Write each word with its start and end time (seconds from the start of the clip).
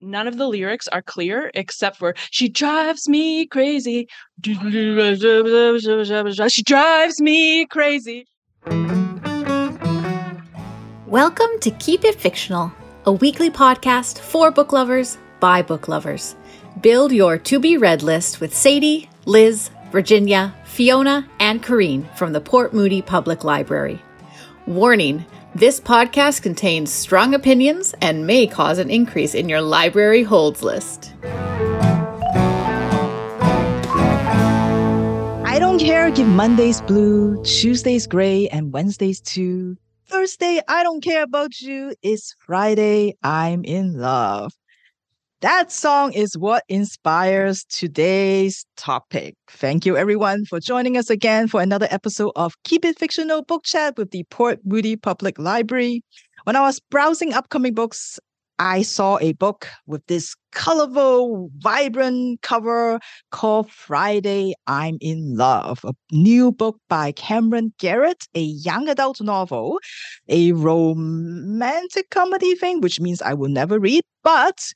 none 0.00 0.28
of 0.28 0.36
the 0.36 0.46
lyrics 0.46 0.86
are 0.88 1.02
clear 1.02 1.50
except 1.54 1.96
for 1.96 2.14
she 2.30 2.48
drives 2.48 3.08
me 3.08 3.46
crazy. 3.46 4.08
She 4.42 4.54
drives 6.62 7.20
me 7.20 7.66
crazy. 7.66 8.26
Welcome 11.06 11.58
to 11.60 11.70
Keep 11.78 12.04
It 12.04 12.20
Fictional, 12.20 12.72
a 13.06 13.12
weekly 13.12 13.50
podcast 13.50 14.18
for 14.18 14.50
book 14.50 14.72
lovers 14.72 15.16
by 15.40 15.62
book 15.62 15.88
lovers. 15.88 16.36
Build 16.82 17.12
your 17.12 17.38
to 17.38 17.58
be 17.58 17.78
read 17.78 18.02
list 18.02 18.40
with 18.40 18.54
Sadie, 18.54 19.08
Liz, 19.24 19.70
Virginia, 19.90 20.54
Fiona, 20.64 21.26
and 21.40 21.62
Corrine 21.62 22.14
from 22.16 22.32
the 22.34 22.40
Port 22.40 22.74
Moody 22.74 23.00
Public 23.00 23.44
Library. 23.44 24.02
Warning 24.66 25.24
this 25.56 25.80
podcast 25.80 26.42
contains 26.42 26.92
strong 26.92 27.32
opinions 27.32 27.94
and 28.02 28.26
may 28.26 28.46
cause 28.46 28.78
an 28.78 28.90
increase 28.90 29.34
in 29.34 29.48
your 29.48 29.62
library 29.62 30.22
holds 30.22 30.62
list. 30.62 31.14
I 35.44 35.56
don't 35.58 35.78
care 35.78 36.08
if 36.08 36.18
Monday's 36.18 36.82
blue, 36.82 37.42
Tuesday's 37.42 38.06
gray, 38.06 38.48
and 38.48 38.70
Wednesday's 38.70 39.22
too. 39.22 39.78
Thursday, 40.08 40.60
I 40.68 40.82
don't 40.82 41.02
care 41.02 41.22
about 41.22 41.58
you. 41.62 41.94
It's 42.02 42.34
Friday, 42.38 43.16
I'm 43.22 43.64
in 43.64 43.98
love. 43.98 44.52
That 45.42 45.70
song 45.70 46.14
is 46.14 46.38
what 46.38 46.64
inspires 46.66 47.64
today's 47.64 48.64
topic. 48.78 49.34
Thank 49.50 49.84
you, 49.84 49.94
everyone, 49.94 50.46
for 50.46 50.60
joining 50.60 50.96
us 50.96 51.10
again 51.10 51.46
for 51.46 51.60
another 51.60 51.88
episode 51.90 52.32
of 52.36 52.54
Keep 52.64 52.86
It 52.86 52.98
Fictional 52.98 53.42
Book 53.42 53.62
Chat 53.64 53.98
with 53.98 54.12
the 54.12 54.24
Port 54.30 54.60
Moody 54.64 54.96
Public 54.96 55.38
Library. 55.38 56.02
When 56.44 56.56
I 56.56 56.62
was 56.62 56.80
browsing 56.90 57.34
upcoming 57.34 57.74
books, 57.74 58.18
I 58.58 58.80
saw 58.80 59.18
a 59.20 59.34
book 59.34 59.68
with 59.86 60.06
this 60.06 60.34
colorful, 60.52 61.50
vibrant 61.58 62.40
cover 62.40 62.98
called 63.30 63.70
Friday 63.70 64.54
I'm 64.66 64.96
in 65.02 65.36
Love, 65.36 65.80
a 65.84 65.92
new 66.10 66.50
book 66.50 66.78
by 66.88 67.12
Camryn 67.12 67.72
Garrett, 67.78 68.26
a 68.34 68.40
young 68.40 68.88
adult 68.88 69.20
novel, 69.20 69.80
a 70.30 70.52
romantic 70.52 72.08
comedy 72.08 72.54
thing, 72.54 72.80
which 72.80 73.00
means 73.00 73.20
I 73.20 73.34
will 73.34 73.50
never 73.50 73.78
read, 73.78 74.02
but 74.24 74.72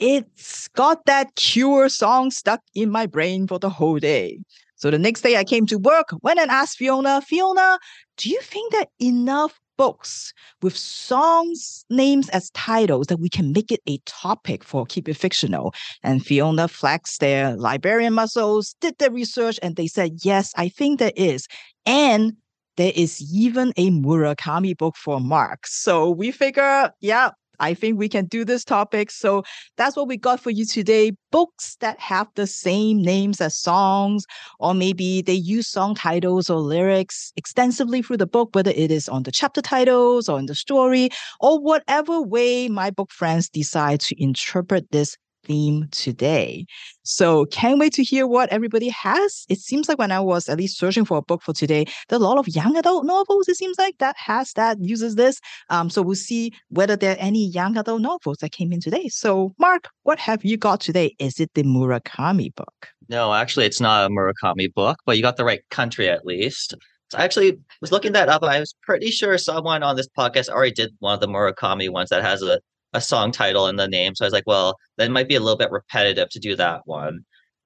it's 0.00 0.66
got 0.68 1.04
that 1.04 1.36
cure 1.36 1.88
song 1.88 2.30
stuck 2.30 2.60
in 2.74 2.90
my 2.90 3.06
brain 3.06 3.46
for 3.46 3.58
the 3.58 3.70
whole 3.70 3.98
day. 3.98 4.40
So 4.76 4.90
the 4.90 4.98
next 4.98 5.20
day 5.20 5.36
I 5.36 5.44
came 5.44 5.66
to 5.66 5.76
work, 5.78 6.08
went 6.22 6.40
and 6.40 6.50
asked 6.50 6.78
Fiona, 6.78 7.20
Fiona, 7.20 7.78
do 8.16 8.30
you 8.30 8.40
think 8.40 8.72
that 8.72 8.88
enough 8.98 9.60
books 9.76 10.32
with 10.62 10.76
songs 10.76 11.84
names 11.90 12.28
as 12.30 12.50
titles 12.50 13.06
that 13.06 13.18
we 13.18 13.28
can 13.28 13.52
make 13.52 13.70
it 13.70 13.80
a 13.86 13.98
topic 14.06 14.64
for 14.64 14.86
keep 14.86 15.06
it 15.06 15.14
fictional? 15.14 15.74
And 16.02 16.24
fiona 16.24 16.66
flexed 16.66 17.20
their 17.20 17.56
librarian 17.56 18.14
muscles 18.14 18.74
did 18.80 18.96
their 18.98 19.10
research 19.10 19.58
and 19.62 19.76
they 19.76 19.86
said 19.86 20.12
yes 20.22 20.52
i 20.56 20.68
think 20.68 20.98
there 20.98 21.12
is. 21.14 21.46
And 21.84 22.32
there 22.76 22.92
is 22.94 23.22
even 23.34 23.74
a 23.76 23.90
murakami 23.90 24.74
book 24.76 24.96
for 24.96 25.20
mark. 25.20 25.66
So 25.66 26.10
we 26.10 26.30
figure 26.30 26.90
yeah 27.00 27.30
I 27.60 27.74
think 27.74 27.98
we 27.98 28.08
can 28.08 28.26
do 28.26 28.44
this 28.44 28.64
topic. 28.64 29.10
So 29.10 29.44
that's 29.76 29.96
what 29.96 30.08
we 30.08 30.16
got 30.16 30.40
for 30.40 30.50
you 30.50 30.64
today. 30.64 31.12
Books 31.30 31.76
that 31.80 32.00
have 32.00 32.26
the 32.34 32.46
same 32.46 33.00
names 33.02 33.40
as 33.40 33.56
songs, 33.56 34.24
or 34.58 34.74
maybe 34.74 35.22
they 35.22 35.34
use 35.34 35.68
song 35.68 35.94
titles 35.94 36.50
or 36.50 36.58
lyrics 36.58 37.32
extensively 37.36 38.02
through 38.02 38.16
the 38.16 38.26
book, 38.26 38.50
whether 38.52 38.72
it 38.72 38.90
is 38.90 39.08
on 39.08 39.22
the 39.22 39.32
chapter 39.32 39.62
titles 39.62 40.28
or 40.28 40.38
in 40.38 40.46
the 40.46 40.54
story, 40.54 41.10
or 41.40 41.60
whatever 41.60 42.20
way 42.20 42.68
my 42.68 42.90
book 42.90 43.12
friends 43.12 43.48
decide 43.48 44.00
to 44.00 44.20
interpret 44.20 44.90
this 44.90 45.16
theme 45.44 45.88
today. 45.90 46.66
So 47.02 47.46
can't 47.46 47.78
wait 47.78 47.92
to 47.94 48.04
hear 48.04 48.26
what 48.26 48.50
everybody 48.50 48.88
has. 48.88 49.44
It 49.48 49.58
seems 49.58 49.88
like 49.88 49.98
when 49.98 50.12
I 50.12 50.20
was 50.20 50.48
at 50.48 50.58
least 50.58 50.78
searching 50.78 51.04
for 51.04 51.18
a 51.18 51.22
book 51.22 51.42
for 51.42 51.52
today, 51.52 51.86
there 52.08 52.18
are 52.18 52.22
a 52.22 52.24
lot 52.24 52.38
of 52.38 52.48
young 52.48 52.76
adult 52.76 53.04
novels. 53.04 53.48
It 53.48 53.56
seems 53.56 53.78
like 53.78 53.98
that 53.98 54.16
has 54.18 54.52
that 54.54 54.78
uses 54.80 55.16
this. 55.16 55.40
Um, 55.68 55.90
so 55.90 56.02
we'll 56.02 56.14
see 56.14 56.52
whether 56.68 56.96
there 56.96 57.14
are 57.14 57.20
any 57.20 57.48
young 57.48 57.76
adult 57.76 58.02
novels 58.02 58.38
that 58.38 58.52
came 58.52 58.72
in 58.72 58.80
today. 58.80 59.08
So 59.08 59.54
Mark, 59.58 59.88
what 60.02 60.18
have 60.18 60.44
you 60.44 60.56
got 60.56 60.80
today? 60.80 61.14
Is 61.18 61.40
it 61.40 61.50
the 61.54 61.62
Murakami 61.62 62.54
book? 62.54 62.88
No, 63.08 63.34
actually, 63.34 63.66
it's 63.66 63.80
not 63.80 64.06
a 64.06 64.14
Murakami 64.14 64.72
book, 64.72 64.98
but 65.04 65.16
you 65.16 65.22
got 65.22 65.36
the 65.36 65.44
right 65.44 65.62
country 65.70 66.08
at 66.08 66.24
least. 66.24 66.74
So 67.10 67.18
I 67.18 67.24
actually 67.24 67.58
was 67.80 67.90
looking 67.90 68.12
that 68.12 68.28
up. 68.28 68.44
I 68.44 68.60
was 68.60 68.72
pretty 68.82 69.10
sure 69.10 69.36
someone 69.36 69.82
on 69.82 69.96
this 69.96 70.08
podcast 70.16 70.48
already 70.48 70.70
did 70.70 70.94
one 71.00 71.14
of 71.14 71.20
the 71.20 71.26
Murakami 71.26 71.90
ones 71.90 72.10
that 72.10 72.22
has 72.22 72.40
a 72.42 72.60
a 72.92 73.00
song 73.00 73.32
title 73.32 73.66
and 73.66 73.78
the 73.78 73.88
name. 73.88 74.14
So 74.14 74.24
I 74.24 74.26
was 74.26 74.32
like, 74.32 74.46
well, 74.46 74.76
that 74.96 75.10
might 75.10 75.28
be 75.28 75.36
a 75.36 75.40
little 75.40 75.56
bit 75.56 75.70
repetitive 75.70 76.28
to 76.30 76.38
do 76.38 76.56
that 76.56 76.82
one. 76.84 77.24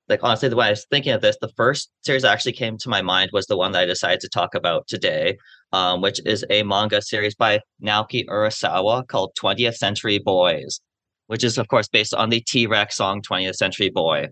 Like 0.08 0.20
honestly, 0.22 0.50
the 0.50 0.56
way 0.56 0.66
I 0.66 0.70
was 0.70 0.86
thinking 0.90 1.12
of 1.12 1.22
this, 1.22 1.38
the 1.40 1.52
first 1.56 1.90
series 2.02 2.22
that 2.22 2.32
actually 2.32 2.52
came 2.52 2.76
to 2.78 2.90
my 2.90 3.00
mind 3.00 3.30
was 3.32 3.46
the 3.46 3.56
one 3.56 3.72
that 3.72 3.82
I 3.82 3.86
decided 3.86 4.20
to 4.20 4.28
talk 4.28 4.54
about 4.54 4.86
today, 4.86 5.38
um, 5.72 6.02
which 6.02 6.20
is 6.26 6.44
a 6.50 6.62
manga 6.62 7.00
series 7.00 7.34
by 7.34 7.60
Naoki 7.82 8.26
Urasawa 8.26 9.06
called 9.08 9.32
20th 9.40 9.76
Century 9.76 10.18
Boys, 10.18 10.80
which 11.28 11.42
is 11.42 11.56
of 11.56 11.68
course 11.68 11.88
based 11.88 12.12
on 12.12 12.28
the 12.28 12.40
T-Rex 12.40 12.96
song 12.96 13.22
20th 13.22 13.54
Century 13.54 13.88
Boy. 13.88 14.28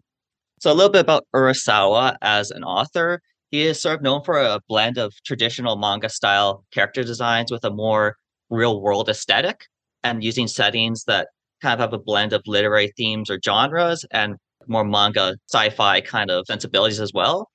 So 0.60 0.70
a 0.70 0.74
little 0.74 0.92
bit 0.92 1.00
about 1.00 1.26
Urasawa 1.34 2.16
as 2.20 2.50
an 2.50 2.64
author. 2.64 3.22
He 3.50 3.62
is 3.62 3.80
sort 3.80 3.96
of 3.96 4.02
known 4.02 4.22
for 4.24 4.38
a 4.38 4.60
blend 4.68 4.98
of 4.98 5.12
traditional 5.24 5.76
manga 5.76 6.10
style 6.10 6.64
character 6.70 7.02
designs 7.02 7.50
with 7.50 7.64
a 7.64 7.70
more 7.70 8.16
real 8.50 8.82
world 8.82 9.08
aesthetic 9.08 9.66
and 10.04 10.22
using 10.22 10.46
settings 10.46 11.04
that 11.04 11.28
kind 11.60 11.74
of 11.74 11.80
have 11.80 11.92
a 11.92 11.98
blend 11.98 12.32
of 12.32 12.42
literary 12.46 12.92
themes 12.96 13.30
or 13.30 13.38
genres 13.44 14.04
and 14.10 14.36
more 14.66 14.84
manga 14.84 15.36
sci-fi 15.52 16.00
kind 16.00 16.30
of 16.30 16.44
sensibilities 16.46 17.00
as 17.00 17.12
well. 17.12 17.48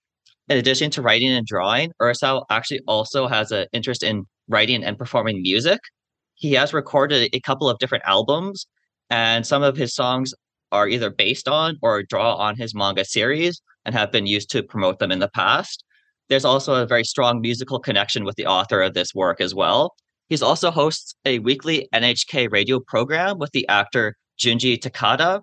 In 0.50 0.58
addition 0.58 0.90
to 0.92 1.02
writing 1.02 1.32
and 1.32 1.46
drawing, 1.46 1.92
Urasawa 2.02 2.44
actually 2.50 2.82
also 2.88 3.28
has 3.28 3.52
an 3.52 3.68
interest 3.74 4.02
in 4.04 4.24
writing 4.48 4.84
and 4.84 4.98
performing 4.98 5.42
music. 5.42 5.80
He 6.36 6.54
has 6.54 6.74
recorded 6.74 7.30
a 7.34 7.40
couple 7.42 7.70
of 7.70 7.80
different 7.80 8.06
albums, 8.06 8.66
and 9.10 9.46
some 9.46 9.64
of 9.64 9.76
his 9.76 9.94
songs 9.94 10.34
are 10.72 10.88
either 10.88 11.10
based 11.10 11.48
on 11.48 11.78
or 11.82 12.04
draw 12.04 12.36
on 12.36 12.56
his 12.56 12.74
manga 12.74 13.04
series 13.04 13.62
and 13.86 13.96
have 13.96 14.12
been 14.12 14.28
used 14.28 14.50
to 14.52 14.64
promote 14.64 15.00
them 15.00 15.12
in 15.12 15.20
the 15.20 15.30
past. 15.30 15.84
There's 16.30 16.46
also 16.46 16.76
a 16.76 16.86
very 16.86 17.04
strong 17.04 17.42
musical 17.42 17.80
connection 17.80 18.24
with 18.26 18.36
the 18.36 18.46
author 18.46 18.82
of 18.82 18.94
this 18.94 19.16
work 19.16 19.42
as 19.42 19.56
well. 19.56 19.96
He's 20.30 20.42
also 20.42 20.72
hosts 20.72 21.16
a 21.26 21.40
weekly 21.40 21.88
NHK 21.94 22.52
radio 22.52 22.80
program 22.80 23.38
with 23.40 23.52
the 23.52 23.68
actor 23.70 24.16
Junji 24.38 24.78
Takada 24.78 25.42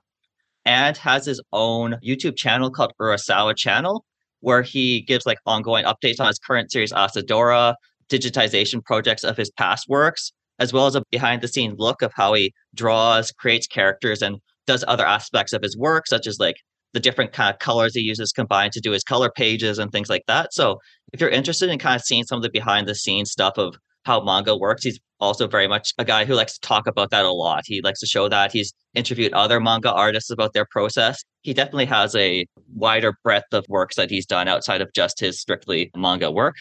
and 0.64 0.96
has 0.98 1.24
his 1.26 1.40
own 1.52 1.96
YouTube 2.06 2.36
channel 2.36 2.70
called 2.70 2.92
Urasawa 3.00 3.56
Channel, 3.56 4.04
where 4.40 4.62
he 4.62 5.00
gives 5.00 5.24
like 5.24 5.38
ongoing 5.46 5.84
updates 5.84 6.20
on 6.20 6.26
his 6.26 6.38
current 6.38 6.70
series 6.70 6.92
Asadora, 6.92 7.74
digitization 8.10 8.84
projects 8.84 9.24
of 9.24 9.36
his 9.36 9.50
past 9.52 9.86
works, 9.88 10.32
as 10.58 10.72
well 10.72 10.86
as 10.86 10.94
a 10.94 11.02
behind 11.10 11.40
the 11.40 11.48
scenes 11.48 11.74
look 11.78 12.02
of 12.02 12.12
how 12.14 12.34
he 12.34 12.52
draws, 12.74 13.32
creates 13.32 13.66
characters, 13.66 14.20
and 14.20 14.36
does 14.66 14.84
other 14.86 15.06
aspects 15.06 15.52
of 15.52 15.62
his 15.62 15.76
work, 15.76 16.06
such 16.06 16.26
as 16.26 16.38
like 16.38 16.56
the 16.92 17.00
different 17.00 17.32
kind 17.32 17.52
of 17.52 17.58
colors 17.58 17.94
he 17.94 18.00
uses 18.00 18.32
combined 18.32 18.72
to 18.72 18.80
do 18.80 18.92
his 18.92 19.02
color 19.02 19.30
pages 19.34 19.78
and 19.78 19.90
things 19.90 20.08
like 20.08 20.24
that. 20.26 20.52
So 20.52 20.78
if 21.12 21.20
you're 21.20 21.30
interested 21.30 21.70
in 21.70 21.78
kind 21.78 21.96
of 21.96 22.02
seeing 22.02 22.24
some 22.24 22.36
of 22.36 22.42
the 22.42 22.50
behind 22.50 22.86
the 22.86 22.94
scenes 22.94 23.30
stuff 23.30 23.54
of 23.56 23.76
how 24.04 24.22
manga 24.22 24.56
works. 24.56 24.84
He's 24.84 25.00
also 25.20 25.46
very 25.46 25.66
much 25.66 25.92
a 25.98 26.04
guy 26.04 26.24
who 26.24 26.34
likes 26.34 26.54
to 26.54 26.60
talk 26.60 26.86
about 26.86 27.10
that 27.10 27.24
a 27.24 27.32
lot. 27.32 27.64
He 27.66 27.80
likes 27.82 28.00
to 28.00 28.06
show 28.06 28.28
that. 28.28 28.52
He's 28.52 28.72
interviewed 28.94 29.32
other 29.32 29.60
manga 29.60 29.92
artists 29.92 30.30
about 30.30 30.52
their 30.52 30.66
process. 30.66 31.22
He 31.42 31.54
definitely 31.54 31.86
has 31.86 32.14
a 32.14 32.46
wider 32.74 33.14
breadth 33.24 33.52
of 33.52 33.64
works 33.68 33.96
that 33.96 34.10
he's 34.10 34.26
done 34.26 34.48
outside 34.48 34.80
of 34.80 34.92
just 34.94 35.20
his 35.20 35.40
strictly 35.40 35.90
manga 35.96 36.30
work. 36.30 36.56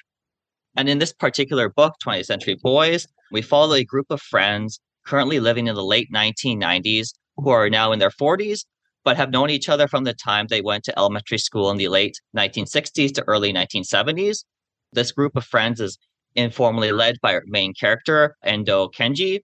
And 0.76 0.90
in 0.90 1.00
this 1.00 1.14
particular 1.14 1.70
book, 1.70 1.96
20th 2.06 2.26
Century 2.26 2.58
Boys, 2.62 3.06
we 3.32 3.42
follow 3.42 3.76
a 3.76 3.84
group 3.84 4.08
of 4.09 4.22
friends 4.22 4.80
currently 5.06 5.40
living 5.40 5.68
in 5.68 5.76
the 5.76 5.84
late 5.84 6.08
1990s 6.14 7.09
who 7.36 7.50
are 7.50 7.70
now 7.70 7.92
in 7.92 8.00
their 8.00 8.09
40s, 8.09 8.66
but 9.03 9.17
have 9.17 9.32
known 9.32 9.50
each 9.50 9.70
other 9.70 9.88
from 9.88 10.03
the 10.03 10.14
time 10.14 10.47
they 10.47 10.62
went 10.62 10.84
to 10.85 10.97
elementary 10.97 11.38
school 11.38 11.70
in 11.70 11.78
the 11.78 11.90
late 11.90 12.20
1960s 12.38 13.14
to 13.14 13.23
early 13.28 13.52
1970s. 13.53 14.46
This 14.94 15.12
group 15.12 15.35
of 15.35 15.44
friends 15.44 15.82
is 15.82 15.97
informally 16.35 16.91
led 16.91 17.18
by 17.22 17.34
our 17.34 17.44
main 17.46 17.74
character, 17.74 18.35
Endo 18.44 18.88
Kenji, 18.90 19.41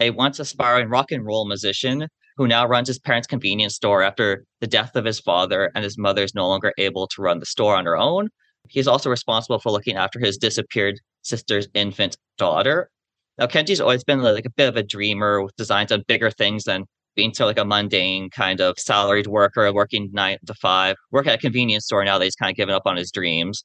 a 0.00 0.10
once 0.10 0.38
aspiring 0.38 0.88
rock 0.88 1.12
and 1.12 1.24
roll 1.24 1.46
musician 1.46 2.08
who 2.36 2.48
now 2.48 2.66
runs 2.66 2.88
his 2.88 2.98
parents' 2.98 3.26
convenience 3.26 3.74
store 3.74 4.02
after 4.02 4.44
the 4.60 4.66
death 4.66 4.96
of 4.96 5.04
his 5.04 5.20
father 5.20 5.70
and 5.74 5.84
his 5.84 5.98
mother 5.98 6.22
is 6.22 6.34
no 6.34 6.48
longer 6.48 6.72
able 6.78 7.06
to 7.08 7.20
run 7.20 7.38
the 7.38 7.46
store 7.46 7.76
on 7.76 7.84
her 7.84 7.96
own. 7.96 8.28
He's 8.68 8.88
also 8.88 9.10
responsible 9.10 9.58
for 9.58 9.70
looking 9.70 9.96
after 9.96 10.18
his 10.18 10.38
disappeared 10.38 10.98
sister's 11.22 11.68
infant 11.74 12.16
daughter. 12.38 12.90
Now, 13.38 13.46
Kenji's 13.46 13.80
always 13.80 14.04
been 14.04 14.22
like 14.22 14.46
a 14.46 14.50
bit 14.50 14.68
of 14.68 14.76
a 14.76 14.82
dreamer 14.82 15.42
with 15.42 15.56
designs 15.56 15.92
on 15.92 16.02
bigger 16.06 16.30
things 16.30 16.64
than 16.64 16.84
being 17.16 17.34
so 17.34 17.46
like 17.46 17.58
a 17.58 17.64
mundane 17.64 18.30
kind 18.30 18.60
of 18.60 18.78
salaried 18.78 19.26
worker 19.26 19.70
working 19.72 20.08
nine 20.12 20.38
to 20.46 20.54
five, 20.54 20.96
work 21.10 21.26
at 21.26 21.34
a 21.34 21.38
convenience 21.38 21.84
store 21.84 22.04
now 22.04 22.18
that 22.18 22.24
he's 22.24 22.36
kind 22.36 22.50
of 22.50 22.56
given 22.56 22.74
up 22.74 22.86
on 22.86 22.96
his 22.96 23.10
dreams. 23.10 23.64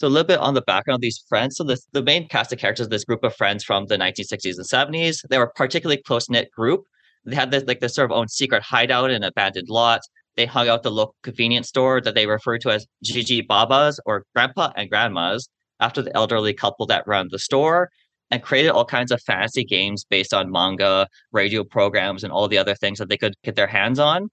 So 0.00 0.06
a 0.06 0.08
little 0.08 0.26
bit 0.26 0.38
on 0.38 0.54
the 0.54 0.62
background 0.62 0.96
of 0.96 1.02
these 1.02 1.22
friends. 1.28 1.56
So 1.56 1.64
this, 1.64 1.86
the 1.92 2.02
main 2.02 2.26
cast 2.26 2.54
of 2.54 2.58
characters, 2.58 2.88
this 2.88 3.04
group 3.04 3.22
of 3.22 3.36
friends 3.36 3.62
from 3.62 3.84
the 3.84 3.98
1960s 3.98 4.56
and 4.56 4.66
70s, 4.66 5.18
they 5.28 5.36
were 5.36 5.44
a 5.44 5.52
particularly 5.52 6.00
close 6.00 6.30
knit 6.30 6.50
group. 6.52 6.84
They 7.26 7.36
had 7.36 7.50
this 7.50 7.64
like 7.66 7.80
this 7.80 7.96
sort 7.96 8.10
of 8.10 8.16
own 8.16 8.26
secret 8.26 8.62
hideout 8.62 9.10
in 9.10 9.16
an 9.16 9.24
abandoned 9.24 9.68
lot. 9.68 10.00
They 10.36 10.46
hung 10.46 10.70
out 10.70 10.84
the 10.84 10.90
local 10.90 11.16
convenience 11.22 11.68
store 11.68 12.00
that 12.00 12.14
they 12.14 12.26
referred 12.26 12.62
to 12.62 12.70
as 12.70 12.86
Jiji 13.04 13.46
Baba's 13.46 14.00
or 14.06 14.24
Grandpa 14.34 14.72
and 14.74 14.88
Grandma's 14.88 15.50
after 15.80 16.00
the 16.00 16.16
elderly 16.16 16.54
couple 16.54 16.86
that 16.86 17.06
run 17.06 17.28
the 17.30 17.38
store 17.38 17.90
and 18.30 18.42
created 18.42 18.70
all 18.70 18.86
kinds 18.86 19.12
of 19.12 19.20
fantasy 19.20 19.64
games 19.64 20.06
based 20.08 20.32
on 20.32 20.50
manga, 20.50 21.08
radio 21.32 21.62
programs, 21.62 22.24
and 22.24 22.32
all 22.32 22.48
the 22.48 22.56
other 22.56 22.74
things 22.74 22.98
that 23.00 23.10
they 23.10 23.18
could 23.18 23.34
get 23.44 23.54
their 23.54 23.66
hands 23.66 23.98
on. 23.98 24.30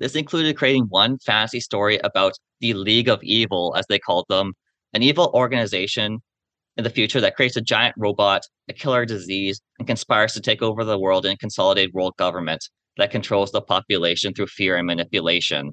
This 0.00 0.16
included 0.16 0.56
creating 0.56 0.86
one 0.88 1.18
fantasy 1.18 1.60
story 1.60 1.98
about 2.02 2.32
the 2.58 2.74
League 2.74 3.08
of 3.08 3.22
Evil, 3.22 3.72
as 3.78 3.86
they 3.88 4.00
called 4.00 4.26
them, 4.28 4.54
an 4.96 5.02
evil 5.02 5.30
organization 5.34 6.20
in 6.78 6.84
the 6.84 6.90
future 6.90 7.20
that 7.20 7.36
creates 7.36 7.54
a 7.54 7.60
giant 7.60 7.94
robot, 7.98 8.40
a 8.70 8.72
killer 8.72 9.04
disease, 9.04 9.60
and 9.78 9.86
conspires 9.86 10.32
to 10.32 10.40
take 10.40 10.62
over 10.62 10.84
the 10.84 10.98
world 10.98 11.26
and 11.26 11.38
consolidate 11.38 11.92
world 11.92 12.14
government 12.18 12.66
that 12.96 13.10
controls 13.10 13.52
the 13.52 13.60
population 13.60 14.32
through 14.32 14.46
fear 14.46 14.74
and 14.74 14.86
manipulation. 14.86 15.72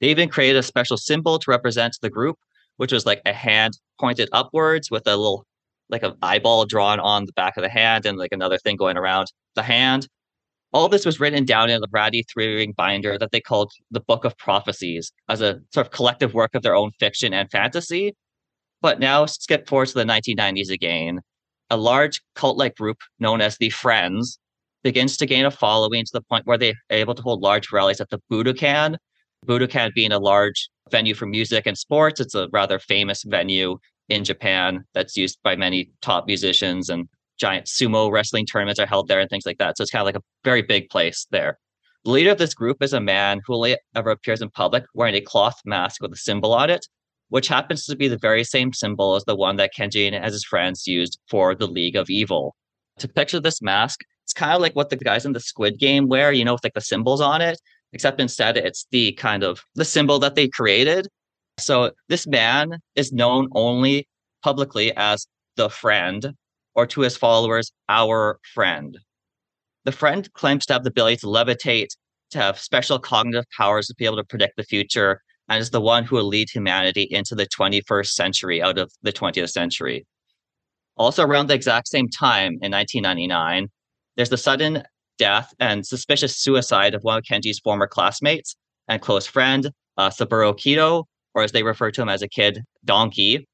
They 0.00 0.08
even 0.08 0.28
created 0.28 0.56
a 0.56 0.64
special 0.64 0.96
symbol 0.96 1.38
to 1.38 1.50
represent 1.50 1.96
the 2.02 2.10
group, 2.10 2.36
which 2.76 2.90
was 2.90 3.06
like 3.06 3.22
a 3.24 3.32
hand 3.32 3.78
pointed 4.00 4.28
upwards 4.32 4.90
with 4.90 5.06
a 5.06 5.16
little 5.16 5.46
like 5.88 6.02
an 6.02 6.14
eyeball 6.20 6.64
drawn 6.64 6.98
on 6.98 7.24
the 7.26 7.32
back 7.34 7.56
of 7.56 7.62
the 7.62 7.68
hand 7.68 8.04
and 8.04 8.18
like 8.18 8.32
another 8.32 8.58
thing 8.58 8.74
going 8.74 8.96
around 8.96 9.28
the 9.54 9.62
hand. 9.62 10.08
All 10.72 10.88
this 10.88 11.06
was 11.06 11.20
written 11.20 11.44
down 11.44 11.70
in 11.70 11.80
a 11.80 11.86
ratty 11.92 12.24
three 12.24 12.56
ring 12.56 12.74
binder 12.76 13.16
that 13.16 13.30
they 13.30 13.40
called 13.40 13.70
the 13.92 14.00
Book 14.00 14.24
of 14.24 14.36
Prophecies 14.36 15.12
as 15.28 15.40
a 15.40 15.60
sort 15.72 15.86
of 15.86 15.92
collective 15.92 16.34
work 16.34 16.56
of 16.56 16.64
their 16.64 16.74
own 16.74 16.90
fiction 16.98 17.32
and 17.32 17.48
fantasy. 17.48 18.16
But 18.82 19.00
now 19.00 19.26
skip 19.26 19.68
forward 19.68 19.88
to 19.88 19.94
the 19.94 20.04
1990s 20.04 20.70
again. 20.70 21.20
A 21.70 21.76
large 21.76 22.20
cult 22.34 22.56
like 22.56 22.76
group 22.76 22.98
known 23.18 23.40
as 23.40 23.56
the 23.56 23.70
Friends 23.70 24.38
begins 24.84 25.16
to 25.16 25.26
gain 25.26 25.44
a 25.44 25.50
following 25.50 26.04
to 26.04 26.10
the 26.12 26.22
point 26.22 26.46
where 26.46 26.58
they're 26.58 26.74
able 26.90 27.14
to 27.14 27.22
hold 27.22 27.42
large 27.42 27.72
rallies 27.72 28.00
at 28.00 28.08
the 28.10 28.20
Budokan. 28.30 28.96
Budokan 29.44 29.92
being 29.94 30.12
a 30.12 30.18
large 30.18 30.68
venue 30.90 31.14
for 31.14 31.26
music 31.26 31.66
and 31.66 31.76
sports. 31.76 32.20
It's 32.20 32.34
a 32.34 32.48
rather 32.52 32.78
famous 32.78 33.24
venue 33.24 33.78
in 34.08 34.24
Japan 34.24 34.84
that's 34.94 35.16
used 35.16 35.38
by 35.42 35.56
many 35.56 35.90
top 36.02 36.26
musicians 36.26 36.88
and 36.88 37.08
giant 37.38 37.66
sumo 37.66 38.10
wrestling 38.10 38.46
tournaments 38.46 38.80
are 38.80 38.86
held 38.86 39.08
there 39.08 39.20
and 39.20 39.28
things 39.28 39.46
like 39.46 39.58
that. 39.58 39.76
So 39.76 39.82
it's 39.82 39.90
kind 39.90 40.02
of 40.02 40.06
like 40.06 40.16
a 40.16 40.24
very 40.44 40.62
big 40.62 40.88
place 40.88 41.26
there. 41.30 41.58
The 42.04 42.10
leader 42.10 42.30
of 42.30 42.38
this 42.38 42.54
group 42.54 42.82
is 42.82 42.92
a 42.92 43.00
man 43.00 43.40
who 43.44 43.54
only 43.54 43.76
ever 43.94 44.10
appears 44.10 44.40
in 44.40 44.50
public 44.50 44.84
wearing 44.94 45.16
a 45.16 45.20
cloth 45.20 45.60
mask 45.64 46.00
with 46.00 46.12
a 46.12 46.16
symbol 46.16 46.54
on 46.54 46.70
it, 46.70 46.86
which 47.28 47.48
happens 47.48 47.84
to 47.86 47.96
be 47.96 48.08
the 48.08 48.18
very 48.18 48.44
same 48.44 48.72
symbol 48.72 49.14
as 49.16 49.24
the 49.24 49.36
one 49.36 49.56
that 49.56 49.74
Kenji 49.74 50.10
and 50.12 50.24
his 50.24 50.44
friends 50.44 50.86
used 50.86 51.18
for 51.28 51.54
the 51.54 51.66
League 51.66 51.96
of 51.96 52.08
Evil. 52.08 52.54
To 52.98 53.08
picture 53.08 53.40
this 53.40 53.60
mask, 53.60 54.00
it's 54.24 54.32
kind 54.32 54.54
of 54.54 54.60
like 54.60 54.74
what 54.74 54.90
the 54.90 54.96
guys 54.96 55.26
in 55.26 55.32
the 55.32 55.40
Squid 55.40 55.78
Game 55.78 56.08
wear, 56.08 56.32
you 56.32 56.44
know, 56.44 56.54
with 56.54 56.64
like 56.64 56.74
the 56.74 56.80
symbols 56.80 57.20
on 57.20 57.40
it, 57.40 57.60
except 57.92 58.20
instead 58.20 58.56
it's 58.56 58.86
the 58.90 59.12
kind 59.12 59.42
of 59.42 59.62
the 59.74 59.84
symbol 59.84 60.18
that 60.20 60.34
they 60.34 60.48
created 60.48 61.08
so 61.58 61.92
this 62.08 62.26
man 62.26 62.80
is 62.94 63.12
known 63.12 63.48
only 63.52 64.06
publicly 64.42 64.94
as 64.96 65.26
the 65.56 65.70
friend, 65.70 66.34
or 66.74 66.86
to 66.86 67.00
his 67.00 67.16
followers, 67.16 67.72
our 67.88 68.38
friend. 68.52 68.98
The 69.84 69.92
friend 69.92 70.30
claims 70.34 70.66
to 70.66 70.74
have 70.74 70.84
the 70.84 70.90
ability 70.90 71.18
to 71.18 71.26
levitate, 71.26 71.88
to 72.32 72.38
have 72.38 72.58
special 72.58 72.98
cognitive 72.98 73.46
powers 73.56 73.86
to 73.86 73.94
be 73.94 74.04
able 74.04 74.16
to 74.16 74.24
predict 74.24 74.56
the 74.56 74.64
future, 74.64 75.22
and 75.48 75.60
is 75.60 75.70
the 75.70 75.80
one 75.80 76.04
who 76.04 76.16
will 76.16 76.26
lead 76.26 76.48
humanity 76.50 77.06
into 77.10 77.34
the 77.34 77.46
21st 77.46 78.08
century 78.08 78.62
out 78.62 78.78
of 78.78 78.90
the 79.02 79.12
20th 79.12 79.50
century. 79.50 80.06
Also, 80.96 81.24
around 81.24 81.48
the 81.48 81.54
exact 81.54 81.88
same 81.88 82.08
time 82.08 82.52
in 82.62 82.72
1999, 82.72 83.68
there's 84.16 84.30
the 84.30 84.38
sudden 84.38 84.82
death 85.18 85.52
and 85.60 85.86
suspicious 85.86 86.36
suicide 86.36 86.94
of 86.94 87.02
one 87.02 87.18
of 87.18 87.24
Kenji's 87.24 87.60
former 87.60 87.86
classmates 87.86 88.56
and 88.88 89.02
close 89.02 89.26
friend, 89.26 89.70
uh, 89.96 90.10
Saburo 90.10 90.52
Kito, 90.52 91.04
or 91.34 91.42
as 91.42 91.52
they 91.52 91.62
refer 91.62 91.90
to 91.90 92.02
him 92.02 92.08
as 92.08 92.22
a 92.22 92.28
kid, 92.28 92.62
Donkey, 92.84 93.46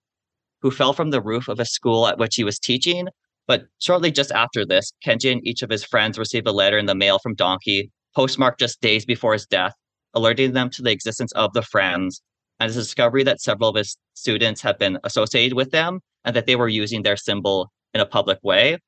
who 0.61 0.71
fell 0.71 0.93
from 0.93 1.11
the 1.11 1.21
roof 1.21 1.49
of 1.49 1.59
a 1.59 1.65
school 1.65 2.07
at 2.07 2.19
which 2.19 2.37
he 2.37 2.45
was 2.45 2.59
teaching. 2.59 3.09
But 3.49 3.65
shortly 3.81 4.13
just 4.13 4.31
after 4.31 4.65
this, 4.65 4.93
Kenji 5.05 5.33
and 5.33 5.47
each 5.47 5.63
of 5.63 5.71
his 5.71 5.85
friends 5.85 6.19
received 6.19 6.47
a 6.47 6.53
letter 6.53 6.79
in 6.79 6.87
the 6.87 6.95
mail 6.95 7.19
from 7.19 7.35
Donkey, 7.35 7.91
postmarked 8.15 8.61
just 8.61 8.81
days 8.81 9.05
before 9.05 9.33
his 9.33 9.47
death, 9.47 9.75
alerting 10.15 10.53
them 10.53 10.71
to 10.71 10.83
the 10.83 10.91
existence 10.91 11.33
of 11.33 11.53
the 11.53 11.63
friends 11.63 12.23
and 12.61 12.69
his 12.69 12.77
discovery 12.77 13.25
that 13.25 13.41
several 13.41 13.71
of 13.71 13.77
his 13.77 13.97
students 14.15 14.61
had 14.61 14.79
been 14.79 14.99
associated 15.05 15.57
with 15.57 15.71
them 15.71 16.01
and 16.25 16.37
that 16.37 16.47
they 16.47 16.57
were 16.57 16.69
using 16.69 17.03
their 17.03 17.17
symbol 17.17 17.71
in 17.95 18.01
a 18.01 18.07
public 18.07 18.39
way. 18.43 18.79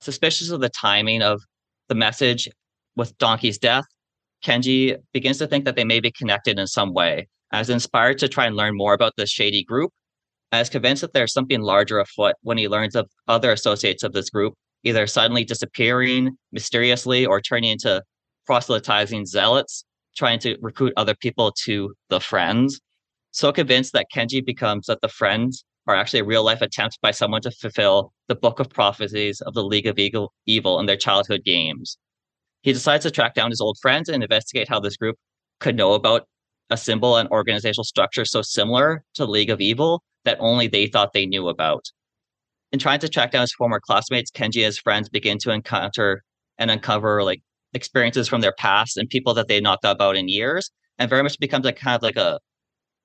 Suspicious 0.00 0.50
of 0.50 0.60
the 0.60 0.68
timing 0.68 1.22
of 1.22 1.40
the 1.88 1.94
message 1.94 2.48
with 2.96 3.16
Donkey's 3.18 3.58
death, 3.58 3.84
Kenji 4.44 4.96
begins 5.12 5.38
to 5.38 5.46
think 5.46 5.64
that 5.64 5.76
they 5.76 5.84
may 5.84 6.00
be 6.00 6.10
connected 6.10 6.58
in 6.58 6.66
some 6.66 6.92
way 6.92 7.28
I 7.52 7.58
was 7.58 7.70
inspired 7.70 8.18
to 8.18 8.28
try 8.28 8.46
and 8.46 8.56
learn 8.56 8.76
more 8.76 8.94
about 8.94 9.12
this 9.16 9.30
shady 9.30 9.62
group. 9.62 9.90
I 10.52 10.58
was 10.58 10.70
convinced 10.70 11.02
that 11.02 11.12
there's 11.12 11.32
something 11.32 11.60
larger 11.60 11.98
afoot 11.98 12.34
when 12.42 12.58
he 12.58 12.66
learns 12.66 12.96
of 12.96 13.08
other 13.28 13.52
associates 13.52 14.02
of 14.02 14.12
this 14.12 14.30
group, 14.30 14.54
either 14.84 15.06
suddenly 15.06 15.44
disappearing 15.44 16.36
mysteriously 16.50 17.26
or 17.26 17.40
turning 17.40 17.72
into 17.72 18.02
proselytizing 18.46 19.26
zealots, 19.26 19.84
trying 20.16 20.38
to 20.40 20.56
recruit 20.60 20.92
other 20.96 21.14
people 21.14 21.52
to 21.64 21.94
the 22.08 22.20
friends. 22.20 22.80
So 23.30 23.52
convinced 23.52 23.92
that 23.94 24.06
Kenji 24.14 24.44
becomes 24.44 24.86
that 24.86 25.00
the 25.00 25.08
friends 25.08 25.64
are 25.86 25.96
actually 25.96 26.20
a 26.20 26.24
real 26.24 26.44
life 26.44 26.62
attempt 26.62 26.98
by 27.00 27.10
someone 27.10 27.40
to 27.42 27.50
fulfill 27.50 28.12
the 28.28 28.34
book 28.34 28.60
of 28.60 28.68
prophecies 28.68 29.40
of 29.40 29.54
the 29.54 29.64
League 29.64 29.86
of 29.86 29.98
Evil, 29.98 30.32
Evil 30.46 30.78
in 30.78 30.86
their 30.86 30.96
childhood 30.96 31.42
games. 31.44 31.98
He 32.62 32.72
decides 32.72 33.04
to 33.04 33.10
track 33.10 33.34
down 33.34 33.50
his 33.50 33.60
old 33.60 33.78
friends 33.82 34.08
and 34.08 34.22
investigate 34.22 34.68
how 34.68 34.78
this 34.78 34.96
group 34.96 35.16
could 35.58 35.76
know 35.76 35.94
about 35.94 36.26
a 36.70 36.76
symbol 36.76 37.16
and 37.16 37.28
organizational 37.30 37.84
structure 37.84 38.24
so 38.24 38.42
similar 38.42 39.02
to 39.14 39.26
League 39.26 39.50
of 39.50 39.60
Evil 39.60 40.02
that 40.24 40.38
only 40.40 40.68
they 40.68 40.86
thought 40.86 41.12
they 41.12 41.26
knew 41.26 41.48
about. 41.48 41.84
In 42.70 42.78
trying 42.78 43.00
to 43.00 43.08
track 43.08 43.32
down 43.32 43.42
his 43.42 43.52
former 43.52 43.80
classmates, 43.80 44.30
Kenji 44.30 44.58
and 44.58 44.66
his 44.66 44.78
friends 44.78 45.08
begin 45.08 45.38
to 45.38 45.50
encounter 45.50 46.22
and 46.58 46.70
uncover 46.70 47.22
like 47.22 47.42
experiences 47.74 48.28
from 48.28 48.40
their 48.40 48.52
past 48.52 48.96
and 48.96 49.08
people 49.08 49.34
that 49.34 49.48
they 49.48 49.54
had 49.54 49.62
not 49.62 49.80
thought 49.82 49.96
about 49.96 50.16
in 50.16 50.28
years, 50.28 50.70
and 50.98 51.10
very 51.10 51.22
much 51.22 51.38
becomes 51.38 51.64
like 51.64 51.76
kind 51.76 51.96
of 51.96 52.02
like 52.02 52.16
a 52.16 52.38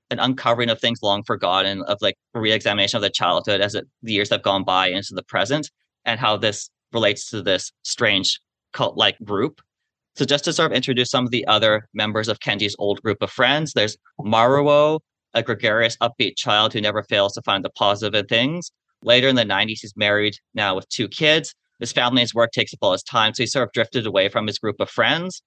an 0.10 0.20
uncovering 0.20 0.70
of 0.70 0.80
things 0.80 1.00
long 1.04 1.22
forgotten, 1.24 1.82
of 1.84 1.98
like 2.02 2.16
re-examination 2.34 2.96
of 2.96 3.04
the 3.04 3.10
childhood 3.10 3.60
as 3.60 3.76
it, 3.76 3.86
the 4.04 4.14
years 4.14 4.30
have 4.30 4.42
gone 4.42 4.64
by 4.64 4.88
into 4.88 5.14
the 5.14 5.24
present, 5.24 5.70
and 6.06 6.20
how 6.20 6.38
this 6.38 6.70
relates 6.94 7.30
to 7.30 7.42
this 7.42 7.72
strange 7.84 8.40
cult-like 8.72 9.18
group 9.24 9.62
so 10.18 10.26
just 10.26 10.46
to 10.46 10.54
sort 10.54 10.72
of 10.72 10.76
introduce 10.76 11.12
some 11.12 11.26
of 11.26 11.32
the 11.32 11.46
other 11.46 11.88
members 11.94 12.28
of 12.28 12.40
Kenji's 12.40 12.76
old 12.80 13.00
group 13.04 13.22
of 13.22 13.30
friends, 13.30 13.74
there's 13.74 13.96
Maruo, 14.20 15.00
a 15.36 15.44
gregarious, 15.44 15.96
upbeat 15.98 16.36
child 16.36 16.74
who 16.74 16.82
never 16.82 17.04
fails 17.04 17.34
to 17.34 17.42
find 17.44 17.64
the 17.64 17.70
positive 17.70 18.20
in 18.20 18.26
things. 18.26 18.72
Later 19.04 19.28
in 19.28 19.36
the 19.36 19.44
90s, 19.44 19.78
he's 19.82 19.94
married 19.96 20.34
now 20.56 20.76
with 20.76 20.90
two 20.90 21.08
kids. 21.08 21.54
His 21.80 21.92
family 21.92 22.22
his 22.22 22.34
work 22.34 22.52
takes 22.52 22.74
up 22.74 22.80
all 22.82 22.92
his 22.94 23.04
time, 23.04 23.34
so 23.34 23.44
he 23.44 23.48
sort 23.48 23.68
of 23.68 23.72
drifted 23.74 24.06
away 24.06 24.30
from 24.30 24.48
his 24.48 24.58
group 24.58 24.78
of 24.80 24.90
friends. 24.90 25.42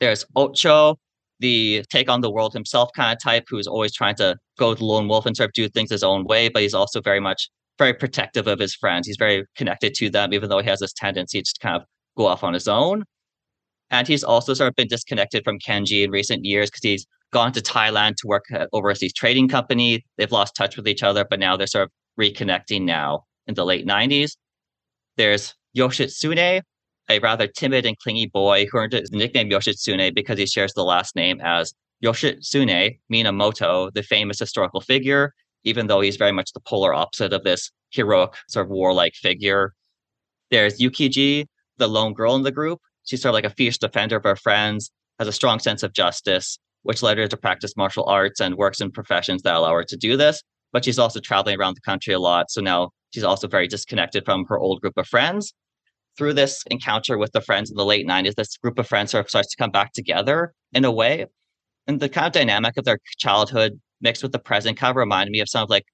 There's 0.00 0.24
Ocho, 0.34 0.96
the 1.38 1.84
take 1.90 2.08
on 2.08 2.20
the 2.20 2.30
world 2.30 2.52
himself 2.52 2.90
kind 2.94 3.12
of 3.12 3.22
type, 3.22 3.44
who's 3.48 3.66
always 3.66 3.92
trying 3.92 4.16
to 4.16 4.36
go 4.58 4.74
the 4.74 4.84
lone 4.84 5.08
wolf 5.08 5.26
and 5.26 5.36
sort 5.36 5.50
of 5.50 5.54
do 5.54 5.68
things 5.68 5.90
his 5.90 6.02
own 6.02 6.24
way, 6.24 6.48
but 6.48 6.62
he's 6.62 6.74
also 6.74 7.00
very 7.00 7.20
much 7.20 7.48
very 7.78 7.94
protective 7.94 8.46
of 8.46 8.58
his 8.58 8.74
friends. 8.74 9.06
He's 9.06 9.16
very 9.18 9.44
connected 9.56 9.94
to 9.94 10.10
them, 10.10 10.34
even 10.34 10.50
though 10.50 10.60
he 10.60 10.68
has 10.68 10.80
this 10.80 10.92
tendency 10.92 11.40
to 11.40 11.54
kind 11.60 11.76
of 11.76 11.82
go 12.16 12.26
off 12.26 12.44
on 12.44 12.52
his 12.52 12.68
own. 12.68 13.04
And 13.90 14.06
he's 14.06 14.22
also 14.22 14.54
sort 14.54 14.68
of 14.68 14.76
been 14.76 14.86
disconnected 14.86 15.42
from 15.44 15.58
Kenji 15.58 16.04
in 16.04 16.10
recent 16.10 16.44
years 16.44 16.70
because 16.70 16.82
he's 16.82 17.06
gone 17.32 17.52
to 17.52 17.60
Thailand 17.60 18.16
to 18.16 18.26
work 18.26 18.44
at 18.52 18.68
overseas 18.72 19.12
trading 19.14 19.48
company. 19.48 20.04
They've 20.18 20.30
lost 20.30 20.54
touch 20.54 20.76
with 20.76 20.86
each 20.86 21.02
other, 21.02 21.24
but 21.28 21.40
now 21.40 21.56
they're 21.56 21.66
sort 21.66 21.84
of 21.84 21.90
reconnecting 22.20 22.82
now 22.82 23.24
in 23.46 23.54
the 23.54 23.64
late 23.64 23.86
90s. 23.86 24.32
There's 25.16 25.54
Yoshitsune, 25.76 26.62
a 27.08 27.18
rather 27.20 27.46
timid 27.46 27.86
and 27.86 27.98
clingy 27.98 28.26
boy 28.26 28.66
who 28.66 28.78
earned 28.78 28.92
his 28.92 29.12
nickname 29.12 29.50
Yoshitsune 29.50 30.14
because 30.14 30.38
he 30.38 30.46
shares 30.46 30.72
the 30.74 30.84
last 30.84 31.16
name 31.16 31.40
as 31.42 31.74
Yoshitsune 32.04 32.98
Minamoto, 33.12 33.92
the 33.92 34.02
famous 34.02 34.38
historical 34.38 34.80
figure, 34.80 35.34
even 35.64 35.86
though 35.86 36.00
he's 36.00 36.16
very 36.16 36.32
much 36.32 36.52
the 36.52 36.60
polar 36.60 36.94
opposite 36.94 37.32
of 37.32 37.44
this 37.44 37.70
heroic, 37.90 38.34
sort 38.48 38.66
of 38.66 38.70
warlike 38.70 39.14
figure. 39.14 39.74
There's 40.50 40.78
Yukiji, 40.78 41.46
the 41.78 41.88
lone 41.88 42.14
girl 42.14 42.34
in 42.36 42.42
the 42.42 42.52
group, 42.52 42.80
She's 43.04 43.22
sort 43.22 43.30
of 43.30 43.34
like 43.34 43.44
a 43.44 43.54
fierce 43.54 43.78
defender 43.78 44.16
of 44.16 44.24
her 44.24 44.36
friends, 44.36 44.90
has 45.18 45.28
a 45.28 45.32
strong 45.32 45.58
sense 45.58 45.82
of 45.82 45.92
justice, 45.92 46.58
which 46.82 47.02
led 47.02 47.18
her 47.18 47.26
to 47.26 47.36
practice 47.36 47.76
martial 47.76 48.04
arts 48.04 48.40
and 48.40 48.54
works 48.54 48.80
in 48.80 48.90
professions 48.90 49.42
that 49.42 49.54
allow 49.54 49.74
her 49.74 49.84
to 49.84 49.96
do 49.96 50.16
this. 50.16 50.42
But 50.72 50.84
she's 50.84 50.98
also 50.98 51.20
traveling 51.20 51.58
around 51.58 51.74
the 51.74 51.80
country 51.80 52.14
a 52.14 52.20
lot. 52.20 52.50
So 52.50 52.60
now 52.60 52.90
she's 53.10 53.24
also 53.24 53.48
very 53.48 53.68
disconnected 53.68 54.24
from 54.24 54.44
her 54.48 54.58
old 54.58 54.80
group 54.80 54.96
of 54.96 55.06
friends. 55.06 55.52
Through 56.18 56.34
this 56.34 56.62
encounter 56.70 57.18
with 57.18 57.32
the 57.32 57.40
friends 57.40 57.70
in 57.70 57.76
the 57.76 57.84
late 57.84 58.06
90s, 58.06 58.34
this 58.34 58.56
group 58.56 58.78
of 58.78 58.86
friends 58.86 59.12
sort 59.12 59.24
of 59.24 59.30
starts 59.30 59.50
to 59.50 59.56
come 59.56 59.70
back 59.70 59.92
together 59.92 60.52
in 60.72 60.84
a 60.84 60.90
way. 60.90 61.26
And 61.86 62.00
the 62.00 62.08
kind 62.08 62.26
of 62.26 62.32
dynamic 62.32 62.76
of 62.76 62.84
their 62.84 62.98
childhood 63.18 63.80
mixed 64.00 64.22
with 64.22 64.32
the 64.32 64.38
present 64.38 64.76
kind 64.76 64.90
of 64.90 64.96
reminded 64.96 65.32
me 65.32 65.40
of 65.40 65.48
some 65.48 65.62
of 65.62 65.70
like 65.70 65.84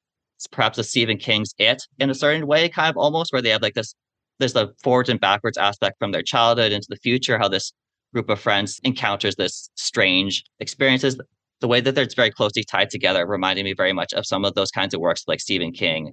perhaps 0.50 0.78
a 0.78 0.85
Stephen 0.85 1.18
King's 1.18 1.54
It 1.58 1.82
in 1.99 2.11
a 2.11 2.14
certain 2.14 2.46
way, 2.46 2.68
kind 2.68 2.90
of 2.90 2.96
almost, 2.96 3.32
where 3.32 3.42
they 3.42 3.50
have 3.50 3.62
like 3.62 3.75
this 3.75 3.94
there's 4.38 4.52
the 4.52 4.75
forwards 4.82 5.08
and 5.08 5.20
backwards 5.20 5.56
aspect 5.56 5.99
from 5.99 6.12
their 6.12 6.23
childhood 6.23 6.73
into 6.73 6.87
the 6.90 6.96
future, 6.96 7.38
how 7.38 7.49
this 7.49 7.73
group 8.12 8.28
of 8.28 8.38
friends 8.40 8.80
encounters 8.85 9.37
this 9.37 9.70
strange 9.76 10.44
experiences. 10.61 11.18
The 11.61 11.68
way 11.68 11.80
that 11.80 11.94
they're 11.94 12.08
very 12.14 12.30
closely 12.30 12.64
tied 12.64 12.90
together 12.90 13.26
reminded 13.26 13.64
me 13.64 13.73
very 13.75 13.94
much 13.94 14.12
of 14.12 14.26
some 14.26 14.44
of 14.44 14.54
those 14.54 14.70
kinds 14.70 14.92
of 14.92 15.00
works 15.00 15.25
like 15.26 15.40
Stephen 15.40 15.73
King. 15.73 16.12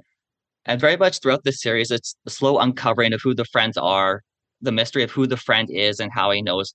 And 0.65 0.79
very 0.79 0.96
much 0.96 1.20
throughout 1.20 1.43
this 1.43 1.62
series, 1.62 1.91
it's 1.91 2.15
the 2.24 2.32
slow 2.32 2.60
uncovering 2.60 3.13
of 3.13 3.22
who 3.22 3.34
the 3.34 3.46
friends 3.46 3.77
are, 3.77 4.22
the 4.62 4.72
mystery 4.72 5.03
of 5.03 5.12
who 5.12 5.27
the 5.27 5.38
friend 5.38 5.70
is 5.70 6.00
and 6.00 6.12
how 6.12 6.32
he 6.32 6.41
knows 6.41 6.74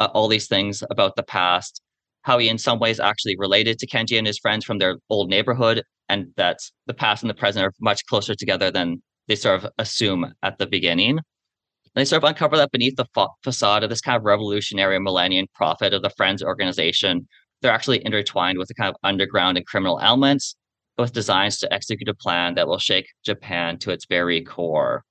uh, 0.00 0.08
all 0.12 0.28
these 0.28 0.48
things 0.48 0.82
about 0.90 1.14
the 1.16 1.22
past, 1.22 1.80
how 2.22 2.38
he 2.38 2.48
in 2.48 2.58
some 2.58 2.78
ways 2.78 2.98
actually 2.98 3.36
related 3.38 3.78
to 3.78 3.86
Kenji 3.86 4.18
and 4.18 4.26
his 4.26 4.38
friends 4.38 4.64
from 4.64 4.78
their 4.78 4.96
old 5.08 5.30
neighborhood, 5.30 5.82
and 6.08 6.26
that 6.36 6.58
the 6.86 6.94
past 6.94 7.22
and 7.22 7.30
the 7.30 7.34
present 7.34 7.64
are 7.64 7.72
much 7.80 8.04
closer 8.06 8.34
together 8.34 8.70
than 8.70 9.02
they 9.28 9.36
sort 9.36 9.62
of 9.62 9.70
assume 9.78 10.32
at 10.42 10.58
the 10.58 10.66
beginning. 10.66 11.18
And 11.18 11.94
they 11.94 12.04
sort 12.04 12.22
of 12.24 12.28
uncover 12.28 12.56
that 12.56 12.72
beneath 12.72 12.96
the 12.96 13.06
fa- 13.14 13.28
facade 13.44 13.84
of 13.84 13.90
this 13.90 14.00
kind 14.00 14.16
of 14.16 14.24
revolutionary 14.24 14.98
millennium 14.98 15.46
prophet 15.54 15.94
of 15.94 16.02
the 16.02 16.10
Friends 16.10 16.42
organization, 16.42 17.28
they're 17.60 17.72
actually 17.72 18.04
intertwined 18.04 18.58
with 18.58 18.68
the 18.68 18.74
kind 18.74 18.88
of 18.88 18.96
underground 19.04 19.56
and 19.56 19.66
criminal 19.66 20.00
elements, 20.00 20.56
with 20.98 21.12
designs 21.12 21.58
to 21.58 21.72
execute 21.72 22.08
a 22.08 22.14
plan 22.14 22.54
that 22.54 22.66
will 22.66 22.78
shake 22.78 23.06
Japan 23.24 23.78
to 23.78 23.90
its 23.90 24.06
very 24.06 24.42
core. 24.42 25.04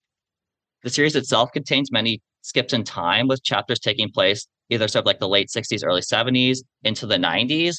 The 0.84 0.89
series 0.89 1.15
itself 1.15 1.51
contains 1.51 1.91
many 1.91 2.22
skips 2.41 2.74
in 2.74 2.84
time, 2.84 3.27
with 3.27 3.44
chapters 3.44 3.79
taking 3.79 4.10
place 4.10 4.48
either 4.70 4.88
sort 4.88 5.03
of 5.03 5.06
like 5.06 5.20
the 5.20 5.29
late 5.29 5.48
60s, 5.48 5.82
early 5.86 6.01
70s 6.01 6.60
into 6.84 7.08
the 7.08 7.15
90s. 7.15 7.77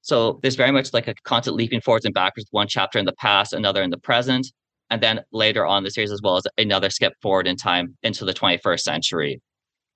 So 0.00 0.40
there's 0.40 0.56
very 0.56 0.72
much 0.72 0.94
like 0.94 1.06
a 1.06 1.14
constant 1.24 1.54
leaping 1.54 1.82
forwards 1.82 2.06
and 2.06 2.14
backwards, 2.14 2.48
one 2.50 2.66
chapter 2.66 2.98
in 2.98 3.04
the 3.04 3.12
past, 3.12 3.52
another 3.52 3.82
in 3.82 3.90
the 3.90 3.98
present 3.98 4.46
and 4.90 5.00
then 5.00 5.20
later 5.32 5.64
on 5.64 5.84
the 5.84 5.90
series 5.90 6.10
as 6.10 6.20
well 6.22 6.36
as 6.36 6.44
another 6.58 6.90
skip 6.90 7.14
forward 7.22 7.46
in 7.46 7.56
time 7.56 7.96
into 8.02 8.24
the 8.24 8.34
21st 8.34 8.80
century. 8.80 9.40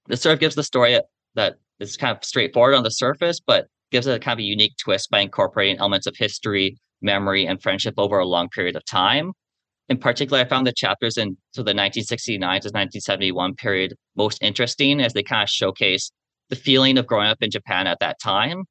This 0.06 0.22
sort 0.22 0.34
of 0.34 0.40
gives 0.40 0.54
the 0.54 0.62
story 0.62 1.00
that 1.34 1.56
is 1.80 1.96
kind 1.96 2.16
of 2.16 2.24
straightforward 2.24 2.74
on 2.74 2.84
the 2.84 2.90
surface, 2.90 3.40
but 3.44 3.66
gives 3.90 4.06
it 4.06 4.14
a 4.14 4.18
kind 4.18 4.38
of 4.38 4.42
a 4.42 4.46
unique 4.46 4.76
twist 4.78 5.10
by 5.10 5.20
incorporating 5.20 5.78
elements 5.78 6.06
of 6.06 6.14
history, 6.16 6.76
memory, 7.04 7.46
and 7.46 7.62
friendship 7.62 7.94
over 7.98 8.18
a 8.18 8.26
long 8.26 8.48
period 8.48 8.74
of 8.74 8.84
time. 8.84 9.32
In 9.88 9.98
particular, 9.98 10.40
I 10.40 10.44
found 10.46 10.66
the 10.66 10.72
chapters 10.72 11.18
into 11.18 11.36
the 11.56 11.74
1969 11.74 12.38
to 12.40 12.68
1971 12.68 13.54
period 13.54 13.94
most 14.16 14.42
interesting 14.42 15.00
as 15.00 15.12
they 15.12 15.22
kind 15.22 15.42
of 15.42 15.50
showcase 15.50 16.10
the 16.48 16.56
feeling 16.56 16.98
of 16.98 17.06
growing 17.06 17.28
up 17.28 17.42
in 17.42 17.50
Japan 17.50 17.86
at 17.86 18.00
that 18.00 18.16
time. 18.20 18.64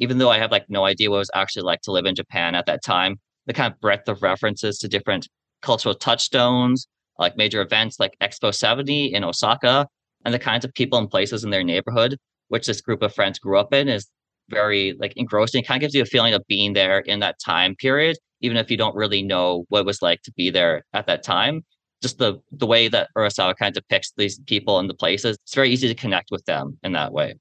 Even 0.00 0.18
though 0.18 0.30
I 0.30 0.38
have 0.38 0.50
like 0.50 0.66
no 0.68 0.84
idea 0.84 1.08
what 1.08 1.16
it 1.16 1.20
was 1.20 1.30
actually 1.34 1.62
like 1.62 1.80
to 1.82 1.92
live 1.92 2.04
in 2.04 2.14
Japan 2.14 2.54
at 2.54 2.66
that 2.66 2.82
time, 2.84 3.16
the 3.46 3.54
kind 3.54 3.72
of 3.72 3.80
breadth 3.80 4.08
of 4.08 4.22
references 4.22 4.78
to 4.78 4.88
different 4.88 5.28
cultural 5.62 5.94
touchstones, 5.94 6.86
like 7.18 7.36
major 7.36 7.62
events 7.62 7.98
like 7.98 8.16
Expo 8.20 8.54
70 8.54 9.14
in 9.14 9.24
Osaka, 9.24 9.86
and 10.24 10.34
the 10.34 10.38
kinds 10.38 10.64
of 10.64 10.74
people 10.74 10.98
and 10.98 11.10
places 11.10 11.44
in 11.44 11.50
their 11.50 11.64
neighborhood, 11.64 12.16
which 12.48 12.66
this 12.66 12.80
group 12.80 13.02
of 13.02 13.14
friends 13.14 13.38
grew 13.38 13.58
up 13.58 13.72
in, 13.72 13.88
is 13.88 14.08
very 14.48 14.94
like 14.98 15.12
engrossing. 15.16 15.62
It 15.62 15.66
kind 15.66 15.78
of 15.78 15.82
gives 15.82 15.94
you 15.94 16.02
a 16.02 16.06
feeling 16.06 16.34
of 16.34 16.42
being 16.48 16.72
there 16.72 17.00
in 17.00 17.20
that 17.20 17.36
time 17.44 17.74
period, 17.76 18.16
even 18.40 18.56
if 18.56 18.70
you 18.70 18.76
don't 18.76 18.94
really 18.94 19.22
know 19.22 19.64
what 19.68 19.80
it 19.80 19.86
was 19.86 20.02
like 20.02 20.22
to 20.22 20.32
be 20.32 20.50
there 20.50 20.84
at 20.92 21.06
that 21.06 21.22
time. 21.22 21.62
Just 22.02 22.18
the 22.18 22.38
the 22.52 22.66
way 22.66 22.88
that 22.88 23.08
Urasawa 23.16 23.56
kind 23.56 23.76
of 23.76 23.82
depicts 23.82 24.12
these 24.16 24.38
people 24.46 24.78
and 24.78 24.88
the 24.88 24.94
places, 24.94 25.36
it's 25.44 25.54
very 25.54 25.70
easy 25.70 25.88
to 25.88 25.94
connect 25.94 26.30
with 26.30 26.44
them 26.44 26.78
in 26.82 26.92
that 26.92 27.12
way. 27.12 27.34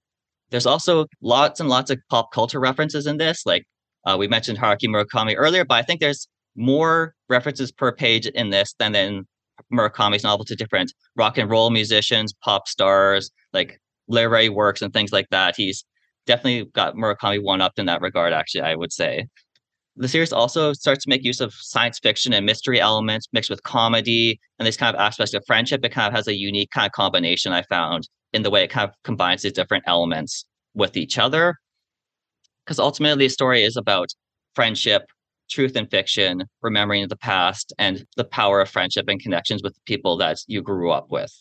There's 0.52 0.66
also 0.66 1.06
lots 1.22 1.60
and 1.60 1.70
lots 1.70 1.92
of 1.92 2.00
pop 2.10 2.32
culture 2.32 2.60
references 2.60 3.08
in 3.08 3.18
this. 3.18 3.46
Like 3.46 3.66
uh, 4.06 4.16
we 4.18 4.28
mentioned 4.28 4.58
Haruki 4.58 4.88
Murakami 4.88 5.36
earlier, 5.38 5.66
but 5.66 5.76
I 5.76 5.82
think 5.82 6.00
there's 6.00 6.28
more 6.56 7.14
references 7.30 7.72
per 7.72 7.92
page 7.92 8.28
in 8.28 8.50
this 8.50 8.74
than 8.80 8.96
in 8.96 9.26
Murakami's 9.74 10.24
novel 10.24 10.46
to 10.46 10.56
different 10.56 10.94
rock 11.16 11.38
and 11.38 11.50
roll 11.50 11.70
musicians, 11.70 12.34
pop 12.44 12.68
stars, 12.68 13.32
like 13.54 13.80
literary 14.08 14.50
works 14.50 14.82
and 14.82 14.94
things 14.94 15.12
like 15.12 15.28
that. 15.32 15.56
He's 15.56 15.84
definitely 16.26 16.70
got 16.74 16.96
Murakami 16.96 17.42
one 17.42 17.62
up 17.62 17.74
in 17.78 17.86
that 17.88 18.02
regard, 18.02 18.34
actually, 18.34 18.62
I 18.62 18.76
would 18.76 18.92
say. 18.92 19.28
The 19.98 20.10
series 20.10 20.34
also 20.34 20.74
starts 20.74 21.06
to 21.06 21.10
make 21.10 21.24
use 21.24 21.40
of 21.40 21.54
science 21.54 22.00
fiction 22.00 22.34
and 22.34 22.46
mystery 22.46 22.82
elements 22.82 23.28
mixed 23.32 23.50
with 23.50 23.64
comedy 23.64 24.40
and 24.60 24.68
these 24.68 24.76
kind 24.76 24.94
of 24.94 25.00
aspects 25.00 25.34
of 25.34 25.44
friendship. 25.48 25.86
It 25.86 25.90
kind 25.90 26.08
of 26.08 26.14
has 26.14 26.28
a 26.28 26.36
unique 26.36 26.72
kind 26.72 26.86
of 26.86 26.92
combination 26.92 27.54
I 27.54 27.62
found 27.64 28.10
in 28.34 28.44
the 28.44 28.50
way 28.50 28.64
it 28.64 28.70
kind 28.70 28.90
of 28.90 28.96
combines 29.04 29.44
these 29.44 29.54
different 29.54 29.86
elements 29.88 30.46
with 30.74 30.98
each 30.98 31.18
other. 31.18 31.56
Because 32.66 32.80
ultimately, 32.80 33.26
the 33.26 33.30
story 33.30 33.64
is 33.64 33.78
about 33.78 34.10
friendship, 34.54 35.04
truth 35.50 35.78
and 35.78 35.90
fiction, 35.90 36.44
remembering 36.62 37.08
the 37.08 37.16
past, 37.16 37.74
and 37.80 38.06
the 38.18 38.26
power 38.26 38.60
of 38.60 38.70
friendship 38.70 39.06
and 39.08 39.22
connections 39.22 39.62
with 39.64 39.76
the 39.76 39.82
people 39.86 40.18
that 40.18 40.38
you 40.48 40.62
grew 40.62 40.92
up 40.92 41.06
with. 41.10 41.32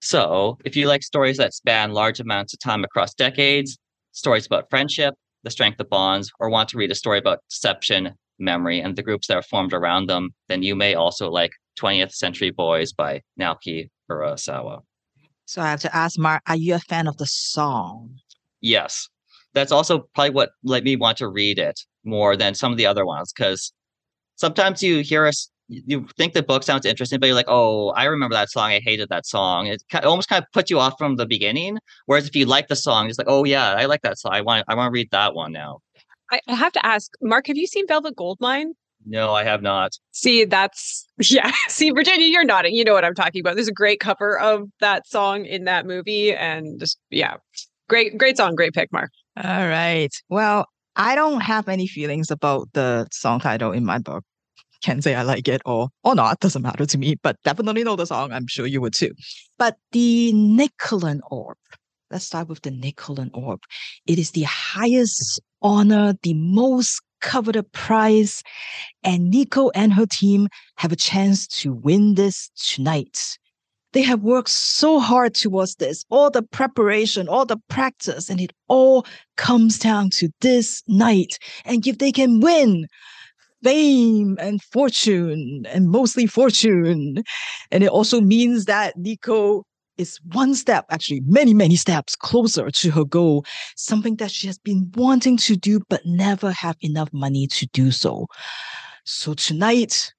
So, 0.00 0.58
if 0.64 0.74
you 0.74 0.88
like 0.88 1.04
stories 1.04 1.36
that 1.36 1.54
span 1.54 1.92
large 1.92 2.18
amounts 2.18 2.52
of 2.52 2.58
time 2.58 2.82
across 2.82 3.14
decades, 3.14 3.78
stories 4.12 4.46
about 4.46 4.70
friendship, 4.70 5.14
the 5.42 5.50
strength 5.50 5.80
of 5.80 5.90
bonds, 5.90 6.30
or 6.38 6.48
want 6.48 6.68
to 6.70 6.78
read 6.78 6.90
a 6.90 6.94
story 6.94 7.18
about 7.18 7.40
deception, 7.50 8.14
memory, 8.38 8.80
and 8.80 8.96
the 8.96 9.02
groups 9.02 9.26
that 9.26 9.36
are 9.36 9.42
formed 9.42 9.72
around 9.72 10.08
them, 10.08 10.30
then 10.48 10.62
you 10.62 10.74
may 10.76 10.94
also 10.94 11.30
like 11.30 11.52
20th 11.78 12.12
Century 12.12 12.50
Boys 12.50 12.92
by 12.92 13.22
Naoki 13.40 13.90
Urasawa. 14.10 14.80
So 15.46 15.60
I 15.60 15.70
have 15.70 15.80
to 15.80 15.94
ask 15.94 16.18
Mark, 16.18 16.42
are 16.46 16.56
you 16.56 16.74
a 16.74 16.78
fan 16.78 17.06
of 17.06 17.16
the 17.16 17.26
song? 17.26 18.16
Yes. 18.60 19.08
That's 19.54 19.72
also 19.72 20.08
probably 20.14 20.30
what 20.30 20.50
let 20.64 20.84
me 20.84 20.96
want 20.96 21.18
to 21.18 21.28
read 21.28 21.58
it 21.58 21.80
more 22.04 22.36
than 22.36 22.54
some 22.54 22.72
of 22.72 22.78
the 22.78 22.86
other 22.86 23.04
ones 23.04 23.32
because 23.32 23.72
sometimes 24.36 24.82
you 24.82 25.00
hear 25.00 25.26
us 25.26 25.50
you 25.72 26.06
think 26.16 26.34
the 26.34 26.42
book 26.42 26.62
sounds 26.62 26.86
interesting, 26.86 27.18
but 27.18 27.26
you're 27.26 27.36
like, 27.36 27.46
oh, 27.48 27.90
I 27.90 28.04
remember 28.04 28.34
that 28.34 28.50
song. 28.50 28.70
I 28.70 28.80
hated 28.80 29.08
that 29.08 29.26
song. 29.26 29.66
It, 29.66 29.82
it 29.92 30.04
almost 30.04 30.28
kind 30.28 30.42
of 30.42 30.50
puts 30.52 30.70
you 30.70 30.78
off 30.78 30.94
from 30.98 31.16
the 31.16 31.26
beginning. 31.26 31.78
Whereas 32.06 32.26
if 32.26 32.36
you 32.36 32.46
like 32.46 32.68
the 32.68 32.76
song, 32.76 33.08
it's 33.08 33.18
like, 33.18 33.28
oh 33.28 33.44
yeah, 33.44 33.74
I 33.74 33.86
like 33.86 34.02
that 34.02 34.18
song. 34.18 34.32
I 34.34 34.40
want 34.40 34.64
I 34.68 34.74
want 34.74 34.88
to 34.88 34.92
read 34.92 35.10
that 35.10 35.34
one 35.34 35.52
now. 35.52 35.80
I, 36.30 36.40
I 36.48 36.54
have 36.54 36.72
to 36.72 36.86
ask, 36.86 37.10
Mark, 37.20 37.46
have 37.46 37.56
you 37.56 37.66
seen 37.66 37.86
Velvet 37.86 38.16
Goldmine? 38.16 38.74
No, 39.04 39.34
I 39.34 39.44
have 39.44 39.62
not. 39.62 39.92
See, 40.12 40.44
that's 40.44 41.08
yeah. 41.30 41.52
See, 41.68 41.90
Virginia, 41.90 42.26
you're 42.26 42.44
nodding. 42.44 42.74
You 42.74 42.84
know 42.84 42.92
what 42.92 43.04
I'm 43.04 43.14
talking 43.14 43.40
about. 43.40 43.54
There's 43.54 43.68
a 43.68 43.72
great 43.72 44.00
cover 44.00 44.38
of 44.38 44.68
that 44.80 45.06
song 45.06 45.44
in 45.44 45.64
that 45.64 45.86
movie, 45.86 46.34
and 46.34 46.78
just 46.78 46.98
yeah, 47.10 47.36
great, 47.88 48.16
great 48.18 48.36
song, 48.36 48.54
great 48.54 48.74
pick, 48.74 48.92
Mark. 48.92 49.10
All 49.42 49.66
right. 49.66 50.10
Well, 50.28 50.66
I 50.96 51.14
don't 51.14 51.40
have 51.40 51.68
any 51.68 51.86
feelings 51.86 52.30
about 52.30 52.68
the 52.74 53.06
song 53.10 53.40
title 53.40 53.72
in 53.72 53.84
my 53.84 53.98
book. 53.98 54.24
Can 54.82 55.00
say 55.00 55.14
I 55.14 55.22
like 55.22 55.48
it 55.48 55.62
or 55.64 55.88
or 56.02 56.14
not, 56.14 56.40
doesn't 56.40 56.62
matter 56.62 56.86
to 56.86 56.98
me, 56.98 57.16
but 57.22 57.36
definitely 57.44 57.84
know 57.84 57.96
the 57.96 58.06
song. 58.06 58.32
I'm 58.32 58.46
sure 58.46 58.66
you 58.66 58.80
would 58.80 58.94
too. 58.94 59.12
But 59.58 59.76
the 59.92 60.32
Nicolan 60.34 61.20
Orb. 61.30 61.56
Let's 62.10 62.26
start 62.26 62.48
with 62.48 62.62
the 62.62 62.70
Nicolan 62.70 63.30
Orb. 63.32 63.60
It 64.06 64.18
is 64.18 64.32
the 64.32 64.42
highest 64.42 65.40
honor, 65.62 66.14
the 66.22 66.34
most 66.34 67.00
coveted 67.22 67.70
prize, 67.72 68.42
and 69.02 69.30
Nico 69.30 69.70
and 69.70 69.94
her 69.94 70.06
team 70.06 70.48
have 70.76 70.92
a 70.92 70.96
chance 70.96 71.46
to 71.46 71.72
win 71.72 72.16
this 72.16 72.50
tonight. 72.56 73.38
They 73.92 74.02
have 74.02 74.22
worked 74.22 74.48
so 74.48 75.00
hard 75.00 75.34
towards 75.34 75.76
this, 75.76 76.04
all 76.10 76.30
the 76.30 76.42
preparation, 76.42 77.28
all 77.28 77.44
the 77.44 77.58
practice, 77.68 78.30
and 78.30 78.40
it 78.40 78.52
all 78.68 79.06
comes 79.36 79.78
down 79.78 80.10
to 80.14 80.30
this 80.40 80.82
night. 80.88 81.38
And 81.64 81.86
if 81.86 81.98
they 81.98 82.10
can 82.10 82.40
win, 82.40 82.86
fame 83.62 84.36
and 84.40 84.62
fortune, 84.62 85.64
and 85.68 85.88
mostly 85.88 86.26
fortune. 86.26 87.22
And 87.70 87.84
it 87.84 87.90
also 87.90 88.20
means 88.20 88.64
that 88.66 88.96
Nico 88.96 89.64
is 89.98 90.18
one 90.32 90.54
step, 90.54 90.86
actually, 90.90 91.20
many, 91.26 91.54
many 91.54 91.76
steps 91.76 92.16
closer 92.16 92.70
to 92.70 92.90
her 92.90 93.04
goal, 93.04 93.44
something 93.76 94.16
that 94.16 94.30
she 94.30 94.46
has 94.46 94.58
been 94.58 94.90
wanting 94.94 95.36
to 95.36 95.56
do, 95.56 95.80
but 95.88 96.00
never 96.04 96.50
have 96.50 96.76
enough 96.80 97.08
money 97.12 97.46
to 97.48 97.66
do 97.72 97.90
so. 97.90 98.26
So 99.04 99.34
tonight, 99.34 100.12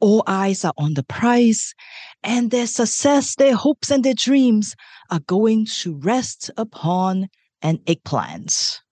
all 0.00 0.22
eyes 0.26 0.64
are 0.64 0.74
on 0.76 0.94
the 0.94 1.02
prize, 1.02 1.74
and 2.22 2.50
their 2.50 2.66
success, 2.66 3.36
their 3.36 3.54
hopes, 3.54 3.90
and 3.90 4.04
their 4.04 4.14
dreams 4.14 4.74
are 5.10 5.20
going 5.20 5.66
to 5.80 5.96
rest 5.96 6.50
upon 6.56 7.28
an 7.62 7.78
eggplant. 7.86 8.82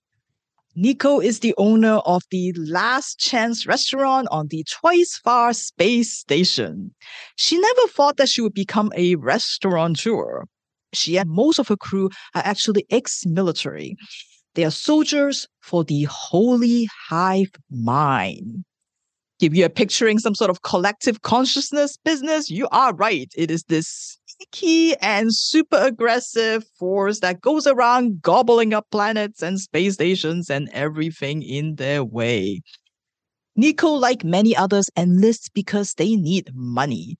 Nico 0.76 1.20
is 1.20 1.40
the 1.40 1.54
owner 1.56 1.98
of 2.04 2.22
the 2.30 2.52
Last 2.56 3.18
Chance 3.18 3.66
restaurant 3.66 4.26
on 4.30 4.48
the 4.48 4.64
Twice 4.70 5.18
Far 5.22 5.52
space 5.52 6.12
station. 6.12 6.92
She 7.36 7.58
never 7.58 7.88
thought 7.88 8.16
that 8.16 8.28
she 8.28 8.40
would 8.40 8.54
become 8.54 8.92
a 8.96 9.14
restaurateur. 9.16 10.44
She 10.92 11.16
and 11.16 11.30
most 11.30 11.58
of 11.58 11.68
her 11.68 11.76
crew 11.76 12.10
are 12.34 12.42
actually 12.44 12.86
ex 12.90 13.24
military. 13.24 13.96
They 14.54 14.64
are 14.64 14.70
soldiers 14.70 15.46
for 15.60 15.84
the 15.84 16.04
Holy 16.04 16.88
Hive 17.08 17.50
Mind 17.70 18.64
if 19.44 19.54
you're 19.54 19.68
picturing 19.68 20.18
some 20.18 20.34
sort 20.34 20.50
of 20.50 20.62
collective 20.62 21.22
consciousness 21.22 21.96
business, 22.04 22.50
you 22.50 22.68
are 22.70 22.94
right. 22.94 23.30
It 23.36 23.50
is 23.50 23.64
this 23.64 24.18
sneaky 24.36 24.96
and 24.96 25.34
super 25.34 25.76
aggressive 25.76 26.64
force 26.78 27.20
that 27.20 27.40
goes 27.40 27.66
around 27.66 28.22
gobbling 28.22 28.74
up 28.74 28.86
planets 28.90 29.42
and 29.42 29.60
space 29.60 29.94
stations 29.94 30.50
and 30.50 30.68
everything 30.72 31.42
in 31.42 31.76
their 31.76 32.04
way. 32.04 32.62
Nico, 33.56 33.88
like 33.90 34.24
many 34.24 34.56
others, 34.56 34.90
enlists 34.96 35.48
because 35.48 35.94
they 35.94 36.16
need 36.16 36.50
money. 36.54 37.16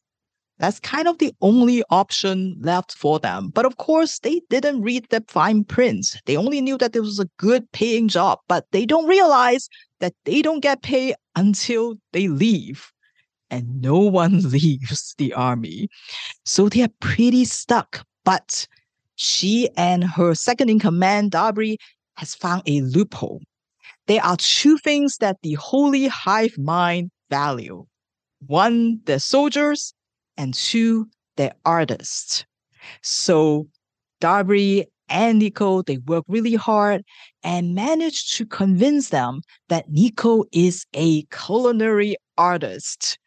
That's 0.58 0.80
kind 0.80 1.08
of 1.08 1.18
the 1.18 1.34
only 1.40 1.82
option 1.90 2.56
left 2.60 2.92
for 2.92 3.18
them. 3.18 3.50
But 3.52 3.66
of 3.66 3.76
course, 3.76 4.20
they 4.20 4.40
didn't 4.50 4.82
read 4.82 5.06
the 5.10 5.24
fine 5.28 5.64
print. 5.64 6.16
They 6.26 6.36
only 6.36 6.60
knew 6.60 6.78
that 6.78 6.94
it 6.94 7.00
was 7.00 7.18
a 7.18 7.28
good 7.38 7.70
paying 7.72 8.08
job, 8.08 8.38
but 8.48 8.66
they 8.70 8.86
don't 8.86 9.06
realize 9.06 9.68
that 10.00 10.14
they 10.24 10.42
don't 10.42 10.60
get 10.60 10.82
paid 10.82 11.16
until 11.34 11.96
they 12.12 12.28
leave. 12.28 12.93
And 13.54 13.80
no 13.80 13.98
one 13.98 14.40
leaves 14.50 15.14
the 15.16 15.32
army. 15.32 15.88
So 16.44 16.68
they 16.68 16.82
are 16.82 16.88
pretty 16.98 17.44
stuck. 17.44 18.04
But 18.24 18.66
she 19.14 19.68
and 19.76 20.02
her 20.02 20.34
second 20.34 20.70
in 20.70 20.80
command, 20.80 21.30
Darby, 21.30 21.78
has 22.16 22.34
found 22.34 22.62
a 22.66 22.80
loophole. 22.80 23.40
There 24.08 24.24
are 24.24 24.36
two 24.36 24.76
things 24.78 25.18
that 25.18 25.36
the 25.42 25.54
Holy 25.54 26.08
Hive 26.08 26.58
Mind 26.58 27.12
value. 27.30 27.86
One, 28.46 29.00
their 29.04 29.20
soldiers, 29.20 29.94
and 30.36 30.52
two, 30.52 31.08
they're 31.36 31.54
artists. 31.64 32.44
So 33.02 33.68
Darby 34.20 34.86
and 35.08 35.38
Nico, 35.38 35.82
they 35.82 35.98
work 35.98 36.24
really 36.26 36.54
hard 36.54 37.04
and 37.44 37.74
manage 37.74 38.34
to 38.36 38.46
convince 38.46 39.10
them 39.10 39.42
that 39.68 39.90
Nico 39.90 40.44
is 40.52 40.86
a 40.92 41.22
culinary 41.26 42.16
artist. 42.36 43.18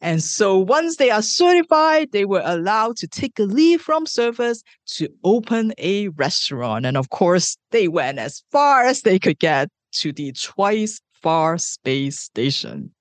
And 0.00 0.22
so 0.22 0.58
once 0.58 0.96
they 0.96 1.10
are 1.10 1.22
certified, 1.22 2.12
they 2.12 2.24
were 2.24 2.42
allowed 2.44 2.96
to 2.98 3.08
take 3.08 3.38
a 3.38 3.44
leave 3.44 3.80
from 3.80 4.06
service 4.06 4.62
to 4.96 5.08
open 5.24 5.72
a 5.78 6.08
restaurant. 6.08 6.86
And 6.86 6.96
of 6.96 7.10
course, 7.10 7.56
they 7.70 7.88
went 7.88 8.18
as 8.18 8.42
far 8.52 8.84
as 8.84 9.02
they 9.02 9.18
could 9.18 9.38
get 9.38 9.68
to 9.92 10.12
the 10.12 10.32
twice 10.32 11.00
far 11.22 11.58
space 11.58 12.18
station 12.18 12.92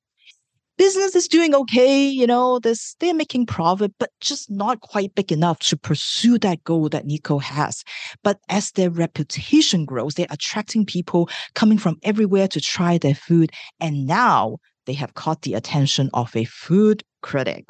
business 0.78 1.16
is 1.16 1.28
doing 1.28 1.56
okay, 1.56 2.06
you 2.08 2.28
know, 2.28 2.60
this 2.60 2.96
they're 3.00 3.14
making 3.14 3.46
profit, 3.46 3.94
but 4.00 4.10
just 4.20 4.50
not 4.50 4.82
quite 4.82 5.16
big 5.16 5.32
enough 5.32 5.60
to 5.60 5.78
pursue 5.78 6.38
that 6.40 6.64
goal 6.64 6.90
that 6.90 7.06
Nico 7.06 7.40
has. 7.40 7.84
But 8.24 8.40
as 8.50 8.72
their 8.72 8.90
reputation 8.90 9.86
grows, 9.86 10.16
they're 10.16 10.28
attracting 10.30 10.86
people 10.86 11.30
coming 11.54 11.78
from 11.78 11.98
everywhere 12.04 12.48
to 12.50 12.62
try 12.62 12.98
their 12.98 13.16
food. 13.16 13.52
And 13.80 14.06
now 14.06 14.58
they 14.86 14.94
have 14.94 15.14
caught 15.14 15.42
the 15.42 15.54
attention 15.54 16.10
of 16.14 16.36
a 16.36 16.46
food 16.46 17.04
critic. 17.22 17.66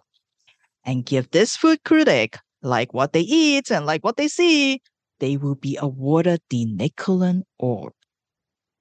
And 0.84 1.06
give 1.06 1.32
this 1.32 1.56
food 1.56 1.84
critic 1.84 2.38
like 2.62 2.94
what 2.94 3.14
they 3.14 3.22
eat 3.22 3.72
and 3.72 3.86
like 3.86 4.04
what 4.04 4.18
they 4.18 4.28
see, 4.28 4.82
they 5.20 5.38
will 5.38 5.56
be 5.56 5.78
awarded 5.82 6.42
the 6.50 6.66
Nicolan 6.66 7.44
Orb. 7.58 7.94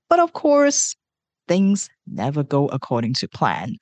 But 0.08 0.20
of 0.20 0.32
course, 0.32 0.94
things 1.48 1.88
never 2.06 2.42
go 2.42 2.68
according 2.68 3.14
to 3.14 3.28
plan. 3.28 3.76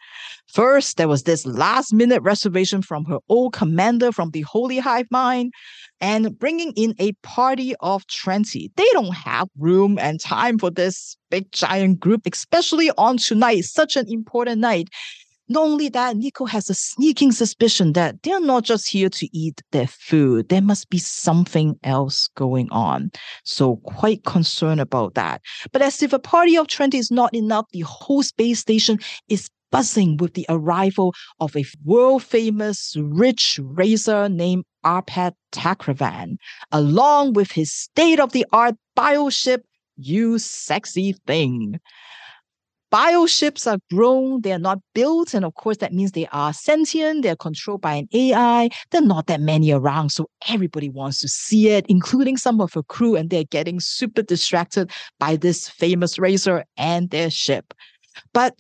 First, 0.47 0.97
there 0.97 1.09
was 1.09 1.25
this 1.25 1.47
last 1.47 1.93
minute 1.93 2.23
reservation 2.23 2.83
from 2.83 3.05
her 3.07 3.19
old 3.29 3.53
commander 3.53 4.13
from 4.13 4.31
the 4.31 4.43
Holy 4.43 4.79
Hive 4.79 5.07
Mind 5.11 5.53
and 6.01 6.39
bringing 6.39 6.73
in 6.77 6.95
a 6.99 7.13
party 7.23 7.75
of 7.81 8.07
20. 8.07 8.71
They 8.77 8.89
don't 8.93 9.15
have 9.15 9.49
room 9.59 9.99
and 9.99 10.21
time 10.21 10.59
for 10.59 10.71
this 10.71 11.17
big 11.31 11.51
giant 11.53 12.01
group, 12.01 12.23
especially 12.31 12.91
on 12.99 13.17
tonight, 13.17 13.65
such 13.65 13.97
an 13.97 14.07
important 14.09 14.61
night. 14.61 14.89
Not 15.49 15.65
only 15.65 15.89
that, 15.91 16.17
Nico 16.17 16.47
has 16.47 16.71
a 16.71 16.75
sneaking 16.75 17.33
suspicion 17.33 17.93
that 17.95 18.23
they're 18.23 18.41
not 18.41 18.65
just 18.65 18.89
here 18.89 19.09
to 19.11 19.37
eat 19.37 19.61
their 19.73 19.87
food. 19.89 20.49
There 20.49 20.63
must 20.63 20.89
be 20.89 20.99
something 20.99 21.79
else 21.83 22.29
going 22.37 22.71
on. 22.71 23.11
So 23.45 23.77
quite 23.77 24.25
concerned 24.25 24.81
about 24.81 25.15
that. 25.15 25.43
But 25.73 25.83
as 25.83 26.03
if 26.03 26.13
a 26.13 26.19
party 26.19 26.57
of 26.57 26.69
20 26.69 26.97
is 26.97 27.11
not 27.11 27.35
enough, 27.35 27.67
the 27.73 27.81
whole 27.81 28.23
space 28.23 28.61
station 28.61 28.99
is 29.29 29.51
buzzing 29.73 30.19
with 30.19 30.35
the 30.35 30.47
arrival 30.49 31.13
of 31.41 31.57
a 31.57 31.65
world 31.85 32.23
famous 32.23 32.95
rich 32.99 33.59
racer 33.63 34.29
named 34.29 34.65
Arpad 34.85 35.33
Takravan, 35.51 36.37
along 36.71 37.33
with 37.33 37.51
his 37.51 37.73
state 37.73 38.21
of 38.21 38.33
the 38.33 38.47
art 38.53 38.77
bioship, 38.97 39.63
You 39.97 40.39
Sexy 40.39 41.15
Thing 41.27 41.81
bioships 42.93 43.67
are 43.71 43.79
grown, 43.91 44.43
they 44.43 44.53
are 44.53 44.59
not 44.59 44.79
built. 44.95 45.35
And 45.35 45.45
of 45.45 45.55
course, 45.55 45.79
that 45.79 45.93
means 45.93 46.13
they 46.13 46.27
are 46.33 46.53
sentient, 46.53 47.23
they're 47.23 47.37
controlled 47.37 47.81
by 47.81 47.95
an 47.95 48.09
AI. 48.13 48.69
There 48.91 49.03
are 49.03 49.07
not 49.07 49.27
that 49.27 49.41
many 49.41 49.73
around. 49.73 50.11
So 50.11 50.29
everybody 50.49 50.89
wants 50.89 51.21
to 51.21 51.29
see 51.29 51.69
it, 51.69 51.87
including 51.89 52.37
some 52.37 52.61
of 52.61 52.75
her 52.75 52.83
crew, 52.83 53.17
and 53.17 53.31
they're 53.31 53.45
getting 53.45 53.81
super 53.81 54.23
distracted 54.23 54.91
by 55.19 55.37
this 55.37 55.69
famous 55.69 56.19
racer 56.19 56.65
and 56.77 57.11
their 57.11 57.31
ship. 57.31 57.73
But 58.35 58.55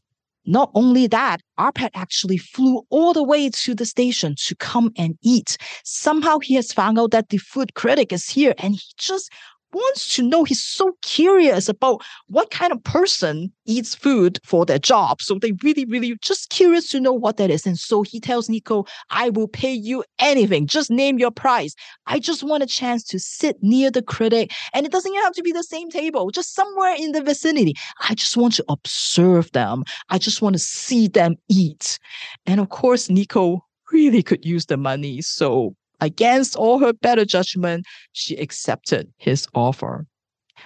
not 0.45 0.71
only 0.75 1.07
that, 1.07 1.41
Arpad 1.59 1.91
actually 1.95 2.39
flew 2.39 2.83
all 2.91 3.13
the 3.13 3.23
way 3.23 3.49
to 3.49 3.75
the 3.75 3.87
station 3.87 4.35
to 4.47 4.57
come 4.57 4.91
and 4.97 5.17
eat. 5.23 5.57
Somehow 5.85 6.39
he 6.41 6.55
has 6.55 6.73
found 6.73 6.99
out 6.99 7.13
that 7.13 7.29
the 7.29 7.39
food 7.39 7.75
critic 7.75 8.13
is 8.13 8.29
here 8.29 8.55
and 8.59 8.75
he 8.75 8.81
just 8.97 9.31
wants 9.73 10.15
to 10.17 10.23
know. 10.23 10.45
He's 10.45 10.63
so 10.63 10.97
curious 11.03 11.69
about 11.69 12.03
what 12.29 12.51
kind 12.51 12.73
of 12.73 12.83
person 12.85 13.53
eats 13.67 13.95
food 13.95 14.39
for 14.45 14.67
their 14.67 14.79
job. 14.79 15.23
So 15.23 15.39
they 15.39 15.53
really, 15.63 15.85
really 15.85 16.17
just 16.21 16.51
curious 16.51 16.89
to 16.91 17.01
know 17.01 17.13
what 17.13 17.37
that 17.37 17.51
is. 17.51 17.67
And 17.67 17.79
so 17.79 18.03
he 18.03 18.21
tells 18.21 18.49
Nico, 18.49 18.85
I 19.11 19.31
will 19.31 19.49
pay 19.49 19.73
you 19.73 20.05
anything. 20.19 20.67
Just 20.67 20.91
name 20.91 21.19
your 21.19 21.31
price. 21.31 21.75
I 22.07 22.19
just 22.19 22.43
want 22.43 22.63
a 22.63 22.67
chance 22.67 23.05
to 23.05 23.19
sit 23.19 23.57
near 23.63 23.91
the 23.91 24.03
critic. 24.03 24.53
And 24.75 24.85
it 24.87 24.93
doesn't 24.93 25.15
have 25.15 25.33
to 25.35 25.43
be 25.43 25.53
the 25.53 25.63
same 25.63 25.91
table, 25.91 26.31
just 26.31 26.55
somewhere 26.55 26.95
in 26.99 27.13
the 27.13 27.23
vicinity. 27.23 27.75
I 28.09 28.15
just 28.15 28.37
want 28.37 28.55
to 28.55 28.65
observe 28.69 29.51
them. 29.53 29.85
I 30.11 30.19
just 30.19 30.43
want 30.43 30.55
to 30.55 30.61
see 30.61 31.09
them 31.09 31.37
eat. 31.49 31.99
And 32.47 32.61
of 32.61 32.69
course, 32.69 33.09
Nico 33.09 33.65
really 33.93 34.23
could 34.23 34.45
use 34.45 34.67
the 34.67 34.77
money. 34.77 35.21
So 35.21 35.75
Against 36.03 36.57
all 36.57 36.81
her 36.81 36.93
better 36.93 37.25
judgment, 37.25 37.87
she 38.11 38.35
accepted 38.37 39.13
his 39.19 39.47
offer. 39.55 40.05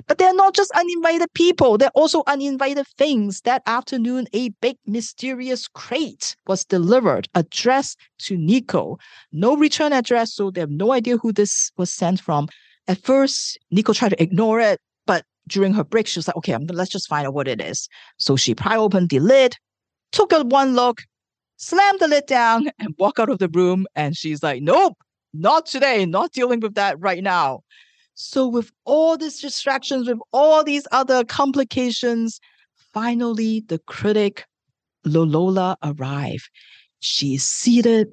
But 0.07 0.17
they're 0.17 0.35
not 0.35 0.55
just 0.55 0.71
uninvited 0.71 1.29
people, 1.35 1.77
they're 1.77 1.91
also 1.91 2.23
uninvited 2.27 2.87
things. 2.97 3.43
That 3.43 3.63
afternoon, 3.67 4.29
a 4.33 4.49
big 4.63 4.77
mysterious 4.87 5.69
crate 5.69 6.37
was 6.47 6.65
delivered, 6.65 7.29
addressed 7.35 7.99
to 8.21 8.39
Nico. 8.39 8.97
No 9.31 9.57
return 9.59 9.93
address, 9.93 10.33
so 10.33 10.51
they 10.51 10.61
have 10.61 10.71
no 10.71 10.93
idea 10.93 11.19
who 11.19 11.33
this 11.33 11.71
was 11.77 11.93
sent 11.93 12.19
from. 12.19 12.49
At 12.89 13.03
first, 13.03 13.59
Nico 13.71 13.93
tried 13.93 14.11
to 14.11 14.23
ignore 14.23 14.59
it, 14.59 14.81
but 15.05 15.27
during 15.49 15.75
her 15.75 15.85
break, 15.85 16.07
she 16.07 16.19
was 16.19 16.27
like, 16.27 16.37
okay, 16.37 16.53
I'm, 16.53 16.67
let's 16.67 16.91
just 16.91 17.09
find 17.09 17.27
out 17.27 17.35
what 17.35 17.47
it 17.47 17.61
is. 17.61 17.91
So 18.17 18.37
she 18.37 18.55
pry 18.55 18.77
open 18.77 19.09
the 19.09 19.21
lid, 19.21 19.55
took 20.13 20.33
a 20.33 20.45
one 20.45 20.75
look, 20.75 21.03
slammed 21.59 22.01
the 22.01 22.09
lid 22.09 22.25
down, 22.25 22.71
and 22.79 22.95
walked 22.99 23.19
out 23.19 23.29
of 23.29 23.39
the 23.39 23.51
room. 23.51 23.87
And 23.95 24.17
she's 24.17 24.43
like, 24.43 24.63
nope, 24.63 24.97
not 25.41 25.67
today, 25.67 26.07
not 26.07 26.33
dealing 26.33 26.61
with 26.61 26.75
that 26.75 26.99
right 27.01 27.23
now. 27.23 27.61
So, 28.15 28.47
with 28.47 28.73
all 28.85 29.17
these 29.17 29.41
distractions, 29.41 30.09
with 30.09 30.19
all 30.33 30.65
these 30.65 30.87
other 30.91 31.25
complications, 31.25 32.41
finally 32.95 33.61
the 33.61 33.79
critic 33.81 34.47
Lolola 35.07 35.77
arrived. 35.83 36.49
She 37.01 37.35
is 37.35 37.45
seated, 37.45 38.09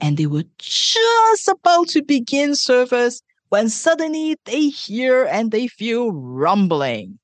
and 0.00 0.16
they 0.16 0.26
were 0.26 0.44
just 0.58 1.48
about 1.48 1.88
to 1.88 2.02
begin 2.02 2.54
service 2.56 3.22
when 3.50 3.68
suddenly 3.68 4.36
they 4.44 4.68
hear 4.68 5.24
and 5.24 5.52
they 5.52 5.68
feel 5.68 6.10
rumbling 6.10 7.18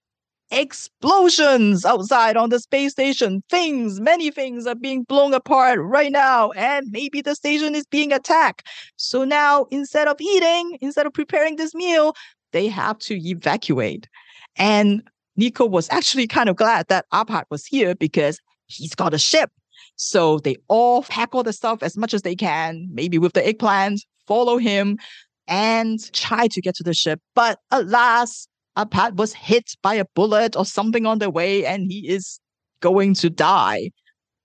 explosions 0.51 1.85
outside 1.85 2.37
on 2.37 2.51
the 2.51 2.59
space 2.59 2.93
station. 2.93 3.43
Things, 3.49 4.01
many 4.01 4.31
things 4.31 4.67
are 4.67 4.75
being 4.75 5.05
blown 5.05 5.33
apart 5.35 5.79
right 5.81 6.13
now, 6.13 6.51
and 6.53 6.87
maybe 6.91 7.21
the 7.21 7.35
station 7.35 7.75
is 7.75 7.87
being 7.87 8.13
attacked. 8.13 8.67
So 8.97 9.25
now, 9.25 9.67
instead 9.71 10.09
of 10.09 10.21
eating, 10.21 10.79
instead 10.81 11.07
of 11.07 11.13
preparing 11.13 11.57
this 11.57 11.75
meal, 11.75 12.15
they 12.53 12.69
have 12.69 12.99
to 13.01 13.17
evacuate. 13.17 14.09
And 14.57 15.03
Nico 15.37 15.65
was 15.67 15.89
actually 15.91 16.27
kind 16.27 16.49
of 16.49 16.57
glad 16.57 16.89
that 16.89 17.07
Arpad 17.13 17.45
was 17.51 17.65
here 17.65 17.95
because 17.95 18.41
he's 18.67 18.95
got 18.95 19.15
a 19.15 19.19
ship. 19.19 19.51
So 19.97 20.39
they 20.39 20.57
all 20.69 21.03
pack 21.05 21.35
all 21.35 21.43
the 21.43 21.53
stuff 21.53 21.83
as 21.83 21.97
much 21.97 22.15
as 22.15 22.23
they 22.23 22.35
can, 22.35 22.89
maybe 22.93 23.19
with 23.19 23.35
the 23.35 23.47
eggplant, 23.47 24.05
follow 24.27 24.57
him, 24.57 24.99
and 25.47 26.01
try 26.13 26.47
to 26.49 26.61
get 26.61 26.75
to 26.77 26.83
the 26.83 26.95
ship. 26.95 27.21
But 27.35 27.59
alas, 27.71 28.49
Arpad 28.77 29.17
was 29.17 29.33
hit 29.33 29.73
by 29.83 29.95
a 29.95 30.05
bullet 30.15 30.57
or 30.57 30.65
something 30.65 31.07
on 31.07 31.19
the 31.19 31.31
way 31.31 31.67
and 31.67 31.91
he 31.91 32.09
is 32.09 32.41
going 32.81 33.15
to 33.15 33.31
die. 33.31 33.91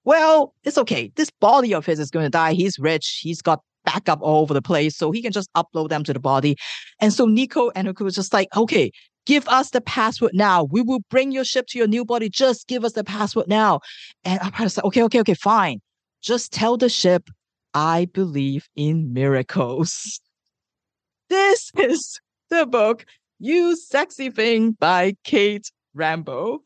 Well, 0.04 0.54
it's 0.64 0.78
okay. 0.78 1.12
This 1.16 1.32
body 1.40 1.74
of 1.74 1.86
his 1.86 2.00
is 2.00 2.12
going 2.12 2.26
to 2.26 2.30
die. 2.30 2.54
He's 2.54 2.78
rich. 2.78 3.20
He's 3.22 3.42
got 3.42 3.62
backup 3.86 4.20
all 4.22 4.42
over 4.42 4.54
the 4.54 4.62
place. 4.62 4.98
So 4.98 5.12
he 5.12 5.22
can 5.22 5.32
just 5.32 5.52
upload 5.54 5.90
them 5.90 6.04
to 6.04 6.14
the 6.14 6.20
body. 6.20 6.56
And 7.00 7.14
so 7.14 7.26
Nico 7.26 7.70
and 7.72 7.88
Haku 7.88 8.02
was 8.02 8.16
just 8.16 8.34
like, 8.34 8.48
okay, 8.56 8.92
give 9.26 9.48
us 9.48 9.72
the 9.72 9.82
password 9.82 10.32
now. 10.34 10.64
We 10.66 10.82
will 10.82 11.02
bring 11.10 11.32
your 11.32 11.46
ship 11.46 11.68
to 11.70 11.78
your 11.78 11.88
new 11.88 12.06
body. 12.06 12.30
Just 12.30 12.68
give 12.68 12.84
us 12.84 12.94
the 12.94 13.04
password 13.04 13.48
now. 13.48 13.80
And 14.24 14.40
Arpad 14.42 14.64
was 14.64 14.78
like, 14.78 14.86
okay, 14.86 15.04
okay, 15.04 15.20
okay, 15.22 15.34
fine. 15.34 15.82
Just 16.22 16.52
tell 16.52 16.78
the 16.78 16.90
ship, 16.90 17.30
I 17.74 18.06
believe 18.14 18.68
in 18.76 19.14
miracles. 19.14 20.20
This 21.28 21.72
is 21.76 22.20
the 22.52 22.68
book 22.68 23.04
you 23.40 23.76
Sexy 23.76 24.30
Thing 24.30 24.72
by 24.72 25.16
Kate 25.24 25.70
Rambo. 25.94 26.62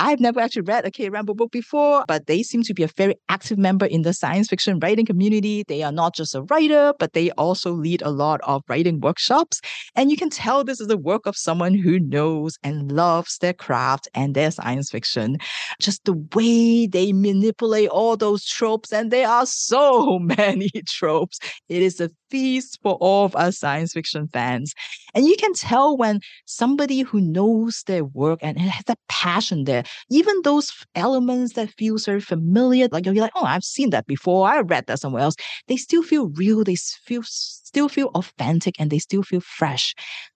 I've 0.00 0.20
never 0.20 0.38
actually 0.38 0.62
read 0.62 0.86
a 0.86 0.92
Kate 0.92 1.10
Rambo 1.10 1.34
book 1.34 1.50
before, 1.50 2.04
but 2.06 2.28
they 2.28 2.44
seem 2.44 2.62
to 2.62 2.74
be 2.74 2.84
a 2.84 2.88
very 2.96 3.16
active 3.28 3.58
member 3.58 3.84
in 3.84 4.02
the 4.02 4.12
science 4.12 4.46
fiction 4.46 4.78
writing 4.78 5.04
community. 5.04 5.64
They 5.66 5.82
are 5.82 5.90
not 5.90 6.14
just 6.14 6.36
a 6.36 6.42
writer, 6.42 6.92
but 7.00 7.14
they 7.14 7.32
also 7.32 7.72
lead 7.72 8.02
a 8.02 8.10
lot 8.10 8.40
of 8.44 8.62
writing 8.68 9.00
workshops. 9.00 9.60
And 9.96 10.08
you 10.08 10.16
can 10.16 10.30
tell 10.30 10.62
this 10.62 10.80
is 10.80 10.86
the 10.86 10.96
work 10.96 11.26
of 11.26 11.36
someone 11.36 11.74
who 11.74 11.98
knows 11.98 12.58
and 12.62 12.92
loves 12.92 13.38
their 13.38 13.52
craft 13.52 14.06
and 14.14 14.36
their 14.36 14.52
science 14.52 14.88
fiction. 14.88 15.38
Just 15.80 16.04
the 16.04 16.14
way 16.32 16.86
they 16.86 17.12
manipulate 17.12 17.88
all 17.88 18.16
those 18.16 18.44
tropes, 18.44 18.92
and 18.92 19.10
there 19.10 19.28
are 19.28 19.46
so 19.46 20.18
many 20.38 20.70
tropes. 20.86 21.40
It 21.68 21.82
is 21.82 22.00
a 22.00 22.10
feast 22.30 22.78
for 22.82 22.94
all 23.00 23.24
of 23.24 23.34
us 23.34 23.58
science 23.58 23.94
fiction 23.94 24.28
fans. 24.28 24.74
And 25.18 25.26
you 25.26 25.34
can 25.36 25.52
tell 25.52 25.96
when 25.96 26.20
somebody 26.46 27.00
who 27.00 27.20
knows 27.20 27.82
their 27.88 28.04
work 28.04 28.38
and 28.40 28.56
has 28.56 28.84
that 28.84 29.00
passion 29.08 29.64
there, 29.64 29.82
even 30.10 30.42
those 30.44 30.70
elements 30.94 31.54
that 31.54 31.70
feel 31.70 31.98
very 31.98 32.20
familiar, 32.20 32.86
like 32.92 33.04
you're 33.04 33.16
like, 33.16 33.32
oh, 33.34 33.42
I've 33.44 33.64
seen 33.64 33.90
that 33.90 34.06
before, 34.06 34.46
I 34.48 34.60
read 34.60 34.86
that 34.86 35.00
somewhere 35.00 35.24
else, 35.24 35.34
they 35.66 35.76
still 35.76 36.04
feel 36.04 36.28
real, 36.36 36.62
they 36.62 36.76
feel 36.76 37.22
still 37.24 37.88
feel 37.88 38.12
authentic 38.14 38.76
and 38.78 38.90
they 38.92 39.00
still 39.00 39.24
feel 39.24 39.40
fresh. 39.40 39.92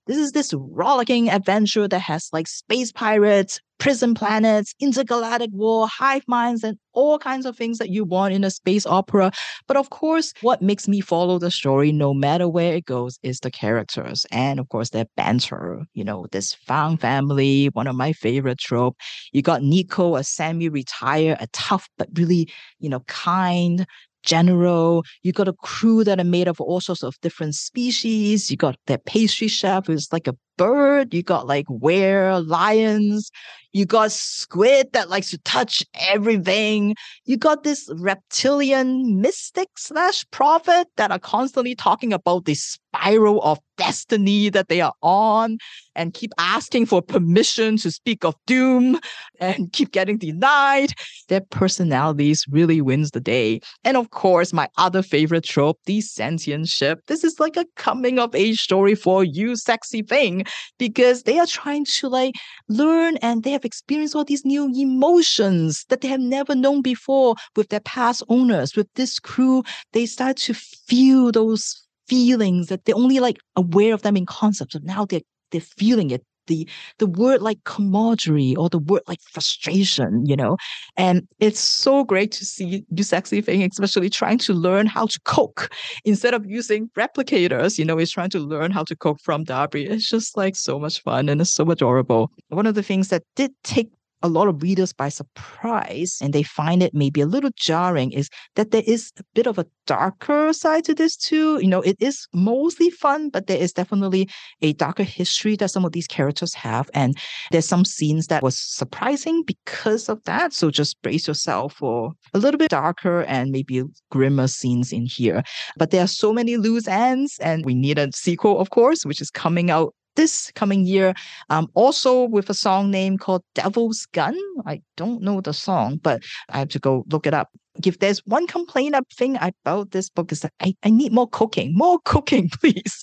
This 0.09 0.17
is 0.17 0.33
this 0.33 0.53
rollicking 0.53 1.31
adventure 1.31 1.87
that 1.87 2.01
has 2.01 2.29
like 2.33 2.49
space 2.49 2.91
pirates, 2.91 3.61
prison 3.83 4.15
planets, 4.15 4.77
intergalactic 4.79 5.51
war, 5.53 5.89
hive 5.89 6.23
minds, 6.29 6.63
and 6.63 6.79
all 6.93 7.19
kinds 7.19 7.45
of 7.45 7.57
things 7.57 7.79
that 7.79 7.91
you 7.91 8.05
want 8.05 8.33
in 8.33 8.45
a 8.45 8.51
space 8.51 8.87
opera. 8.87 9.33
But 9.67 9.77
of 9.77 9.91
course, 9.91 10.33
what 10.41 10.63
makes 10.63 10.87
me 10.87 11.01
follow 11.01 11.41
the 11.41 11.51
story, 11.51 11.91
no 11.91 12.15
matter 12.15 12.49
where 12.49 12.75
it 12.75 12.85
goes, 12.85 13.19
is 13.25 13.41
the 13.41 13.51
characters 13.51 14.25
and 14.31 14.61
of 14.61 14.69
course 14.69 14.91
their 14.91 15.07
banter. 15.17 15.85
You 15.95 16.05
know, 16.05 16.27
this 16.31 16.55
found 16.55 17.01
family, 17.01 17.71
one 17.73 17.89
of 17.89 17.97
my 17.97 18.13
favorite 18.13 18.59
trope. 18.59 18.97
You 19.33 19.43
got 19.43 19.65
Nico, 19.65 20.15
a 20.15 20.23
semi-retired, 20.23 21.39
a 21.41 21.49
tough 21.49 21.89
but 21.99 22.07
really, 22.15 22.49
you 22.79 22.89
know, 22.89 23.01
kind, 23.09 23.85
general. 24.23 25.05
You 25.23 25.33
got 25.33 25.49
a 25.49 25.53
crew 25.55 26.05
that 26.05 26.21
are 26.21 26.25
made 26.25 26.47
of 26.47 26.61
all 26.61 26.81
sorts 26.81 27.03
of 27.03 27.21
different 27.21 27.57
species. 27.57 28.49
You 28.49 28.57
got 28.57 28.77
their 28.87 28.99
pastry 28.99 29.49
chef 29.49 29.87
who's 29.89 30.13
like 30.13 30.29
a 30.29 30.37
bird. 30.57 31.15
You 31.15 31.23
got 31.23 31.47
like 31.47 31.67
were 31.69 32.41
lions. 32.41 33.31
You 33.73 33.87
got 33.87 34.13
squid 34.13 34.89
that 34.93 35.09
likes 35.09 35.31
to 35.31 35.39
touch 35.39 35.83
everything. 35.95 36.95
You 37.25 37.39
got 37.39 37.65
this 37.65 37.89
reptilian 37.97 39.21
mystic 39.21 39.69
slash 39.79 40.27
prophet 40.31 40.89
that 40.97 41.11
are 41.11 41.19
constantly 41.19 41.75
talking 41.75 42.13
about 42.13 42.45
the 42.45 42.55
spiral 42.55 43.43
of 43.43 43.59
destiny 43.79 44.51
that 44.51 44.69
they 44.69 44.83
are 44.83 44.93
on 45.03 45.57
and 45.97 46.13
keep 46.13 46.33
asking 46.39 46.85
for 46.85 47.01
permission 47.01 47.79
to 47.79 47.91
speak 47.91 48.25
of 48.25 48.35
doom 48.47 49.01
and 49.41 49.73
keep 49.73 49.91
getting 49.93 50.19
denied. 50.19 50.93
Their 51.29 51.41
personalities 51.41 52.45
really 52.51 52.83
wins 52.83 53.13
the 53.13 53.21
day. 53.21 53.61
And 53.85 53.97
of 53.97 54.11
course, 54.11 54.53
my 54.53 54.69
other 54.77 55.03
favorite 55.03 55.45
trope, 55.45 55.79
the 55.87 56.03
sentient 56.03 56.69
ship. 56.69 57.01
This 57.07 57.25
is 57.25 57.41
like 57.41 57.57
a 57.57 57.67
coming 57.77 58.19
of 58.19 58.35
age 58.35 58.61
story 58.61 58.95
for 58.95 59.25
you 59.25 59.57
sexy 59.57 60.03
thing 60.03 60.42
because 60.79 61.23
they 61.23 61.39
are 61.39 61.47
trying 61.47 61.85
to 61.85 62.09
like 62.09 62.35
learn 62.69 63.17
and 63.19 63.43
they 63.43 63.51
have 63.51 63.65
experienced 63.65 64.15
all 64.15 64.25
these 64.25 64.45
new 64.45 64.71
emotions 64.75 65.85
that 65.89 66.01
they 66.01 66.09
have 66.09 66.21
never 66.21 66.55
known 66.55 66.83
before 66.83 67.35
with 67.57 67.69
their 67.69 67.81
past 67.81 68.23
owners. 68.29 68.77
With 68.77 68.89
this 68.95 69.19
crew, 69.19 69.63
they 69.93 70.07
start 70.07 70.37
to 70.39 70.55
feel 70.55 71.33
those 71.33 71.83
feelings 72.09 72.67
that 72.69 72.85
they're 72.85 72.97
only 72.97 73.21
like 73.21 73.39
aware 73.57 73.95
of 73.95 74.03
them 74.03 74.17
in 74.17 74.27
concepts, 74.27 74.75
but 74.75 74.85
now 74.85 75.05
they're 75.05 75.21
they're 75.51 75.61
feeling 75.61 76.11
it 76.11 76.25
the 76.47 76.69
the 76.99 77.07
word 77.07 77.43
like 77.43 77.63
camaraderie 77.65 78.55
or 78.57 78.69
the 78.69 78.79
word 78.79 79.03
like 79.07 79.21
frustration, 79.21 80.25
you 80.27 80.37
know. 80.37 80.57
And 80.97 81.27
it's 81.39 81.61
so 81.61 82.05
great 82.05 82.33
to 82.33 82.45
see 82.45 82.85
you 82.91 83.03
sexy 83.03 83.41
thing, 83.41 83.63
especially 83.63 84.11
trying 84.11 84.39
to 84.39 84.55
learn 84.55 84.87
how 84.87 85.07
to 85.07 85.21
cook 85.25 85.73
instead 86.05 86.35
of 86.35 86.47
using 86.47 86.89
replicators, 86.97 87.79
you 87.79 87.85
know, 87.85 87.97
he's 87.97 88.11
trying 88.11 88.31
to 88.31 88.39
learn 88.39 88.71
how 88.71 88.85
to 88.85 88.97
cook 88.97 89.19
from 89.21 89.45
Darby. 89.45 89.85
It's 89.85 90.09
just 90.09 90.37
like 90.37 90.57
so 90.57 90.79
much 90.79 91.03
fun 91.03 91.29
and 91.29 91.41
it's 91.41 91.53
so 91.53 91.71
adorable. 91.71 92.31
One 92.49 92.67
of 92.67 92.75
the 92.75 92.83
things 92.83 93.09
that 93.09 93.23
did 93.37 93.53
take 93.65 93.91
a 94.23 94.29
lot 94.29 94.49
of 94.49 94.63
readers 94.63 94.93
by 94.93 95.09
surprise 95.09 96.19
and 96.21 96.33
they 96.33 96.43
find 96.43 96.83
it 96.83 96.95
maybe 96.95 97.21
a 97.21 97.27
little 97.27 97.51
jarring 97.57 98.13
is 98.13 98.29
that 98.57 98.71
there 98.71 98.83
is 98.87 99.13
a 99.19 99.23
bit 99.35 99.47
of 99.47 99.59
a 99.59 99.67
darker 99.87 100.53
side 100.53 100.85
to 100.85 100.95
this 100.95 101.17
too. 101.17 101.59
You 101.61 101.69
know, 101.69 101.81
it 101.83 101.97
is 102.01 102.27
mostly 102.33 102.91
fun, 102.91 103.31
but 103.31 103.47
there 103.47 103.59
is 103.59 103.73
definitely 103.73 104.29
a 104.61 104.73
darker 104.75 105.03
history 105.03 105.57
that 105.57 105.71
some 105.71 105.85
of 105.85 105.93
these 105.93 106.07
characters 106.07 106.55
have. 106.55 106.91
And 106.95 107.17
there's 107.51 107.69
some 107.69 107.85
scenes 107.85 108.29
that 108.29 108.43
was 108.43 108.59
surprising 108.59 109.43
because 109.45 110.09
of 110.09 110.23
that. 110.25 110.53
So 110.53 110.71
just 110.71 111.01
brace 111.03 111.27
yourself 111.27 111.75
for 111.75 112.13
a 112.35 112.39
little 112.39 112.59
bit 112.59 112.71
darker 112.71 113.23
and 113.23 113.51
maybe 113.51 113.83
grimmer 114.11 114.49
scenes 114.49 114.93
in 114.93 115.07
here. 115.07 115.43
But 115.77 115.91
there 115.91 116.05
are 116.05 116.09
so 116.09 116.33
many 116.33 116.57
loose 116.57 116.89
ends 116.89 117.39
and 117.41 117.65
we 117.65 117.75
need 117.75 117.99
a 117.99 118.11
sequel, 118.15 118.61
of 118.61 118.71
course, 118.71 119.05
which 119.05 119.21
is 119.21 119.31
coming 119.31 119.71
out 119.71 119.95
this 120.17 120.51
coming 120.55 120.85
year, 120.87 121.15
um, 121.51 121.69
also 121.75 122.25
with 122.25 122.51
a 122.51 122.55
song 122.55 122.91
name 122.91 123.19
called 123.19 123.43
Devil's 123.55 124.07
Gun. 124.13 124.39
I 124.67 124.83
don't 124.97 125.23
know 125.23 125.41
the 125.41 125.53
song, 125.53 125.99
but 126.03 126.23
I 126.49 126.59
have 126.59 126.69
to 126.71 126.79
go 126.79 127.05
look 127.11 127.27
it 127.27 127.35
up. 127.35 127.51
If 127.87 128.01
there's 128.01 128.19
one 128.27 128.47
complaint 128.47 128.95
I 128.95 129.01
think 129.15 129.39
about 129.41 129.93
this 129.93 130.11
book 130.11 130.31
is 130.31 130.41
that 130.41 130.53
I, 130.61 130.75
I 130.83 130.91
need 130.91 131.13
more 131.13 131.29
cooking, 131.29 131.75
more 131.75 131.99
cooking, 132.05 132.51
please. 132.51 133.03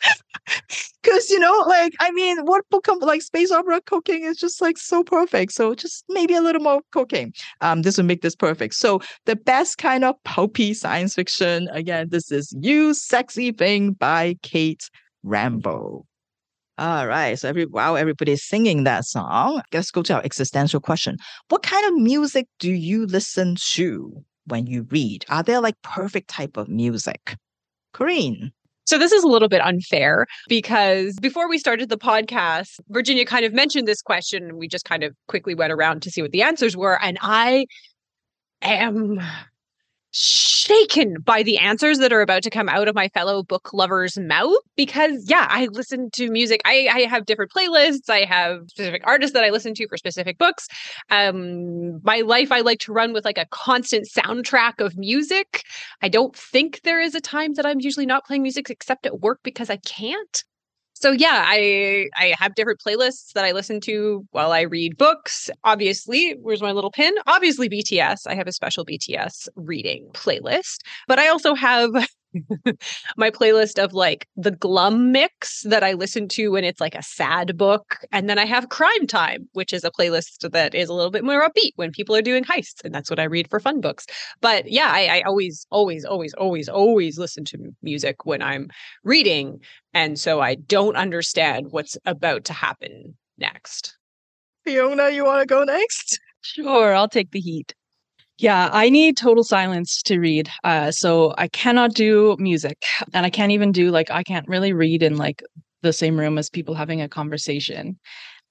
Because, 1.01 1.29
you 1.29 1.39
know, 1.39 1.63
like, 1.67 1.93
I 1.99 2.11
mean, 2.11 2.45
what 2.45 2.69
book 2.69 2.87
like 3.01 3.21
space 3.21 3.51
opera 3.51 3.81
cooking 3.81 4.23
is 4.23 4.37
just 4.37 4.61
like 4.61 4.77
so 4.77 5.03
perfect. 5.03 5.53
So 5.53 5.73
just 5.73 6.03
maybe 6.09 6.35
a 6.35 6.41
little 6.41 6.61
more 6.61 6.81
cooking. 6.91 7.33
Um, 7.61 7.81
this 7.81 7.97
will 7.97 8.05
make 8.05 8.21
this 8.21 8.35
perfect. 8.35 8.75
So 8.75 9.01
the 9.25 9.35
best 9.35 9.77
kind 9.77 10.03
of 10.03 10.15
pulpy 10.23 10.73
science 10.73 11.15
fiction, 11.15 11.67
again, 11.71 12.09
this 12.09 12.31
is 12.31 12.53
You 12.59 12.93
Sexy 12.93 13.51
Thing 13.51 13.93
by 13.93 14.37
Kate 14.43 14.89
Rambo. 15.23 16.05
All 16.79 17.07
right. 17.07 17.37
So 17.37 17.49
every 17.49 17.65
while 17.65 17.97
everybody's 17.97 18.41
singing 18.41 18.85
that 18.85 19.03
song, 19.03 19.61
let's 19.73 19.91
go 19.91 20.01
to 20.03 20.13
our 20.13 20.23
existential 20.23 20.79
question. 20.79 21.17
What 21.49 21.61
kind 21.61 21.85
of 21.85 22.01
music 22.01 22.47
do 22.57 22.71
you 22.71 23.05
listen 23.05 23.57
to 23.73 24.23
when 24.45 24.65
you 24.65 24.87
read? 24.89 25.25
Are 25.27 25.43
there 25.43 25.59
like 25.59 25.75
perfect 25.81 26.29
type 26.29 26.55
of 26.55 26.69
music? 26.69 27.35
Corinne. 27.91 28.53
So 28.85 28.97
this 28.97 29.11
is 29.11 29.25
a 29.25 29.27
little 29.27 29.49
bit 29.49 29.59
unfair 29.61 30.25
because 30.47 31.17
before 31.21 31.49
we 31.49 31.57
started 31.57 31.89
the 31.89 31.97
podcast, 31.97 32.79
Virginia 32.87 33.25
kind 33.25 33.43
of 33.43 33.51
mentioned 33.51 33.85
this 33.85 34.01
question 34.01 34.43
and 34.43 34.57
we 34.57 34.69
just 34.69 34.85
kind 34.85 35.03
of 35.03 35.13
quickly 35.27 35.55
went 35.55 35.73
around 35.73 36.01
to 36.03 36.09
see 36.09 36.21
what 36.21 36.31
the 36.31 36.43
answers 36.43 36.77
were. 36.77 36.97
And 37.03 37.17
I 37.21 37.65
am 38.61 39.19
shaken 40.11 41.15
by 41.21 41.43
the 41.43 41.57
answers 41.57 41.99
that 41.99 42.11
are 42.11 42.21
about 42.21 42.43
to 42.43 42.49
come 42.49 42.67
out 42.67 42.87
of 42.87 42.95
my 42.95 43.07
fellow 43.09 43.43
book 43.43 43.73
lovers' 43.73 44.17
mouth 44.17 44.57
because 44.75 45.29
yeah, 45.29 45.47
I 45.49 45.67
listen 45.71 46.09
to 46.11 46.29
music. 46.31 46.61
I, 46.65 46.87
I 46.91 46.99
have 47.01 47.25
different 47.25 47.51
playlists. 47.51 48.09
I 48.09 48.25
have 48.25 48.61
specific 48.69 49.03
artists 49.05 49.33
that 49.33 49.43
I 49.43 49.49
listen 49.49 49.73
to 49.75 49.87
for 49.87 49.97
specific 49.97 50.37
books. 50.37 50.67
Um, 51.09 52.01
my 52.03 52.21
life 52.21 52.51
I 52.51 52.61
like 52.61 52.79
to 52.81 52.93
run 52.93 53.13
with 53.13 53.25
like 53.25 53.37
a 53.37 53.47
constant 53.51 54.07
soundtrack 54.07 54.79
of 54.83 54.97
music. 54.97 55.63
I 56.01 56.09
don't 56.09 56.35
think 56.35 56.81
there 56.83 56.99
is 57.01 57.15
a 57.15 57.21
time 57.21 57.53
that 57.53 57.65
I'm 57.65 57.79
usually 57.79 58.05
not 58.05 58.25
playing 58.25 58.41
music 58.41 58.69
except 58.69 59.05
at 59.05 59.19
work 59.19 59.39
because 59.43 59.69
I 59.69 59.77
can't 59.77 60.43
so 60.99 61.11
yeah, 61.11 61.43
I 61.45 62.09
I 62.17 62.33
have 62.37 62.55
different 62.55 62.79
playlists 62.85 63.31
that 63.33 63.45
I 63.45 63.51
listen 63.51 63.79
to 63.81 64.25
while 64.31 64.51
I 64.51 64.61
read 64.61 64.97
books. 64.97 65.49
Obviously, 65.63 66.35
where's 66.41 66.61
my 66.61 66.71
little 66.71 66.91
pin? 66.91 67.15
Obviously 67.25 67.69
BTS. 67.69 68.27
I 68.27 68.35
have 68.35 68.47
a 68.47 68.51
special 68.51 68.85
BTS 68.85 69.47
reading 69.55 70.09
playlist, 70.13 70.79
but 71.07 71.19
I 71.19 71.29
also 71.29 71.55
have 71.55 71.91
my 73.17 73.29
playlist 73.31 73.83
of 73.83 73.93
like 73.93 74.27
the 74.35 74.51
glum 74.51 75.11
mix 75.11 75.63
that 75.63 75.83
I 75.83 75.93
listen 75.93 76.27
to 76.29 76.49
when 76.49 76.63
it's 76.63 76.81
like 76.81 76.95
a 76.95 77.03
sad 77.03 77.57
book. 77.57 77.97
And 78.11 78.29
then 78.29 78.37
I 78.37 78.45
have 78.45 78.69
crime 78.69 79.07
time, 79.07 79.47
which 79.53 79.73
is 79.73 79.83
a 79.83 79.91
playlist 79.91 80.49
that 80.51 80.75
is 80.75 80.89
a 80.89 80.93
little 80.93 81.11
bit 81.11 81.23
more 81.23 81.47
upbeat 81.47 81.71
when 81.75 81.91
people 81.91 82.15
are 82.15 82.21
doing 82.21 82.43
heists. 82.43 82.83
And 82.83 82.93
that's 82.93 83.09
what 83.09 83.19
I 83.19 83.23
read 83.23 83.49
for 83.49 83.59
fun 83.59 83.81
books. 83.81 84.05
But 84.41 84.71
yeah, 84.71 84.91
I, 84.91 85.19
I 85.19 85.21
always, 85.21 85.65
always, 85.71 86.05
always, 86.05 86.33
always, 86.33 86.69
always 86.69 87.17
listen 87.17 87.45
to 87.45 87.57
music 87.81 88.25
when 88.25 88.41
I'm 88.41 88.69
reading. 89.03 89.59
And 89.93 90.19
so 90.19 90.41
I 90.41 90.55
don't 90.55 90.95
understand 90.95 91.67
what's 91.71 91.97
about 92.05 92.45
to 92.45 92.53
happen 92.53 93.17
next. 93.37 93.97
Fiona, 94.65 95.09
you 95.09 95.25
want 95.25 95.41
to 95.41 95.47
go 95.47 95.63
next? 95.63 96.19
Sure, 96.41 96.93
I'll 96.93 97.09
take 97.09 97.31
the 97.31 97.39
heat. 97.39 97.73
Yeah, 98.39 98.69
I 98.71 98.89
need 98.89 99.17
total 99.17 99.43
silence 99.43 100.01
to 100.03 100.17
read. 100.17 100.49
Uh, 100.63 100.91
so 100.91 101.33
I 101.37 101.49
cannot 101.49 101.93
do 101.93 102.37
music, 102.39 102.81
and 103.13 103.25
I 103.25 103.29
can't 103.29 103.51
even 103.51 103.73
do 103.73 103.91
like 103.91 104.09
I 104.09 104.23
can't 104.23 104.47
really 104.47 104.71
read 104.71 105.03
in 105.03 105.17
like 105.17 105.43
the 105.81 105.91
same 105.91 106.17
room 106.17 106.37
as 106.37 106.49
people 106.49 106.73
having 106.73 107.01
a 107.01 107.09
conversation. 107.09 107.99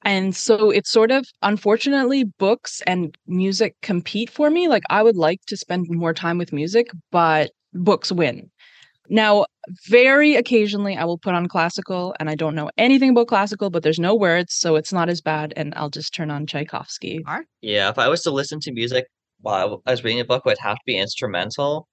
And 0.04 0.36
so 0.36 0.70
it's 0.70 0.90
sort 0.90 1.10
of 1.10 1.26
unfortunately 1.40 2.24
books 2.24 2.82
and 2.86 3.16
music 3.26 3.76
compete 3.80 4.28
for 4.28 4.50
me. 4.50 4.68
Like 4.68 4.82
I 4.90 5.02
would 5.02 5.16
like 5.16 5.40
to 5.46 5.56
spend 5.56 5.86
more 5.88 6.12
time 6.12 6.36
with 6.36 6.52
music, 6.52 6.90
but 7.10 7.50
books 7.72 8.12
win. 8.12 8.50
Now, 9.08 9.46
very 9.88 10.34
occasionally 10.34 10.98
I 10.98 11.04
will 11.06 11.16
put 11.16 11.34
on 11.34 11.48
classical 11.48 12.14
and 12.20 12.28
I 12.28 12.34
don't 12.34 12.54
know 12.54 12.70
anything 12.76 13.10
about 13.10 13.28
classical, 13.28 13.70
but 13.70 13.82
there's 13.82 13.98
no 13.98 14.14
words, 14.14 14.52
so 14.52 14.76
it's 14.76 14.92
not 14.92 15.08
as 15.08 15.22
bad. 15.22 15.54
And 15.56 15.72
I'll 15.76 15.88
just 15.88 16.12
turn 16.12 16.30
on 16.30 16.46
Tchaikovsky. 16.46 17.22
Yeah, 17.62 17.88
if 17.88 17.98
I 17.98 18.08
was 18.08 18.22
to 18.24 18.30
listen 18.30 18.60
to 18.60 18.72
music 18.72 19.06
while 19.40 19.82
I 19.86 19.90
was 19.90 20.04
reading 20.04 20.20
a 20.20 20.24
book, 20.24 20.44
would 20.44 20.58
have 20.58 20.76
to 20.76 20.82
be 20.86 20.98
instrumental. 20.98 21.88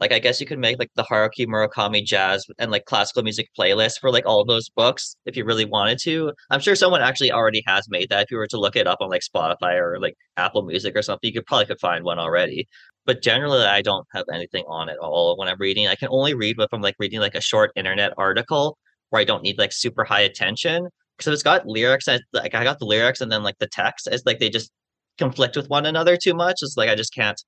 Like 0.00 0.12
I 0.12 0.18
guess 0.18 0.40
you 0.40 0.46
could 0.46 0.58
make 0.58 0.78
like 0.78 0.90
the 0.96 1.04
Haruki 1.04 1.46
Murakami 1.46 2.02
jazz 2.02 2.46
and 2.58 2.70
like 2.70 2.86
classical 2.86 3.22
music 3.22 3.50
playlist 3.58 4.00
for 4.00 4.10
like 4.10 4.24
all 4.24 4.44
those 4.46 4.70
books 4.70 5.14
if 5.26 5.36
you 5.36 5.44
really 5.44 5.66
wanted 5.66 5.98
to. 6.00 6.32
I'm 6.48 6.60
sure 6.60 6.74
someone 6.74 7.02
actually 7.02 7.30
already 7.30 7.62
has 7.66 7.86
made 7.90 8.08
that. 8.08 8.22
If 8.22 8.30
you 8.30 8.38
were 8.38 8.46
to 8.46 8.58
look 8.58 8.76
it 8.76 8.86
up 8.86 8.98
on 9.02 9.10
like 9.10 9.20
Spotify 9.22 9.74
or 9.74 10.00
like 10.00 10.14
Apple 10.38 10.62
Music 10.62 10.96
or 10.96 11.02
something, 11.02 11.28
you 11.28 11.34
could 11.34 11.46
probably 11.46 11.66
could 11.66 11.80
find 11.80 12.02
one 12.02 12.18
already. 12.18 12.66
But 13.04 13.22
generally 13.22 13.62
I 13.62 13.82
don't 13.82 14.06
have 14.12 14.24
anything 14.32 14.64
on 14.68 14.88
it 14.88 14.92
at 14.92 14.98
all 14.98 15.36
when 15.36 15.48
I'm 15.48 15.58
reading. 15.58 15.86
I 15.86 15.96
can 15.96 16.08
only 16.10 16.32
read 16.32 16.56
if 16.58 16.68
I'm 16.72 16.80
like 16.80 16.96
reading 16.98 17.20
like 17.20 17.34
a 17.34 17.40
short 17.42 17.70
internet 17.76 18.12
article 18.16 18.78
where 19.10 19.20
I 19.20 19.24
don't 19.24 19.42
need 19.42 19.58
like 19.58 19.72
super 19.72 20.04
high 20.04 20.20
attention. 20.20 20.88
Because 21.16 21.26
if 21.28 21.34
it's 21.34 21.42
got 21.42 21.66
lyrics, 21.66 22.08
I, 22.08 22.20
like 22.32 22.54
I 22.54 22.64
got 22.64 22.78
the 22.78 22.86
lyrics 22.86 23.20
and 23.20 23.30
then 23.30 23.42
like 23.42 23.58
the 23.58 23.66
text, 23.66 24.08
it's 24.10 24.24
like 24.24 24.38
they 24.38 24.48
just 24.48 24.72
conflict 25.20 25.56
with 25.56 25.68
one 25.70 25.86
another 25.86 26.16
too 26.16 26.34
much. 26.34 26.58
It's 26.62 26.76
like 26.76 26.90
I 26.90 26.96
just 26.96 27.14
can't 27.14 27.40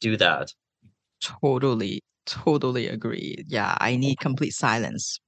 do 0.00 0.16
that. 0.16 0.48
Totally, 1.20 2.00
totally 2.26 2.88
agree. 2.88 3.44
Yeah, 3.46 3.76
I 3.80 3.96
need 3.96 4.18
complete 4.18 4.52
silence, 4.52 5.18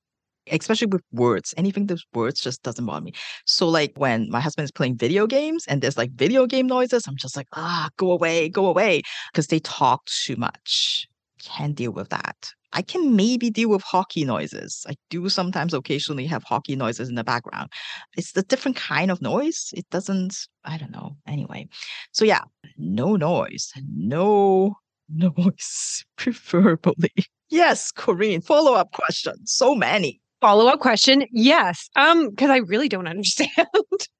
especially 0.51 0.89
with 0.89 1.03
words. 1.13 1.55
Anything 1.57 1.87
with 1.87 2.03
words 2.13 2.41
just 2.41 2.63
doesn't 2.65 2.85
bother 2.85 3.05
me. 3.05 3.13
So, 3.47 3.69
like 3.69 3.93
when 3.97 4.29
my 4.31 4.41
husband 4.41 4.65
is 4.65 4.73
playing 4.73 4.97
video 4.97 5.27
games 5.27 5.65
and 5.69 5.81
there's 5.81 5.97
like 5.97 6.11
video 6.13 6.47
game 6.47 6.67
noises, 6.67 7.07
I'm 7.07 7.17
just 7.17 7.37
like, 7.37 7.47
ah, 7.55 7.89
go 7.97 8.11
away, 8.11 8.49
go 8.49 8.67
away, 8.67 9.03
because 9.33 9.47
they 9.49 9.61
talk 9.61 10.05
too 10.07 10.37
much. 10.37 11.07
Can't 11.41 11.77
deal 11.77 11.93
with 11.93 12.09
that. 12.09 12.37
I 12.75 12.83
can 12.83 13.15
maybe 13.15 13.51
deal 13.51 13.71
with 13.71 13.83
hockey 13.83 14.25
noises. 14.25 14.85
I 14.89 14.95
do 15.09 15.29
sometimes 15.29 15.73
occasionally 15.73 16.27
have 16.27 16.43
hockey 16.43 16.75
noises 16.77 17.09
in 17.09 17.15
the 17.15 17.25
background. 17.25 17.71
It's 18.17 18.37
a 18.37 18.43
different 18.43 18.77
kind 18.77 19.11
of 19.11 19.23
noise. 19.23 19.73
It 19.77 19.89
doesn't, 19.91 20.37
I 20.65 20.77
don't 20.77 20.91
know. 20.91 21.17
Anyway, 21.27 21.69
so 22.13 22.25
yeah, 22.25 22.43
no 22.77 23.17
noise, 23.17 23.73
no 23.89 24.77
noise, 25.09 26.05
preferably. 26.17 27.13
Yes, 27.49 27.93
Corinne, 27.93 28.41
follow 28.41 28.75
up 28.75 28.93
question. 28.93 29.35
So 29.47 29.75
many. 29.75 30.21
Follow 30.41 30.67
up 30.67 30.81
question. 30.81 31.25
Yes. 31.31 31.89
Um, 31.97 32.31
because 32.31 32.51
I 32.51 32.59
really 32.59 32.89
don't 32.89 33.07
understand. 33.07 33.49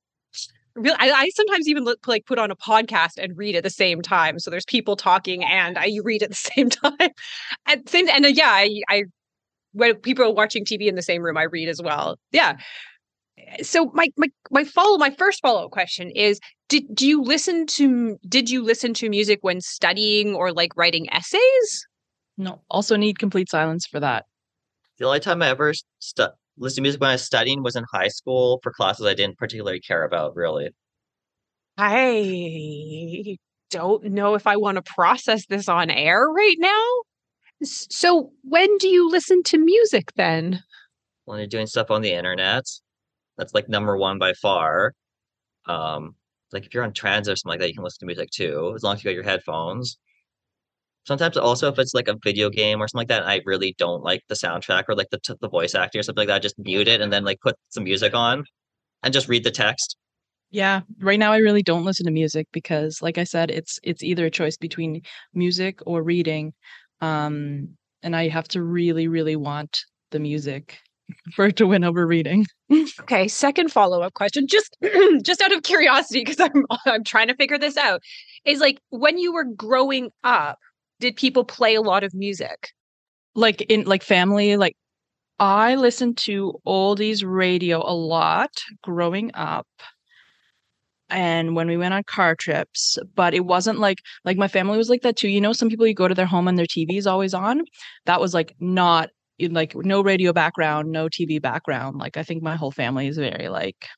really, 0.75 0.97
I, 0.99 1.11
I 1.11 1.31
sometimes 1.35 1.69
even 1.69 1.85
look, 1.85 2.07
like 2.07 2.27
put 2.27 2.39
on 2.39 2.51
a 2.51 2.57
podcast 2.57 3.19
and 3.19 3.37
read 3.37 3.57
at 3.57 3.63
the 3.63 3.71
same 3.71 4.03
time. 4.03 4.39
So 4.39 4.51
there's 4.51 4.65
people 4.65 4.97
talking 4.97 5.45
and 5.45 5.79
I 5.79 5.99
read 6.03 6.23
at 6.23 6.31
the 6.31 6.35
same 6.55 6.71
time. 6.71 7.11
At 7.67 7.89
same 7.89 8.09
and 8.09 8.25
uh, 8.25 8.29
yeah, 8.29 8.51
I, 8.51 8.81
I 8.89 9.05
when 9.73 9.97
people 9.97 10.25
are 10.25 10.33
watching 10.33 10.65
TV 10.65 10.87
in 10.87 10.95
the 10.95 11.03
same 11.03 11.23
room, 11.23 11.37
I 11.37 11.45
read 11.45 11.69
as 11.69 11.81
well. 11.83 12.19
Yeah. 12.33 12.57
So 13.63 13.91
my 13.95 14.09
my 14.17 14.29
my 14.51 14.65
follow 14.65 14.97
my 14.97 15.11
first 15.11 15.41
follow 15.43 15.65
up 15.65 15.71
question 15.71 16.11
is 16.11 16.41
did 16.69 16.85
do 16.95 17.07
you 17.07 17.23
listen 17.23 17.67
to 17.67 18.17
did 18.29 18.49
you 18.49 18.63
listen 18.63 18.95
to 18.95 19.09
music 19.11 19.41
when 19.43 19.61
studying 19.61 20.35
or 20.35 20.53
like 20.53 20.77
writing 20.77 21.13
essays? 21.13 21.87
No, 22.37 22.63
also 22.71 22.97
need 22.97 23.19
complete 23.19 23.51
silence 23.51 23.87
for 23.87 24.01
that. 24.01 24.25
The 24.99 25.07
only 25.07 25.21
time 25.21 25.43
I 25.43 25.49
ever 25.49 25.73
stu- 25.99 26.29
listened 26.57 26.77
to 26.77 26.83
music 26.83 27.01
when 27.01 27.11
I 27.11 27.15
was 27.15 27.25
studying 27.25 27.63
was 27.63 27.77
in 27.77 27.85
high 27.93 28.09
school 28.09 28.61
for 28.63 28.73
classes 28.73 29.07
I 29.07 29.15
didn't 29.15 29.39
particularly 29.39 29.81
care 29.81 30.05
about, 30.05 30.37
really. 30.37 30.71
I 31.77 33.37
don't 33.71 34.05
know 34.05 34.35
if 34.35 34.47
I 34.47 34.57
want 34.57 34.77
to 34.77 34.83
process 34.83 35.47
this 35.47 35.69
on 35.69 35.91
air 35.91 36.29
right 36.29 36.57
now. 36.59 36.85
So 37.63 38.31
when 38.43 38.77
do 38.79 38.89
you 38.89 39.11
listen 39.11 39.43
to 39.45 39.59
music 39.59 40.13
then? 40.17 40.63
When 41.25 41.39
you're 41.39 41.47
doing 41.47 41.67
stuff 41.67 41.91
on 41.91 42.03
the 42.03 42.13
internet, 42.13 42.65
that's 43.37 43.55
like 43.55 43.69
number 43.69 43.97
one 43.97 44.19
by 44.19 44.35
far. 44.35 44.95
Um, 45.67 46.15
like 46.53 46.67
if 46.67 46.75
you're 46.75 46.85
on 46.85 46.93
transit 46.93 47.33
or 47.33 47.37
something 47.37 47.55
like 47.55 47.61
that, 47.61 47.69
you 47.69 47.75
can 47.75 47.85
listen 47.85 48.01
to 48.01 48.07
music 48.07 48.31
too, 48.31 48.73
as 48.77 48.83
long 48.83 48.95
as 48.95 49.03
you 49.03 49.11
got 49.11 49.15
your 49.15 49.25
headphones. 49.25 49.99
Sometimes 51.07 51.37
also 51.37 51.71
if 51.71 51.79
it's 51.79 51.95
like 51.95 52.09
a 52.09 52.17
video 52.23 52.49
game 52.51 52.81
or 52.81 52.89
something 52.89 53.01
like 53.01 53.09
that, 53.09 53.27
I 53.27 53.41
really 53.45 53.75
don't 53.79 54.03
like 54.03 54.23
the 54.29 54.35
soundtrack 54.35 54.85
or 54.89 54.95
like 54.95 55.11
the 55.11 55.19
t- 55.19 55.35
the 55.41 55.49
voice 55.49 55.75
acting 55.75 55.99
or 55.99 56.03
something 56.03 56.23
like 56.23 56.29
that. 56.29 56.37
I 56.37 56.39
Just 56.39 56.59
mute 56.59 56.89
it 56.89 57.01
and 57.01 57.13
then 57.13 57.25
like 57.25 57.41
put 57.41 57.57
some 57.69 57.85
music 57.85 58.15
on, 58.15 58.45
and 59.03 59.13
just 59.13 59.29
read 59.29 59.45
the 59.45 59.51
text. 59.51 59.97
Yeah, 60.51 60.83
right 61.01 61.19
now 61.19 61.33
I 61.33 61.39
really 61.39 61.63
don't 61.63 61.85
listen 61.85 62.07
to 62.07 62.13
music 62.13 62.47
because 62.53 63.03
like 63.03 63.19
I 63.19 63.25
said 63.25 63.51
it's 63.51 63.79
it's 63.83 64.03
either 64.03 64.27
a 64.27 64.31
choice 64.31 64.57
between 64.57 65.03
music 65.35 65.81
or 65.87 66.03
reading. 66.03 66.53
Um 67.01 67.77
and 68.03 68.15
I 68.17 68.29
have 68.29 68.49
to 68.49 68.63
really 68.63 69.09
really 69.09 69.37
want 69.37 69.85
the 70.11 70.21
music 70.21 70.79
for 71.35 71.47
it 71.47 71.57
to 71.57 71.67
win 71.67 71.85
over 71.85 72.07
reading. 72.07 72.47
Okay, 73.01 73.29
second 73.29 73.71
follow 73.71 74.01
up 74.03 74.15
question, 74.15 74.47
just 74.49 74.77
just 75.23 75.43
out 75.43 75.53
of 75.53 75.63
curiosity, 75.63 76.21
because 76.25 76.41
I'm 76.41 76.65
I'm 76.87 77.05
trying 77.05 77.29
to 77.29 77.37
figure 77.37 77.59
this 77.59 77.77
out. 77.77 78.01
Is 78.45 78.61
like 78.61 78.79
when 78.91 79.19
you 79.19 79.33
were 79.35 79.45
growing 79.45 80.11
up, 80.25 80.59
did 81.05 81.17
people 81.17 81.45
play 81.45 81.75
a 81.75 81.83
lot 81.83 82.03
of 82.03 82.15
music? 82.15 82.71
Like 83.35 83.61
in 83.63 83.85
like 83.85 84.03
family 84.03 84.57
like 84.57 84.75
I 85.39 85.75
listened 85.75 86.17
to 86.19 86.55
oldies 86.67 87.23
radio 87.27 87.79
a 87.87 87.93
lot 87.93 88.53
growing 88.83 89.31
up 89.35 89.67
and 91.11 91.55
when 91.55 91.69
we 91.69 91.77
went 91.77 91.93
on 91.93 92.05
car 92.05 92.35
trips 92.35 92.97
but 93.15 93.35
it 93.35 93.45
wasn't 93.45 93.81
like 93.81 93.99
like 94.25 94.39
my 94.39 94.49
family 94.49 94.79
was 94.79 94.89
like 94.89 95.03
that 95.03 95.17
too. 95.17 95.29
You 95.29 95.43
know 95.43 95.53
some 95.53 95.69
people 95.69 95.87
you 95.87 95.93
go 95.95 96.09
to 96.09 96.15
their 96.15 96.25
home 96.25 96.49
and 96.49 96.57
their 96.57 96.65
tv 96.65 96.97
is 96.97 97.07
always 97.07 97.35
on? 97.35 97.61
That 98.07 98.19
was 98.19 98.33
like 98.33 98.55
not 98.59 99.11
like 99.51 99.77
no 99.77 100.01
radio 100.01 100.33
background 100.33 100.91
no 100.91 101.09
tv 101.09 101.43
background. 101.43 101.99
Like 101.99 102.17
i 102.17 102.23
think 102.23 102.43
my 102.43 102.57
whole 102.57 102.73
family 102.73 103.09
is 103.09 103.19
very 103.19 103.51
like 103.51 103.89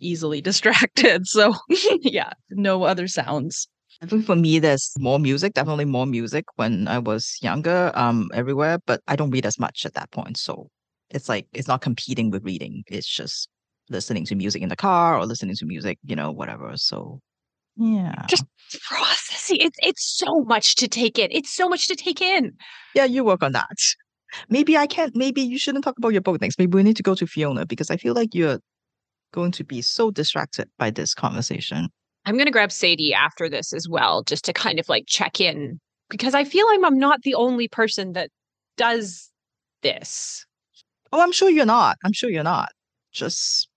easily 0.00 0.40
distracted. 0.50 1.26
So 1.26 1.54
yeah 2.00 2.32
no 2.50 2.84
other 2.84 3.08
sounds 3.08 3.68
I 4.02 4.06
think 4.06 4.26
for 4.26 4.36
me, 4.36 4.58
there's 4.58 4.92
more 4.98 5.18
music, 5.18 5.54
definitely 5.54 5.84
more 5.84 6.06
music 6.06 6.44
when 6.56 6.88
I 6.88 6.98
was 6.98 7.36
younger, 7.40 7.92
um, 7.94 8.28
everywhere, 8.34 8.78
but 8.86 9.00
I 9.08 9.16
don't 9.16 9.30
read 9.30 9.46
as 9.46 9.58
much 9.58 9.86
at 9.86 9.94
that 9.94 10.10
point. 10.10 10.36
So 10.36 10.68
it's 11.10 11.28
like, 11.28 11.46
it's 11.52 11.68
not 11.68 11.80
competing 11.80 12.30
with 12.30 12.44
reading. 12.44 12.82
It's 12.88 13.08
just 13.08 13.48
listening 13.88 14.24
to 14.26 14.34
music 14.34 14.62
in 14.62 14.68
the 14.68 14.76
car 14.76 15.18
or 15.18 15.26
listening 15.26 15.56
to 15.56 15.66
music, 15.66 15.98
you 16.04 16.16
know, 16.16 16.30
whatever. 16.32 16.76
So 16.76 17.20
yeah. 17.76 18.14
Just 18.28 18.44
processing. 18.88 19.58
It's 19.60 19.78
it's 19.82 20.16
so 20.16 20.40
much 20.44 20.76
to 20.76 20.88
take 20.88 21.18
in. 21.18 21.28
It's 21.30 21.54
so 21.54 21.68
much 21.68 21.88
to 21.88 21.96
take 21.96 22.20
in. 22.20 22.52
Yeah, 22.94 23.04
you 23.04 23.24
work 23.24 23.42
on 23.42 23.52
that. 23.52 23.76
Maybe 24.48 24.76
I 24.76 24.86
can't, 24.86 25.14
maybe 25.14 25.42
you 25.42 25.58
shouldn't 25.58 25.84
talk 25.84 25.98
about 25.98 26.12
your 26.12 26.20
book 26.20 26.40
next. 26.40 26.58
Maybe 26.58 26.74
we 26.74 26.82
need 26.82 26.96
to 26.96 27.02
go 27.02 27.14
to 27.14 27.26
Fiona 27.26 27.66
because 27.66 27.90
I 27.90 27.96
feel 27.96 28.14
like 28.14 28.34
you're 28.34 28.58
going 29.32 29.52
to 29.52 29.64
be 29.64 29.82
so 29.82 30.10
distracted 30.10 30.68
by 30.78 30.90
this 30.90 31.14
conversation. 31.14 31.88
I'm 32.26 32.38
gonna 32.38 32.50
grab 32.50 32.72
Sadie 32.72 33.14
after 33.14 33.48
this 33.48 33.72
as 33.72 33.88
well, 33.88 34.22
just 34.22 34.44
to 34.46 34.52
kind 34.52 34.78
of 34.78 34.88
like 34.88 35.04
check 35.06 35.40
in 35.40 35.78
because 36.08 36.34
I 36.34 36.44
feel 36.44 36.66
like 36.66 36.80
I'm 36.84 36.98
not 36.98 37.22
the 37.22 37.34
only 37.34 37.68
person 37.68 38.12
that 38.12 38.30
does 38.76 39.30
this. 39.82 40.46
Oh, 41.12 41.20
I'm 41.20 41.32
sure 41.32 41.50
you're 41.50 41.66
not. 41.66 41.96
I'm 42.04 42.12
sure 42.12 42.30
you're 42.30 42.42
not. 42.42 42.70
Just 43.12 43.68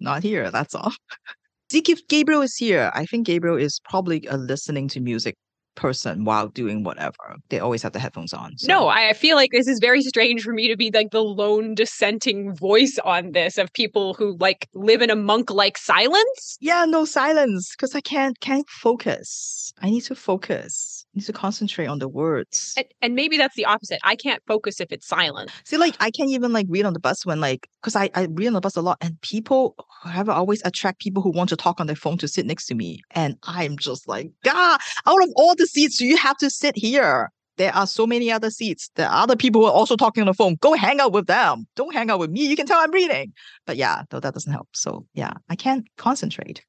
not 0.00 0.22
here. 0.22 0.50
That's 0.50 0.74
all. 0.74 0.92
See, 1.70 1.82
if 1.86 2.06
Gabriel 2.08 2.40
is 2.40 2.56
here, 2.56 2.90
I 2.94 3.04
think 3.04 3.26
Gabriel 3.26 3.56
is 3.56 3.80
probably 3.88 4.24
a 4.26 4.36
listening 4.38 4.88
to 4.88 5.00
music 5.00 5.34
person 5.78 6.24
while 6.24 6.48
doing 6.48 6.82
whatever. 6.82 7.36
They 7.48 7.60
always 7.60 7.82
have 7.82 7.92
the 7.92 7.98
headphones 8.00 8.32
on. 8.32 8.58
so- 8.58 8.66
No, 8.66 8.88
I 8.88 9.12
feel 9.12 9.36
like 9.36 9.50
this 9.52 9.68
is 9.68 9.78
very 9.80 10.02
strange 10.02 10.42
for 10.42 10.52
me 10.52 10.68
to 10.68 10.76
be 10.76 10.90
like 10.92 11.10
the 11.12 11.22
lone 11.22 11.74
dissenting 11.74 12.54
voice 12.54 12.98
on 13.04 13.32
this 13.32 13.56
of 13.58 13.72
people 13.72 14.14
who 14.14 14.36
like 14.40 14.68
live 14.74 15.00
in 15.02 15.10
a 15.10 15.16
monk 15.16 15.50
like 15.50 15.78
silence. 15.78 16.58
Yeah, 16.60 16.84
no 16.84 17.04
silence 17.04 17.70
because 17.74 17.94
I 17.94 18.00
can't 18.00 18.38
can't 18.40 18.68
focus. 18.68 19.72
I 19.80 19.90
need 19.90 20.02
to 20.02 20.14
focus. 20.14 20.97
Need 21.14 21.24
to 21.24 21.32
concentrate 21.32 21.86
on 21.86 21.98
the 21.98 22.08
words. 22.08 22.74
And, 22.76 22.86
and 23.00 23.14
maybe 23.14 23.38
that's 23.38 23.56
the 23.56 23.64
opposite. 23.64 23.98
I 24.04 24.14
can't 24.14 24.42
focus 24.46 24.80
if 24.80 24.92
it's 24.92 25.06
silent. 25.06 25.50
See, 25.64 25.76
like 25.76 25.96
I 26.00 26.10
can't 26.10 26.30
even 26.30 26.52
like 26.52 26.66
read 26.68 26.84
on 26.84 26.92
the 26.92 27.00
bus 27.00 27.24
when 27.24 27.40
like 27.40 27.68
because 27.80 27.96
I, 27.96 28.10
I 28.14 28.26
read 28.30 28.48
on 28.48 28.52
the 28.52 28.60
bus 28.60 28.76
a 28.76 28.82
lot 28.82 28.98
and 29.00 29.20
people 29.22 29.74
have 30.04 30.28
always 30.28 30.62
attract 30.64 31.00
people 31.00 31.22
who 31.22 31.30
want 31.30 31.48
to 31.48 31.56
talk 31.56 31.80
on 31.80 31.86
their 31.86 31.96
phone 31.96 32.18
to 32.18 32.28
sit 32.28 32.46
next 32.46 32.66
to 32.66 32.74
me. 32.74 33.00
And 33.12 33.36
I'm 33.44 33.78
just 33.78 34.06
like, 34.06 34.30
God, 34.44 34.80
out 35.06 35.22
of 35.22 35.30
all 35.36 35.54
the 35.56 35.66
seats, 35.66 36.00
you 36.00 36.16
have 36.18 36.36
to 36.38 36.50
sit 36.50 36.76
here. 36.76 37.30
There 37.56 37.74
are 37.74 37.88
so 37.88 38.06
many 38.06 38.30
other 38.30 38.50
seats. 38.50 38.88
There 38.94 39.08
are 39.08 39.22
other 39.22 39.34
people 39.34 39.62
who 39.62 39.66
are 39.66 39.72
also 39.72 39.96
talking 39.96 40.20
on 40.20 40.28
the 40.28 40.34
phone. 40.34 40.56
Go 40.60 40.74
hang 40.74 41.00
out 41.00 41.12
with 41.12 41.26
them. 41.26 41.66
Don't 41.74 41.92
hang 41.92 42.08
out 42.08 42.20
with 42.20 42.30
me. 42.30 42.46
You 42.46 42.54
can 42.54 42.66
tell 42.66 42.78
I'm 42.78 42.92
reading. 42.92 43.32
But 43.66 43.76
yeah, 43.76 44.02
though 44.10 44.20
that 44.20 44.34
doesn't 44.34 44.52
help. 44.52 44.68
So 44.72 45.06
yeah, 45.14 45.32
I 45.48 45.56
can't 45.56 45.86
concentrate. 45.96 46.64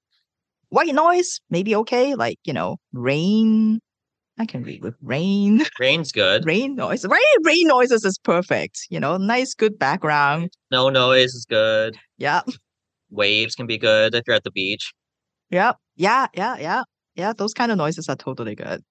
White 0.70 0.94
noise, 0.94 1.40
maybe 1.50 1.76
okay. 1.76 2.16
Like, 2.16 2.40
you 2.44 2.54
know, 2.54 2.78
rain. 2.92 3.80
I 4.40 4.46
can 4.46 4.64
read 4.64 4.82
with 4.82 4.96
rain. 5.02 5.64
Rain's 5.80 6.12
good. 6.14 6.46
rain 6.46 6.76
noise. 6.76 7.06
Rain 7.06 7.20
rain 7.44 7.68
noises 7.68 8.06
is 8.06 8.18
perfect. 8.18 8.80
You 8.90 9.00
know, 9.00 9.18
nice 9.18 9.54
good 9.54 9.78
background. 9.78 10.52
No 10.72 10.90
noise 10.90 11.34
is 11.36 11.46
good. 11.46 11.98
Yeah. 12.18 12.42
Waves 13.12 13.56
can 13.56 13.68
be 13.68 13.78
good 13.78 14.16
if 14.16 14.24
you're 14.26 14.36
at 14.38 14.44
the 14.46 14.52
beach. 14.52 14.94
Yeah. 15.50 15.74
Yeah. 15.98 16.28
Yeah. 16.34 16.58
Yeah. 16.58 16.84
Yeah. 17.16 17.34
Those 17.34 17.54
kind 17.54 17.72
of 17.72 17.78
noises 17.78 18.08
are 18.08 18.16
totally 18.16 18.56
good. 18.56 18.82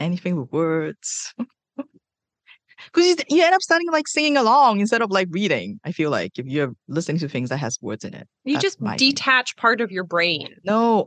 Anything 0.00 0.36
with 0.40 0.50
words. 0.52 1.34
because 1.76 3.06
you, 3.06 3.16
you 3.28 3.44
end 3.44 3.54
up 3.54 3.60
starting 3.62 3.90
like 3.92 4.08
singing 4.08 4.36
along 4.36 4.80
instead 4.80 5.02
of 5.02 5.10
like 5.10 5.28
reading. 5.30 5.78
I 5.84 5.92
feel 5.92 6.10
like 6.10 6.38
if 6.38 6.46
you're 6.46 6.72
listening 6.88 7.18
to 7.18 7.28
things 7.28 7.50
that 7.50 7.58
has 7.58 7.78
words 7.82 8.04
in 8.04 8.14
it, 8.14 8.26
You 8.44 8.58
just 8.58 8.80
my 8.80 8.96
thing. 8.96 9.10
detach 9.10 9.56
part 9.56 9.80
of 9.82 9.90
your 9.92 10.04
brain. 10.04 10.48
no. 10.64 11.06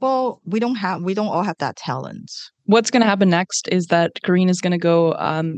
Well, 0.00 0.40
we 0.44 0.60
don't 0.60 0.76
have 0.76 1.02
we 1.02 1.14
don't 1.14 1.28
all 1.28 1.42
have 1.42 1.58
that 1.58 1.76
talent. 1.76 2.30
What's 2.64 2.90
going 2.90 3.02
to 3.02 3.06
happen 3.08 3.30
next 3.30 3.68
is 3.68 3.86
that 3.86 4.12
Corinne 4.22 4.48
is 4.48 4.60
going 4.60 4.72
to 4.72 4.78
go 4.78 5.14
um, 5.14 5.56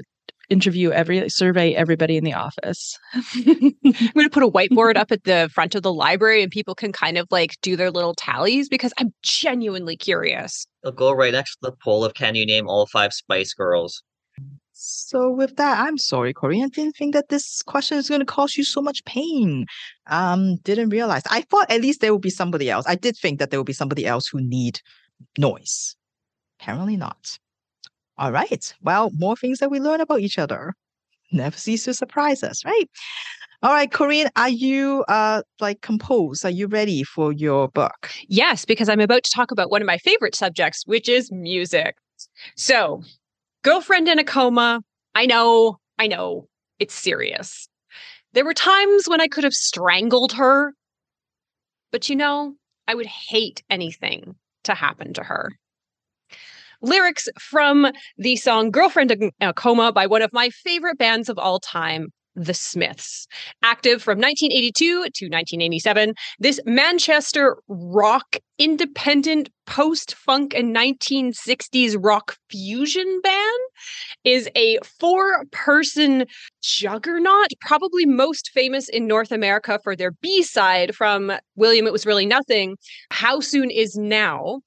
interview 0.49 0.91
every 0.91 1.29
survey 1.29 1.75
everybody 1.75 2.17
in 2.17 2.25
the 2.25 2.35
office. 2.35 2.99
I'm 3.15 3.75
going 3.83 4.27
to 4.27 4.31
put 4.31 4.43
a 4.43 4.49
whiteboard 4.49 4.97
up 4.97 5.13
at 5.13 5.25
the 5.25 5.51
front 5.53 5.75
of 5.75 5.83
the 5.83 5.93
library 5.93 6.43
and 6.43 6.51
people 6.51 6.75
can 6.75 6.93
kind 6.93 7.19
of 7.19 7.27
like 7.31 7.57
do 7.63 7.77
their 7.77 7.91
little 7.91 8.15
tallies 8.15 8.69
because 8.69 8.93
I'm 8.99 9.13
genuinely 9.23 9.97
curious. 9.97 10.67
It'll 10.85 10.95
go 10.95 11.13
right 11.13 11.33
next 11.33 11.57
to 11.57 11.71
the 11.71 11.77
poll 11.83 12.05
of 12.05 12.15
can 12.15 12.35
you 12.35 12.47
name 12.47 12.69
all 12.69 12.87
five 12.87 13.13
Spice 13.13 13.53
Girls? 13.55 14.03
So 14.79 15.31
with 15.31 15.57
that, 15.57 15.81
I'm 15.81 15.97
sorry, 15.97 16.35
Corey. 16.35 16.61
Didn't 16.61 16.97
think 16.97 17.15
that 17.15 17.31
this 17.31 17.63
question 17.63 17.97
is 17.97 18.11
going 18.11 18.21
to 18.21 18.27
cause 18.27 18.59
you 18.59 18.65
so 18.65 18.83
much 18.83 19.03
pain. 19.07 19.65
Um, 20.09 20.57
didn't 20.57 20.91
realize. 20.91 21.23
I 21.31 21.41
thought 21.41 21.71
at 21.71 21.81
least 21.81 22.03
there 22.03 22.13
would 22.13 22.21
be 22.21 22.29
somebody 22.29 22.69
else. 22.69 22.85
I 22.87 22.95
did 22.95 23.17
think 23.17 23.39
that 23.39 23.51
there 23.51 23.59
would 23.59 23.67
be 23.67 23.73
somebody 23.73 24.05
else 24.07 24.29
who 24.29 24.39
need 24.43 24.81
noise. 25.39 25.97
Apparently 26.61 26.97
not. 26.97 27.39
All 28.19 28.33
right. 28.33 28.75
Well, 28.83 29.11
more 29.15 29.35
things 29.35 29.61
that 29.61 29.71
we 29.71 29.81
learn 29.81 30.03
about 30.03 30.21
each 30.21 30.39
other. 30.39 30.75
Never 31.33 31.57
cease 31.57 31.85
to 31.85 31.95
surprise 31.95 32.43
us, 32.43 32.63
right? 32.65 32.89
All 33.63 33.73
right, 33.73 33.91
Corinne, 33.91 34.29
are 34.37 34.51
you 34.51 35.05
uh 35.09 35.43
like 35.59 35.81
composed? 35.81 36.45
Are 36.45 36.51
you 36.51 36.67
ready 36.67 37.03
for 37.03 37.33
your 37.33 37.69
book? 37.69 38.11
Yes, 38.29 38.67
because 38.67 38.91
I'm 38.91 39.01
about 39.01 39.25
to 39.25 39.31
talk 39.35 39.51
about 39.51 39.71
one 39.71 39.81
of 39.81 39.87
my 39.87 39.97
favorite 39.97 40.35
subjects, 40.35 40.83
which 40.87 41.09
is 41.09 41.33
music. 41.33 41.97
So, 42.57 43.03
girlfriend 43.67 44.07
in 44.07 44.21
a 44.21 44.25
coma. 44.25 44.81
I 45.17 45.27
know, 45.27 45.79
I 45.99 46.07
know, 46.07 46.47
it's 46.79 46.95
serious. 46.95 47.69
There 48.33 48.45
were 48.45 48.55
times 48.55 49.09
when 49.09 49.21
I 49.21 49.27
could 49.27 49.43
have 49.43 49.55
strangled 49.55 50.35
her, 50.35 50.73
but 51.91 52.09
you 52.09 52.15
know, 52.15 52.55
I 52.87 52.95
would 52.95 53.07
hate 53.07 53.65
anything 53.69 54.37
to 54.65 54.75
happen 54.75 55.15
to 55.15 55.25
her. 55.25 55.51
Lyrics 56.81 57.29
from 57.41 57.91
the 58.17 58.37
song 58.37 58.71
Girlfriend 58.71 59.11
in 59.11 59.33
a 59.41 59.53
Coma 59.53 59.91
by 59.91 60.07
one 60.07 60.23
of 60.23 60.33
my 60.33 60.51
favorite 60.51 60.97
bands 60.97 61.29
of 61.29 61.37
all 61.37 61.59
time, 61.59 62.11
The 62.37 62.55
Smiths. 62.55 63.27
Active 63.63 64.03
from 64.03 64.19
1982 64.19 64.87
to 64.87 65.01
1987, 65.01 66.15
this 66.39 66.61
Manchester 66.67 67.57
rock, 67.67 68.37
independent, 68.59 69.49
post 69.67 70.15
punk, 70.27 70.55
and 70.55 70.77
1960s 70.77 71.97
rock 71.99 72.37
fusion 72.51 73.21
band 73.23 73.61
is 74.25 74.49
a 74.55 74.79
four 75.01 75.45
person 75.51 76.27
juggernaut, 76.63 77.49
probably 77.61 78.05
most 78.05 78.51
famous 78.53 78.89
in 78.89 79.07
North 79.07 79.33
America 79.33 79.81
for 79.83 79.97
their 79.97 80.13
B 80.13 80.43
side 80.43 80.95
from 80.95 81.33
William 81.57 81.87
It 81.87 81.93
Was 81.93 82.07
Really 82.07 82.27
Nothing, 82.27 82.77
How 83.11 83.41
Soon 83.41 83.71
Is 83.71 83.97
Now. 83.97 84.61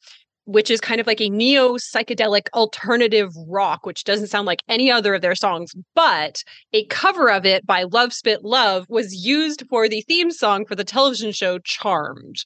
Which 0.52 0.72
is 0.72 0.82
kind 0.82 1.00
of 1.00 1.06
like 1.06 1.22
a 1.22 1.30
neo 1.30 1.76
psychedelic 1.76 2.48
alternative 2.56 3.30
rock, 3.48 3.86
which 3.86 4.04
doesn't 4.04 4.30
sound 4.30 4.48
like 4.48 4.64
any 4.68 4.90
other 4.90 5.14
of 5.14 5.22
their 5.22 5.36
songs, 5.36 5.74
but 5.94 6.44
a 6.74 6.86
cover 6.86 7.30
of 7.30 7.46
it 7.46 7.68
by 7.68 7.84
Love 7.84 8.14
Spit 8.14 8.44
Love 8.44 8.88
was 8.90 9.14
used 9.14 9.64
for 9.70 9.88
the 9.88 10.02
theme 10.02 10.32
song 10.32 10.66
for 10.66 10.74
the 10.74 10.84
television 10.84 11.32
show 11.32 11.60
Charmed. 11.60 12.38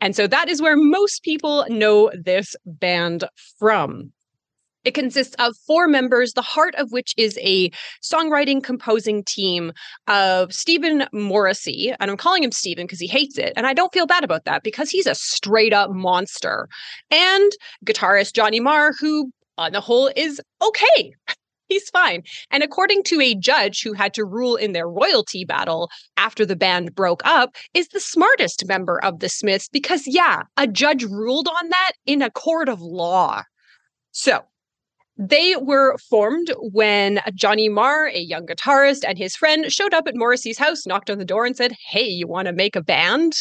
And 0.00 0.16
so 0.16 0.26
that 0.26 0.48
is 0.48 0.60
where 0.60 0.76
most 0.76 1.22
people 1.22 1.64
know 1.68 2.10
this 2.12 2.56
band 2.66 3.22
from. 3.56 4.12
It 4.84 4.94
consists 4.94 5.34
of 5.38 5.56
four 5.66 5.88
members, 5.88 6.32
the 6.32 6.42
heart 6.42 6.74
of 6.76 6.92
which 6.92 7.12
is 7.16 7.38
a 7.42 7.70
songwriting 8.02 8.62
composing 8.62 9.24
team 9.24 9.72
of 10.06 10.52
Steven 10.52 11.06
Morrissey. 11.12 11.92
And 11.98 12.10
I'm 12.10 12.16
calling 12.16 12.44
him 12.44 12.52
Steven 12.52 12.86
because 12.86 13.00
he 13.00 13.06
hates 13.06 13.38
it. 13.38 13.52
And 13.56 13.66
I 13.66 13.74
don't 13.74 13.92
feel 13.92 14.06
bad 14.06 14.24
about 14.24 14.44
that 14.44 14.62
because 14.62 14.90
he's 14.90 15.06
a 15.06 15.14
straight 15.14 15.72
up 15.72 15.90
monster. 15.90 16.68
And 17.10 17.52
guitarist 17.84 18.34
Johnny 18.34 18.60
Marr, 18.60 18.92
who 18.98 19.30
on 19.58 19.72
the 19.72 19.80
whole 19.80 20.10
is 20.16 20.40
okay. 20.62 21.14
He's 21.68 21.90
fine. 21.90 22.22
And 22.50 22.62
according 22.62 23.02
to 23.04 23.20
a 23.20 23.34
judge 23.34 23.82
who 23.82 23.92
had 23.92 24.14
to 24.14 24.24
rule 24.24 24.56
in 24.56 24.72
their 24.72 24.88
royalty 24.88 25.44
battle 25.44 25.90
after 26.16 26.46
the 26.46 26.56
band 26.56 26.94
broke 26.94 27.20
up, 27.26 27.56
is 27.74 27.88
the 27.88 28.00
smartest 28.00 28.66
member 28.66 29.04
of 29.04 29.20
the 29.20 29.28
Smiths 29.28 29.68
because, 29.68 30.06
yeah, 30.06 30.44
a 30.56 30.66
judge 30.66 31.04
ruled 31.04 31.46
on 31.46 31.68
that 31.68 31.92
in 32.06 32.22
a 32.22 32.30
court 32.30 32.70
of 32.70 32.80
law. 32.80 33.42
So 34.12 34.44
they 35.18 35.56
were 35.56 35.98
formed 35.98 36.52
when 36.60 37.20
Johnny 37.34 37.68
Marr, 37.68 38.06
a 38.06 38.20
young 38.20 38.46
guitarist, 38.46 39.04
and 39.06 39.18
his 39.18 39.34
friend 39.34 39.70
showed 39.70 39.92
up 39.92 40.06
at 40.06 40.14
Morrissey's 40.14 40.58
house, 40.58 40.86
knocked 40.86 41.10
on 41.10 41.18
the 41.18 41.24
door, 41.24 41.44
and 41.44 41.56
said, 41.56 41.74
Hey, 41.88 42.06
you 42.06 42.28
want 42.28 42.46
to 42.46 42.52
make 42.52 42.76
a 42.76 42.82
band? 42.82 43.32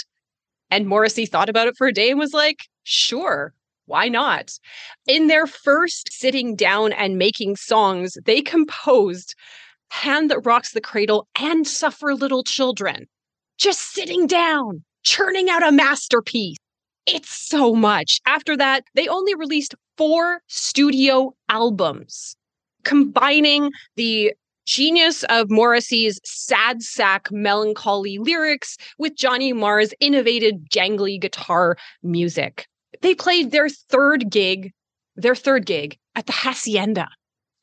And 0.72 0.88
Morrissey 0.88 1.28
thought 1.28 1.50
about 1.50 1.68
it 1.68 1.78
for 1.78 1.88
a 1.88 1.94
day 1.94 2.10
and 2.10 2.20
was 2.20 2.34
like, 2.34 2.68
Sure, 2.84 3.54
why 3.86 4.08
not? 4.08 4.52
In 5.06 5.28
their 5.28 5.46
first 5.46 6.12
sitting 6.12 6.56
down 6.56 6.94
and 6.94 7.18
making 7.18 7.56
songs, 7.58 8.18
they 8.26 8.42
composed 8.42 9.36
Hand 9.90 10.32
That 10.32 10.40
Rocks 10.40 10.72
the 10.72 10.82
Cradle 10.82 11.28
and 11.40 11.68
Suffer 11.68 12.16
Little 12.16 12.44
Children. 12.44 13.06
Just 13.58 13.94
sitting 13.94 14.26
down, 14.26 14.84
churning 15.04 15.50
out 15.50 15.66
a 15.66 15.72
masterpiece. 15.72 16.58
It's 17.06 17.30
so 17.30 17.74
much. 17.74 18.20
After 18.26 18.58
that, 18.58 18.84
they 18.96 19.08
only 19.08 19.34
released 19.36 19.76
four 19.98 20.42
studio 20.48 21.34
albums, 21.50 22.36
combining 22.84 23.72
the 23.96 24.34
genius 24.66 25.24
of 25.26 25.50
Morrissey's 25.50 26.20
sad 26.24 26.84
sack 26.84 27.30
melancholy 27.32 28.18
lyrics 28.18 28.78
with 28.98 29.16
Johnny 29.16 29.54
Marr's 29.54 29.94
innovative 30.00 30.56
jangly 30.70 31.20
guitar 31.20 31.78
music. 32.04 32.68
They 33.02 33.16
played 33.16 33.52
their 33.52 33.70
third 33.70 34.30
gig, 34.30 34.74
their 35.16 35.36
third 35.36 35.66
gig 35.66 35.98
at 36.16 36.26
the 36.26 36.34
Hacienda. 36.34 37.08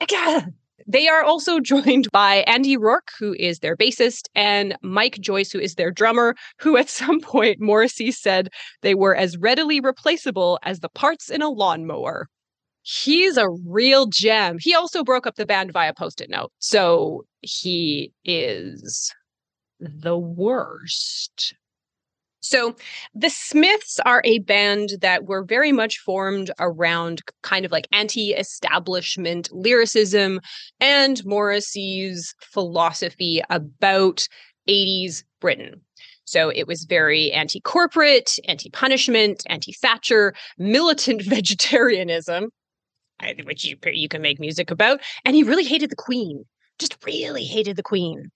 Again. 0.00 0.54
They 0.86 1.08
are 1.08 1.22
also 1.22 1.60
joined 1.72 2.10
by 2.12 2.44
Andy 2.46 2.76
Rourke, 2.76 3.10
who 3.18 3.34
is 3.38 3.58
their 3.58 3.76
bassist, 3.76 4.28
and 4.34 4.76
Mike 4.82 5.18
Joyce, 5.20 5.52
who 5.52 5.58
is 5.58 5.74
their 5.74 5.90
drummer, 5.90 6.34
who 6.58 6.76
at 6.76 6.88
some 7.00 7.20
point 7.20 7.60
Morrissey 7.60 8.10
said 8.10 8.48
they 8.82 8.94
were 8.94 9.14
as 9.14 9.36
readily 9.36 9.80
replaceable 9.80 10.58
as 10.62 10.80
the 10.80 10.88
parts 10.88 11.30
in 11.30 11.42
a 11.42 11.48
lawnmower. 11.48 12.28
He's 12.82 13.38
a 13.38 13.48
real 13.66 14.06
gem. 14.06 14.58
He 14.60 14.74
also 14.74 15.02
broke 15.02 15.26
up 15.26 15.36
the 15.36 15.46
band 15.46 15.72
via 15.72 15.94
post 15.94 16.20
it 16.20 16.28
note. 16.28 16.52
So 16.58 17.24
he 17.40 18.12
is 18.24 19.10
the 19.80 20.18
worst. 20.18 21.54
So 22.44 22.76
the 23.14 23.30
Smiths 23.30 23.98
are 24.04 24.20
a 24.22 24.38
band 24.40 24.98
that 25.00 25.24
were 25.24 25.42
very 25.44 25.72
much 25.72 25.98
formed 25.98 26.50
around 26.60 27.22
kind 27.42 27.64
of 27.64 27.72
like 27.72 27.88
anti 27.90 28.34
establishment 28.34 29.48
lyricism 29.50 30.40
and 30.78 31.24
Morrissey's 31.24 32.34
philosophy 32.42 33.42
about 33.48 34.28
80s 34.68 35.24
Britain. 35.40 35.80
So 36.26 36.50
it 36.50 36.66
was 36.66 36.84
very 36.84 37.32
anti 37.32 37.60
corporate, 37.60 38.32
anti 38.46 38.68
punishment, 38.68 39.42
anti 39.48 39.72
Thatcher, 39.72 40.34
militant 40.58 41.22
vegetarianism, 41.26 42.50
which 43.44 43.64
you, 43.64 43.78
you 43.86 44.08
can 44.08 44.20
make 44.20 44.38
music 44.38 44.70
about. 44.70 45.00
And 45.24 45.34
he 45.34 45.44
really 45.44 45.64
hated 45.64 45.88
the 45.88 45.96
Queen, 45.96 46.44
just 46.78 46.98
really 47.06 47.44
hated 47.44 47.76
the 47.76 47.82
Queen. 47.82 48.30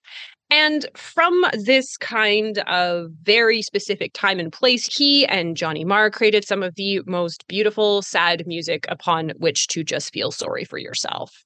And 0.51 0.87
from 0.95 1.45
this 1.53 1.95
kind 1.97 2.57
of 2.59 3.11
very 3.21 3.61
specific 3.61 4.13
time 4.13 4.39
and 4.39 4.51
place, 4.51 4.85
he 4.85 5.25
and 5.27 5.55
Johnny 5.55 5.85
Marr 5.85 6.09
created 6.09 6.45
some 6.45 6.63
of 6.63 6.73
the 6.75 7.01
most 7.05 7.47
beautiful, 7.47 8.01
sad 8.01 8.47
music 8.47 8.85
upon 8.89 9.29
which 9.37 9.67
to 9.67 9.83
just 9.83 10.11
feel 10.11 10.31
sorry 10.31 10.65
for 10.65 10.79
yourself. 10.79 11.43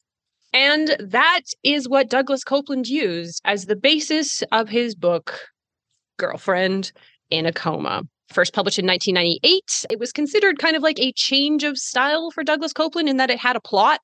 And 0.54 0.96
that 1.00 1.42
is 1.64 1.90
what 1.90 2.10
Douglas 2.10 2.44
Coupland 2.44 2.88
used 2.88 3.42
as 3.44 3.66
the 3.66 3.76
basis 3.76 4.42
of 4.52 4.70
his 4.70 4.96
book, 4.96 5.38
Girlfriend 6.18 6.92
in 7.30 7.46
a 7.46 7.52
Coma. 7.52 8.04
First 8.30 8.54
published 8.54 8.80
in 8.80 8.88
1998, 8.88 9.86
it 9.90 10.00
was 10.00 10.12
considered 10.12 10.60
kind 10.60 10.76
of 10.76 10.84
like 10.84 11.00
a 11.00 11.12
change 11.12 11.64
of 11.64 11.78
style 11.78 12.32
for 12.32 12.44
Douglas 12.44 12.72
Coupland 12.72 13.10
in 13.10 13.18
that 13.18 13.30
it 13.30 13.40
had 13.40 13.56
a 13.56 13.62
plot. 13.62 14.00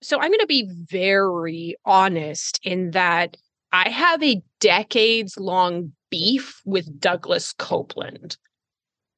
So 0.00 0.20
I'm 0.20 0.28
going 0.28 0.38
to 0.40 0.46
be 0.46 0.68
very 0.70 1.74
honest 1.84 2.60
in 2.62 2.92
that 2.92 3.36
I 3.74 3.88
have 3.88 4.22
a 4.22 4.40
decades 4.60 5.36
long 5.36 5.92
beef 6.08 6.60
with 6.64 7.00
Douglas 7.00 7.52
Coupland. 7.54 8.36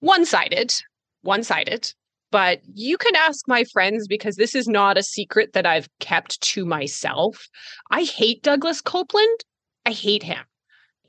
One 0.00 0.24
sided, 0.24 0.72
one 1.20 1.42
sided. 1.42 1.92
But 2.30 2.60
you 2.72 2.96
can 2.96 3.14
ask 3.16 3.46
my 3.46 3.64
friends 3.64 4.08
because 4.08 4.36
this 4.36 4.54
is 4.54 4.66
not 4.66 4.96
a 4.96 5.02
secret 5.02 5.52
that 5.52 5.66
I've 5.66 5.90
kept 6.00 6.40
to 6.40 6.64
myself. 6.64 7.48
I 7.90 8.04
hate 8.04 8.42
Douglas 8.42 8.80
Coupland. 8.80 9.36
I 9.84 9.92
hate 9.92 10.22
him. 10.22 10.42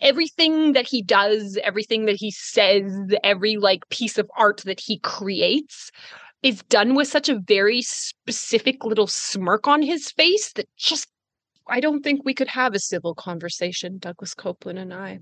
Everything 0.02 0.74
that 0.74 0.86
he 0.86 1.02
does, 1.02 1.58
everything 1.64 2.06
that 2.06 2.18
he 2.18 2.32
says, 2.32 2.92
every 3.24 3.56
like 3.56 3.88
piece 3.88 4.18
of 4.18 4.30
art 4.38 4.62
that 4.66 4.82
he 4.82 5.00
creates 5.00 5.90
is 6.44 6.64
done 6.64 6.96
with 6.96 7.08
such 7.08 7.30
a 7.30 7.40
very 7.40 7.82
specific 7.82 8.84
little 8.84 9.08
smirk 9.08 9.70
on 9.70 9.82
his 9.82 10.12
face 10.12 10.52
that 10.54 10.68
just 10.76 11.08
I 11.70 11.80
don't 11.80 12.02
think 12.04 12.22
we 12.24 12.34
could 12.34 12.48
have 12.48 12.74
a 12.74 12.80
civil 12.80 13.16
conversation, 13.16 13.98
Douglas 13.98 14.34
Coupland 14.34 14.80
and 14.80 14.94
I. 14.94 15.20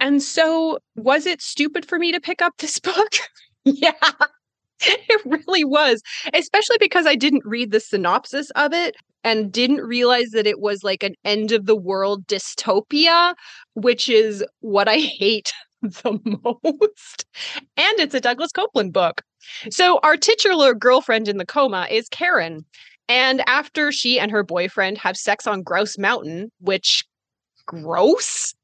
And 0.00 0.22
so, 0.22 0.78
was 0.96 1.26
it 1.26 1.40
stupid 1.40 1.86
for 1.86 1.98
me 1.98 2.12
to 2.12 2.20
pick 2.20 2.42
up 2.42 2.54
this 2.58 2.78
book? 2.80 3.12
yeah, 3.64 3.92
it 4.80 5.22
really 5.24 5.64
was, 5.64 6.02
especially 6.32 6.76
because 6.80 7.06
I 7.06 7.14
didn't 7.14 7.44
read 7.44 7.70
the 7.70 7.80
synopsis 7.80 8.50
of 8.50 8.72
it 8.72 8.94
and 9.22 9.50
didn't 9.50 9.80
realize 9.80 10.30
that 10.32 10.46
it 10.46 10.60
was 10.60 10.84
like 10.84 11.02
an 11.02 11.14
end 11.24 11.52
of 11.52 11.66
the 11.66 11.76
world 11.76 12.26
dystopia, 12.26 13.34
which 13.74 14.08
is 14.08 14.44
what 14.60 14.88
I 14.88 14.98
hate 14.98 15.52
the 15.82 16.18
most. 16.44 17.26
And 17.76 17.98
it's 17.98 18.14
a 18.14 18.20
Douglas 18.20 18.52
Coupland 18.52 18.92
book. 18.92 19.22
So, 19.70 20.00
our 20.02 20.16
titular 20.16 20.74
girlfriend 20.74 21.28
in 21.28 21.36
the 21.36 21.46
coma 21.46 21.86
is 21.90 22.08
Karen. 22.08 22.64
And 23.08 23.42
after 23.46 23.92
she 23.92 24.18
and 24.18 24.30
her 24.30 24.42
boyfriend 24.42 24.98
have 24.98 25.16
sex 25.16 25.46
on 25.46 25.62
Grouse 25.62 25.98
Mountain, 25.98 26.50
which 26.60 27.04
gross 27.66 28.54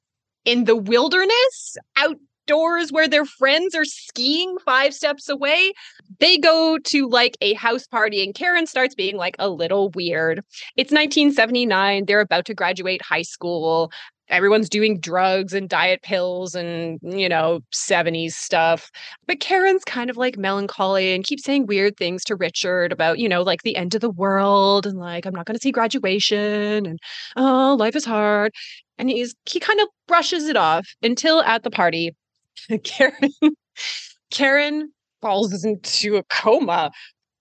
in 0.45 0.65
the 0.65 0.77
wilderness 0.77 1.77
outdoors 1.97 2.91
where 2.91 3.09
their 3.09 3.25
friends 3.25 3.75
are 3.75 3.85
skiing 3.85 4.57
five 4.65 4.95
steps 4.95 5.29
away, 5.29 5.73
they 6.19 6.39
go 6.39 6.79
to 6.79 7.09
like 7.09 7.37
a 7.41 7.55
house 7.55 7.87
party 7.87 8.23
and 8.23 8.35
Karen 8.35 8.67
starts 8.67 8.95
being 8.95 9.17
like 9.17 9.37
a 9.39 9.49
little 9.49 9.91
weird. 9.91 10.39
It's 10.77 10.93
1979. 10.93 12.07
They're 12.07 12.21
about 12.21 12.47
to 12.47 12.55
graduate 12.55 13.03
high 13.03 13.23
school 13.23 13.93
everyone's 14.31 14.69
doing 14.69 14.99
drugs 14.99 15.53
and 15.53 15.69
diet 15.69 16.03
pills 16.03 16.55
and 16.55 16.99
you 17.03 17.29
know 17.29 17.61
70s 17.73 18.33
stuff. 18.33 18.91
But 19.27 19.41
karen's 19.41 19.85
kind 19.85 20.11
of 20.11 20.17
like 20.17 20.39
melancholy 20.39 21.13
and 21.13 21.25
keeps 21.25 21.45
saying 21.45 21.67
weird 21.67 21.97
things 21.97 22.25
to 22.25 22.37
richard 22.37 22.93
about 22.93 23.19
you 23.19 23.29
know 23.29 23.43
like 23.43 23.63
the 23.63 23.77
end 23.77 23.95
of 23.95 24.01
the 24.01 24.11
world 24.11 24.87
and 24.87 24.99
like 24.99 25.27
i'm 25.27 25.35
not 25.35 25.47
going 25.47 25.57
to 25.57 25.61
see 25.63 25.73
graduation 25.73 26.87
and 26.87 26.99
oh 27.37 27.77
life 27.79 27.97
is 27.97 28.05
hard. 28.05 28.53
And 28.99 29.09
he's 29.09 29.35
he 29.47 29.61
kind 29.61 29.81
of 29.81 29.89
brushes 30.07 30.47
it 30.47 30.57
off 30.57 30.87
until 31.03 31.41
at 31.43 31.63
the 31.63 31.71
party 31.71 32.15
karen 32.85 33.31
karen 34.31 34.93
falls 35.21 35.65
into 35.65 36.17
a 36.17 36.23
coma 36.25 36.91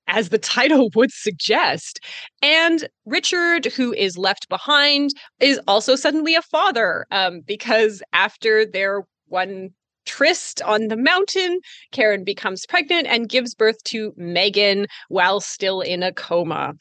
as 0.10 0.30
the 0.30 0.38
title 0.38 0.90
would 0.96 1.12
suggest. 1.12 2.00
And 2.42 2.88
Richard, 3.06 3.66
who 3.66 3.94
is 3.94 4.18
left 4.18 4.50
behind, 4.50 5.12
is 5.40 5.60
also 5.68 5.96
suddenly 5.96 6.36
a 6.36 6.42
father 6.42 7.06
um, 7.12 7.42
because 7.46 8.04
after 8.12 8.66
their 8.66 9.04
one 9.28 9.70
tryst 10.06 10.62
on 10.64 10.88
the 10.88 10.98
mountain, 10.98 11.60
Karen 11.92 12.24
becomes 12.24 12.66
pregnant 12.66 13.06
and 13.08 13.30
gives 13.30 13.54
birth 13.54 13.82
to 13.84 14.12
Megan 14.18 14.88
while 15.10 15.40
still 15.40 15.82
in 15.82 16.02
a 16.02 16.12
coma. 16.12 16.74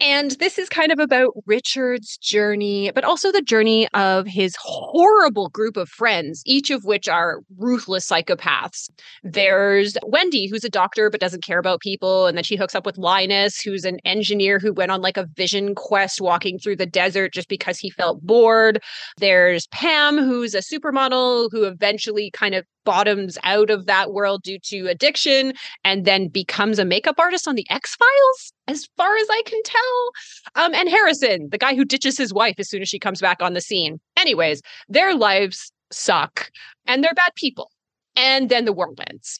And 0.00 0.30
this 0.32 0.58
is 0.58 0.68
kind 0.68 0.92
of 0.92 1.00
about 1.00 1.32
Richard's 1.44 2.18
journey, 2.18 2.92
but 2.94 3.02
also 3.02 3.32
the 3.32 3.42
journey 3.42 3.88
of 3.94 4.28
his 4.28 4.54
horrible 4.60 5.48
group 5.48 5.76
of 5.76 5.88
friends, 5.88 6.40
each 6.46 6.70
of 6.70 6.84
which 6.84 7.08
are 7.08 7.40
ruthless 7.56 8.06
psychopaths. 8.06 8.88
There's 9.24 9.96
Wendy, 10.06 10.46
who's 10.46 10.62
a 10.62 10.68
doctor 10.68 11.10
but 11.10 11.20
doesn't 11.20 11.42
care 11.42 11.58
about 11.58 11.80
people. 11.80 12.26
And 12.26 12.36
then 12.36 12.44
she 12.44 12.54
hooks 12.54 12.76
up 12.76 12.86
with 12.86 12.96
Linus, 12.96 13.60
who's 13.60 13.84
an 13.84 13.98
engineer 14.04 14.60
who 14.60 14.72
went 14.72 14.92
on 14.92 15.00
like 15.00 15.16
a 15.16 15.26
vision 15.34 15.74
quest 15.74 16.20
walking 16.20 16.60
through 16.60 16.76
the 16.76 16.86
desert 16.86 17.32
just 17.32 17.48
because 17.48 17.78
he 17.78 17.90
felt 17.90 18.22
bored. 18.22 18.80
There's 19.16 19.66
Pam, 19.68 20.18
who's 20.18 20.54
a 20.54 20.58
supermodel 20.58 21.48
who 21.50 21.64
eventually 21.64 22.30
kind 22.30 22.54
of 22.54 22.64
bottoms 22.88 23.36
out 23.42 23.68
of 23.68 23.84
that 23.84 24.14
world 24.14 24.42
due 24.42 24.58
to 24.58 24.86
addiction 24.86 25.52
and 25.84 26.06
then 26.06 26.26
becomes 26.28 26.78
a 26.78 26.86
makeup 26.86 27.16
artist 27.18 27.46
on 27.46 27.54
the 27.54 27.66
X 27.68 27.94
Files, 27.94 28.52
as 28.66 28.88
far 28.96 29.14
as 29.14 29.26
I 29.30 29.42
can 29.44 29.62
tell. 29.62 30.10
Um, 30.54 30.74
and 30.74 30.88
Harrison, 30.88 31.50
the 31.50 31.58
guy 31.58 31.76
who 31.76 31.84
ditches 31.84 32.16
his 32.16 32.32
wife 32.32 32.54
as 32.56 32.70
soon 32.70 32.80
as 32.80 32.88
she 32.88 32.98
comes 32.98 33.20
back 33.20 33.42
on 33.42 33.52
the 33.52 33.60
scene. 33.60 34.00
Anyways, 34.16 34.62
their 34.88 35.14
lives 35.14 35.70
suck 35.92 36.50
and 36.86 37.04
they're 37.04 37.12
bad 37.12 37.34
people. 37.34 37.70
And 38.16 38.48
then 38.48 38.64
the 38.64 38.72
world 38.72 38.98
ends. 39.10 39.38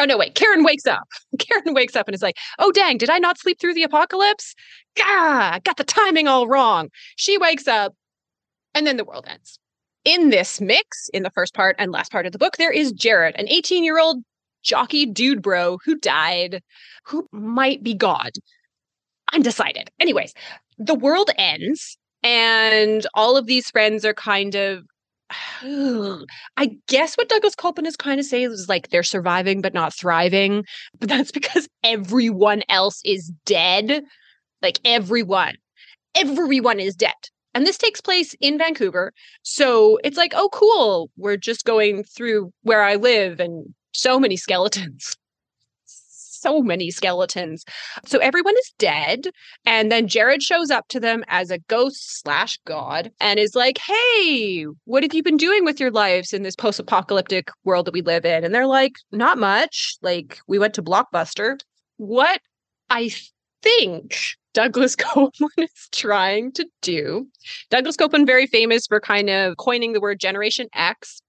Oh 0.00 0.04
no, 0.04 0.18
wait. 0.18 0.34
Karen 0.34 0.64
wakes 0.64 0.88
up. 0.88 1.06
Karen 1.38 1.74
wakes 1.74 1.94
up 1.94 2.08
and 2.08 2.14
is 2.16 2.22
like, 2.22 2.36
"Oh 2.58 2.72
dang, 2.72 2.98
did 2.98 3.08
I 3.08 3.18
not 3.18 3.38
sleep 3.38 3.60
through 3.60 3.74
the 3.74 3.84
apocalypse? 3.84 4.56
Gah, 4.96 5.60
got 5.62 5.76
the 5.76 5.84
timing 5.84 6.26
all 6.26 6.48
wrong." 6.48 6.88
She 7.14 7.38
wakes 7.38 7.68
up 7.68 7.94
and 8.74 8.84
then 8.84 8.96
the 8.96 9.04
world 9.04 9.26
ends 9.28 9.60
in 10.04 10.30
this 10.30 10.60
mix, 10.60 11.08
in 11.12 11.22
the 11.22 11.30
first 11.30 11.54
part 11.54 11.76
and 11.78 11.92
last 11.92 12.12
part 12.12 12.26
of 12.26 12.32
the 12.32 12.38
book, 12.38 12.56
there 12.56 12.72
is 12.72 12.92
Jared, 12.92 13.34
an 13.36 13.48
18 13.48 13.84
year 13.84 13.98
old 13.98 14.22
jockey 14.62 15.06
dude 15.06 15.42
bro 15.42 15.78
who 15.84 15.96
died, 15.96 16.62
who 17.04 17.26
might 17.32 17.82
be 17.82 17.94
God. 17.94 18.32
Undecided. 19.32 19.90
Anyways, 20.00 20.34
the 20.78 20.94
world 20.94 21.30
ends, 21.38 21.96
and 22.22 23.06
all 23.14 23.36
of 23.36 23.46
these 23.46 23.70
friends 23.70 24.04
are 24.04 24.14
kind 24.14 24.54
of. 24.54 24.84
I 25.62 26.76
guess 26.86 27.16
what 27.16 27.28
Douglas 27.28 27.56
Coupland 27.56 27.86
is 27.86 27.96
kind 27.96 28.20
of 28.20 28.26
saying 28.26 28.52
is 28.52 28.68
like 28.68 28.90
they're 28.90 29.02
surviving 29.02 29.62
but 29.62 29.74
not 29.74 29.94
thriving. 29.94 30.64
But 31.00 31.08
that's 31.08 31.32
because 31.32 31.68
everyone 31.82 32.62
else 32.68 33.00
is 33.04 33.32
dead. 33.46 34.04
Like 34.62 34.78
everyone. 34.84 35.54
Everyone 36.14 36.78
is 36.78 36.94
dead. 36.94 37.14
And 37.54 37.66
this 37.66 37.78
takes 37.78 38.00
place 38.00 38.34
in 38.40 38.58
Vancouver. 38.58 39.12
So 39.42 39.98
it's 40.04 40.16
like, 40.16 40.32
oh, 40.34 40.48
cool. 40.52 41.10
We're 41.16 41.36
just 41.36 41.64
going 41.64 42.04
through 42.04 42.52
where 42.62 42.82
I 42.82 42.96
live 42.96 43.40
and 43.40 43.74
so 43.92 44.18
many 44.18 44.36
skeletons. 44.36 45.16
so 46.44 46.60
many 46.60 46.90
skeletons. 46.90 47.64
So 48.04 48.18
everyone 48.18 48.54
is 48.58 48.74
dead. 48.78 49.28
And 49.64 49.90
then 49.90 50.08
Jared 50.08 50.42
shows 50.42 50.70
up 50.70 50.86
to 50.88 51.00
them 51.00 51.24
as 51.28 51.50
a 51.50 51.58
ghost 51.58 52.20
slash 52.20 52.58
god 52.66 53.10
and 53.18 53.38
is 53.38 53.54
like, 53.54 53.78
hey, 53.78 54.66
what 54.84 55.02
have 55.02 55.14
you 55.14 55.22
been 55.22 55.38
doing 55.38 55.64
with 55.64 55.80
your 55.80 55.90
lives 55.90 56.34
in 56.34 56.42
this 56.42 56.56
post 56.56 56.78
apocalyptic 56.78 57.48
world 57.64 57.86
that 57.86 57.94
we 57.94 58.02
live 58.02 58.26
in? 58.26 58.44
And 58.44 58.54
they're 58.54 58.66
like, 58.66 58.92
not 59.10 59.38
much. 59.38 59.96
Like, 60.02 60.38
we 60.46 60.58
went 60.58 60.74
to 60.74 60.82
Blockbuster. 60.82 61.58
What 61.96 62.40
I 62.90 63.10
think 63.64 64.16
Douglas 64.52 64.94
Coupland 64.96 65.50
is 65.58 65.88
trying 65.92 66.52
to 66.52 66.66
do. 66.82 67.26
Douglas 67.70 67.96
Coupland, 67.96 68.26
very 68.26 68.46
famous 68.46 68.86
for 68.86 69.00
kind 69.00 69.28
of 69.30 69.56
coining 69.56 69.92
the 69.92 70.00
word 70.00 70.20
Generation 70.20 70.68
X, 70.74 71.20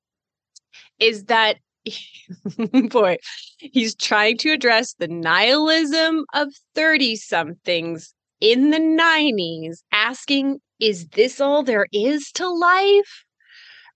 is 1.00 1.26
that 1.26 1.58
boy, 2.90 3.18
he's 3.58 3.96
trying 3.96 4.38
to 4.40 4.52
address 4.52 4.94
the 4.94 5.08
nihilism 5.08 6.26
of 6.34 6.50
30 6.74 7.16
somethings 7.16 8.14
in 8.42 8.72
the 8.72 8.80
90s, 8.80 9.78
asking, 9.92 10.60
is 10.80 11.08
this 11.10 11.40
all 11.40 11.64
there 11.64 11.88
is 11.92 12.32
to 12.34 12.50
life? 12.50 13.24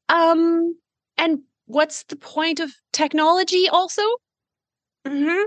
Um, 0.07 0.75
and 1.17 1.39
what's 1.65 2.03
the 2.03 2.15
point 2.15 2.59
of 2.59 2.71
technology 2.93 3.67
also? 3.69 4.01
Mm-hmm. 5.07 5.43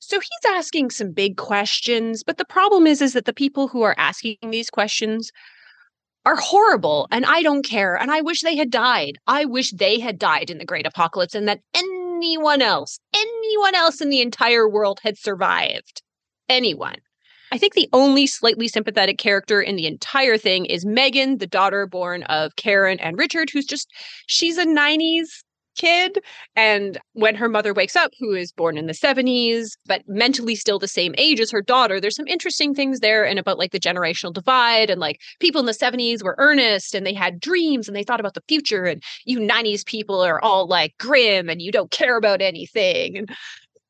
So 0.00 0.18
he's 0.18 0.52
asking 0.52 0.90
some 0.90 1.12
big 1.12 1.36
questions, 1.36 2.22
but 2.24 2.38
the 2.38 2.44
problem 2.44 2.86
is 2.86 3.02
is 3.02 3.12
that 3.12 3.24
the 3.24 3.32
people 3.32 3.68
who 3.68 3.82
are 3.82 3.94
asking 3.98 4.36
these 4.50 4.70
questions 4.70 5.30
are 6.26 6.36
horrible 6.36 7.08
and 7.10 7.24
I 7.24 7.42
don't 7.42 7.64
care 7.64 7.96
and 7.96 8.10
I 8.10 8.20
wish 8.20 8.42
they 8.42 8.56
had 8.56 8.70
died. 8.70 9.18
I 9.26 9.44
wish 9.44 9.70
they 9.70 9.98
had 9.98 10.18
died 10.18 10.50
in 10.50 10.58
the 10.58 10.64
great 10.64 10.86
apocalypse 10.86 11.34
and 11.34 11.48
that 11.48 11.60
anyone 11.74 12.62
else, 12.62 12.98
anyone 13.14 13.74
else 13.74 14.00
in 14.00 14.10
the 14.10 14.20
entire 14.20 14.68
world 14.68 15.00
had 15.02 15.18
survived. 15.18 16.02
Anyone. 16.48 16.96
I 17.52 17.58
think 17.58 17.74
the 17.74 17.88
only 17.92 18.26
slightly 18.26 18.68
sympathetic 18.68 19.18
character 19.18 19.60
in 19.60 19.76
the 19.76 19.86
entire 19.86 20.38
thing 20.38 20.66
is 20.66 20.86
Megan, 20.86 21.38
the 21.38 21.46
daughter 21.46 21.86
born 21.86 22.22
of 22.24 22.54
Karen 22.56 23.00
and 23.00 23.18
Richard, 23.18 23.50
who's 23.50 23.66
just, 23.66 23.88
she's 24.26 24.56
a 24.56 24.66
90s 24.66 25.26
kid. 25.80 26.18
And 26.56 26.98
when 27.14 27.34
her 27.34 27.48
mother 27.48 27.72
wakes 27.72 27.96
up, 27.96 28.12
who 28.20 28.34
is 28.34 28.52
born 28.52 28.76
in 28.76 28.86
the 28.86 28.92
70s, 28.92 29.70
but 29.86 30.02
mentally 30.06 30.54
still 30.54 30.78
the 30.78 30.86
same 30.86 31.14
age 31.16 31.40
as 31.40 31.50
her 31.50 31.62
daughter, 31.62 32.00
there's 32.00 32.16
some 32.16 32.26
interesting 32.26 32.74
things 32.74 33.00
there 33.00 33.24
and 33.24 33.38
about 33.38 33.58
like 33.58 33.72
the 33.72 33.80
generational 33.80 34.32
divide 34.32 34.90
and 34.90 35.00
like 35.00 35.20
people 35.40 35.58
in 35.58 35.66
the 35.66 35.72
70s 35.72 36.22
were 36.22 36.34
earnest 36.38 36.94
and 36.94 37.06
they 37.06 37.14
had 37.14 37.40
dreams 37.40 37.88
and 37.88 37.96
they 37.96 38.02
thought 38.02 38.20
about 38.20 38.34
the 38.34 38.44
future. 38.46 38.84
And 38.84 39.02
you 39.24 39.38
90s 39.38 39.86
people 39.86 40.20
are 40.20 40.40
all 40.42 40.66
like 40.66 40.94
grim 40.98 41.48
and 41.48 41.62
you 41.62 41.72
don't 41.72 41.90
care 41.90 42.18
about 42.18 42.42
anything. 42.42 43.16
And 43.16 43.30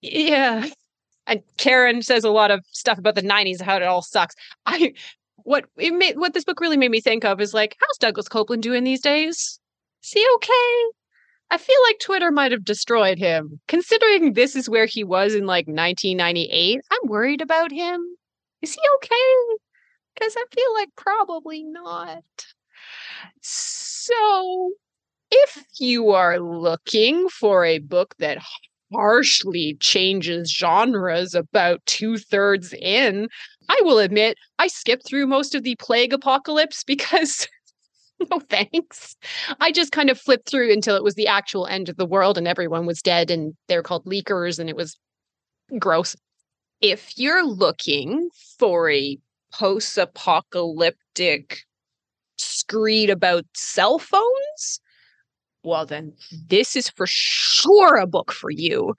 yeah. 0.00 0.68
And 1.26 1.42
Karen 1.58 2.02
says 2.02 2.22
a 2.22 2.30
lot 2.30 2.52
of 2.52 2.64
stuff 2.70 2.98
about 2.98 3.16
the 3.16 3.22
90s, 3.22 3.60
how 3.60 3.76
it 3.76 3.82
all 3.82 4.02
sucks. 4.02 4.36
I 4.66 4.94
what 5.42 5.64
it 5.76 5.94
made 5.94 6.18
what 6.18 6.34
this 6.34 6.44
book 6.44 6.60
really 6.60 6.76
made 6.76 6.90
me 6.90 7.00
think 7.00 7.24
of 7.24 7.40
is 7.40 7.54
like, 7.54 7.76
how's 7.80 7.98
Douglas 7.98 8.28
Coupland 8.28 8.60
doing 8.60 8.84
these 8.84 9.00
days? 9.00 9.58
Is 10.04 10.12
he 10.12 10.26
okay? 10.36 10.99
I 11.50 11.58
feel 11.58 11.76
like 11.88 11.98
Twitter 11.98 12.30
might 12.30 12.52
have 12.52 12.64
destroyed 12.64 13.18
him. 13.18 13.60
Considering 13.66 14.34
this 14.34 14.54
is 14.54 14.68
where 14.68 14.86
he 14.86 15.02
was 15.02 15.34
in 15.34 15.46
like 15.46 15.66
1998, 15.66 16.80
I'm 16.90 17.08
worried 17.10 17.40
about 17.40 17.72
him. 17.72 18.00
Is 18.62 18.74
he 18.74 18.80
okay? 18.96 19.56
Because 20.14 20.34
I 20.36 20.44
feel 20.54 20.74
like 20.74 20.90
probably 20.96 21.64
not. 21.64 22.24
So, 23.40 24.72
if 25.30 25.64
you 25.78 26.10
are 26.10 26.38
looking 26.38 27.28
for 27.28 27.64
a 27.64 27.78
book 27.78 28.14
that 28.18 28.38
harshly 28.92 29.76
changes 29.80 30.50
genres 30.52 31.34
about 31.34 31.84
two 31.86 32.18
thirds 32.18 32.74
in, 32.74 33.28
I 33.68 33.80
will 33.82 33.98
admit, 33.98 34.36
I 34.58 34.66
skipped 34.66 35.06
through 35.06 35.26
most 35.26 35.54
of 35.54 35.62
the 35.62 35.76
plague 35.76 36.12
apocalypse 36.12 36.84
because 36.86 37.48
no 38.30 38.40
thanks. 38.40 39.16
I 39.60 39.72
just 39.72 39.92
kind 39.92 40.10
of 40.10 40.20
flipped 40.20 40.48
through 40.48 40.72
until 40.72 40.96
it 40.96 41.04
was 41.04 41.14
the 41.14 41.26
actual 41.26 41.66
end 41.66 41.88
of 41.88 41.96
the 41.96 42.06
world 42.06 42.38
and 42.38 42.46
everyone 42.46 42.86
was 42.86 43.02
dead 43.02 43.30
and 43.30 43.54
they're 43.68 43.82
called 43.82 44.04
leakers 44.04 44.58
and 44.58 44.68
it 44.68 44.76
was 44.76 44.98
gross. 45.78 46.16
If 46.80 47.18
you're 47.18 47.44
looking 47.46 48.30
for 48.58 48.90
a 48.90 49.18
post 49.52 49.98
apocalyptic 49.98 51.60
screed 52.38 53.10
about 53.10 53.44
cell 53.54 53.98
phones, 53.98 54.80
well, 55.62 55.84
then 55.84 56.12
this 56.48 56.76
is 56.76 56.88
for 56.88 57.06
sure 57.08 57.96
a 57.96 58.06
book 58.06 58.32
for 58.32 58.50
you. 58.50 58.94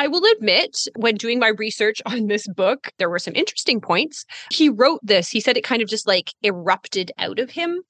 I 0.00 0.06
will 0.06 0.22
admit, 0.32 0.78
when 0.96 1.16
doing 1.16 1.38
my 1.38 1.48
research 1.48 2.00
on 2.06 2.28
this 2.28 2.48
book, 2.48 2.88
there 2.96 3.10
were 3.10 3.18
some 3.18 3.34
interesting 3.34 3.82
points. 3.82 4.24
He 4.50 4.70
wrote 4.70 5.00
this, 5.02 5.28
he 5.28 5.40
said 5.40 5.58
it 5.58 5.64
kind 5.64 5.82
of 5.82 5.88
just 5.88 6.08
like 6.08 6.32
erupted 6.42 7.12
out 7.18 7.38
of 7.38 7.50
him 7.50 7.82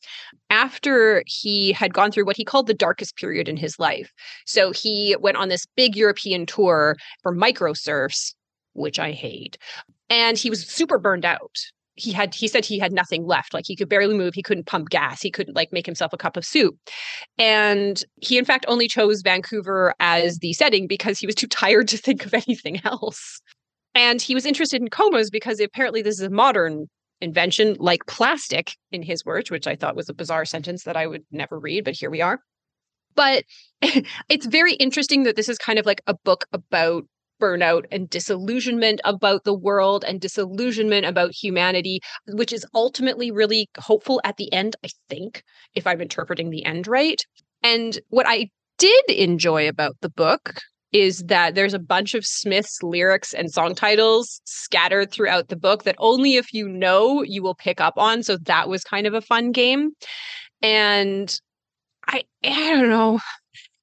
after 0.50 1.22
he 1.26 1.70
had 1.70 1.94
gone 1.94 2.10
through 2.10 2.26
what 2.26 2.36
he 2.36 2.44
called 2.44 2.66
the 2.66 2.74
darkest 2.74 3.16
period 3.16 3.48
in 3.48 3.56
his 3.56 3.78
life. 3.78 4.10
So 4.44 4.72
he 4.72 5.14
went 5.20 5.36
on 5.36 5.50
this 5.50 5.66
big 5.76 5.94
European 5.94 6.46
tour 6.46 6.96
for 7.22 7.32
Microserfs, 7.32 8.34
which 8.72 8.98
I 8.98 9.12
hate. 9.12 9.56
And 10.08 10.36
he 10.36 10.50
was 10.50 10.66
super 10.66 10.98
burned 10.98 11.24
out 11.24 11.54
he 12.00 12.12
had 12.12 12.34
he 12.34 12.48
said 12.48 12.64
he 12.64 12.78
had 12.78 12.92
nothing 12.92 13.26
left. 13.26 13.54
Like 13.54 13.64
he 13.66 13.76
could 13.76 13.88
barely 13.88 14.16
move. 14.16 14.34
He 14.34 14.42
couldn't 14.42 14.66
pump 14.66 14.88
gas. 14.88 15.20
He 15.20 15.30
couldn't 15.30 15.54
like 15.54 15.72
make 15.72 15.86
himself 15.86 16.12
a 16.12 16.16
cup 16.16 16.36
of 16.36 16.44
soup. 16.44 16.76
And 17.38 18.02
he 18.16 18.38
in 18.38 18.44
fact 18.44 18.64
only 18.68 18.88
chose 18.88 19.22
vancouver 19.22 19.94
as 20.00 20.38
the 20.38 20.52
setting 20.52 20.86
because 20.86 21.18
he 21.18 21.26
was 21.26 21.34
too 21.34 21.46
tired 21.46 21.88
to 21.88 21.96
think 21.96 22.24
of 22.24 22.34
anything 22.46 22.80
else. 22.84 23.40
And 23.94 24.22
he 24.22 24.34
was 24.34 24.46
interested 24.46 24.80
in 24.80 24.88
comas 24.88 25.30
because 25.30 25.60
apparently 25.60 26.02
this 26.02 26.14
is 26.14 26.26
a 26.26 26.30
modern 26.30 26.86
invention 27.20 27.76
like 27.78 28.06
plastic 28.06 28.72
in 28.92 29.02
his 29.02 29.26
words 29.26 29.50
which 29.50 29.66
i 29.66 29.76
thought 29.76 29.94
was 29.94 30.08
a 30.08 30.14
bizarre 30.14 30.46
sentence 30.46 30.84
that 30.84 30.96
i 30.96 31.06
would 31.06 31.22
never 31.30 31.58
read 31.58 31.84
but 31.84 31.94
here 31.94 32.08
we 32.10 32.22
are. 32.22 32.40
But 33.14 33.44
it's 33.82 34.46
very 34.46 34.74
interesting 34.74 35.24
that 35.24 35.36
this 35.36 35.48
is 35.48 35.58
kind 35.58 35.78
of 35.78 35.86
like 35.86 36.00
a 36.06 36.14
book 36.14 36.46
about 36.52 37.04
burnout 37.40 37.84
and 37.90 38.08
disillusionment 38.08 39.00
about 39.04 39.44
the 39.44 39.54
world 39.54 40.04
and 40.06 40.20
disillusionment 40.20 41.06
about 41.06 41.32
humanity, 41.32 42.00
which 42.28 42.52
is 42.52 42.66
ultimately 42.74 43.30
really 43.30 43.68
hopeful 43.78 44.20
at 44.24 44.36
the 44.36 44.52
end, 44.52 44.76
I 44.84 44.88
think, 45.08 45.42
if 45.74 45.86
I'm 45.86 46.00
interpreting 46.00 46.50
the 46.50 46.64
end 46.64 46.86
right. 46.86 47.20
And 47.62 47.98
what 48.08 48.26
I 48.28 48.50
did 48.78 49.04
enjoy 49.10 49.68
about 49.68 49.96
the 50.00 50.10
book 50.10 50.60
is 50.92 51.24
that 51.24 51.54
there's 51.54 51.74
a 51.74 51.78
bunch 51.78 52.14
of 52.14 52.26
Smith's 52.26 52.82
lyrics 52.82 53.32
and 53.32 53.52
song 53.52 53.74
titles 53.74 54.40
scattered 54.44 55.10
throughout 55.10 55.48
the 55.48 55.56
book 55.56 55.84
that 55.84 55.94
only 55.98 56.34
if 56.34 56.52
you 56.52 56.68
know 56.68 57.22
you 57.22 57.42
will 57.42 57.54
pick 57.54 57.80
up 57.80 57.94
on. 57.96 58.22
So 58.22 58.36
that 58.38 58.68
was 58.68 58.82
kind 58.82 59.06
of 59.06 59.14
a 59.14 59.20
fun 59.20 59.52
game. 59.52 59.90
And 60.62 61.34
I 62.08 62.24
I 62.44 62.70
don't 62.74 62.88
know 62.88 63.20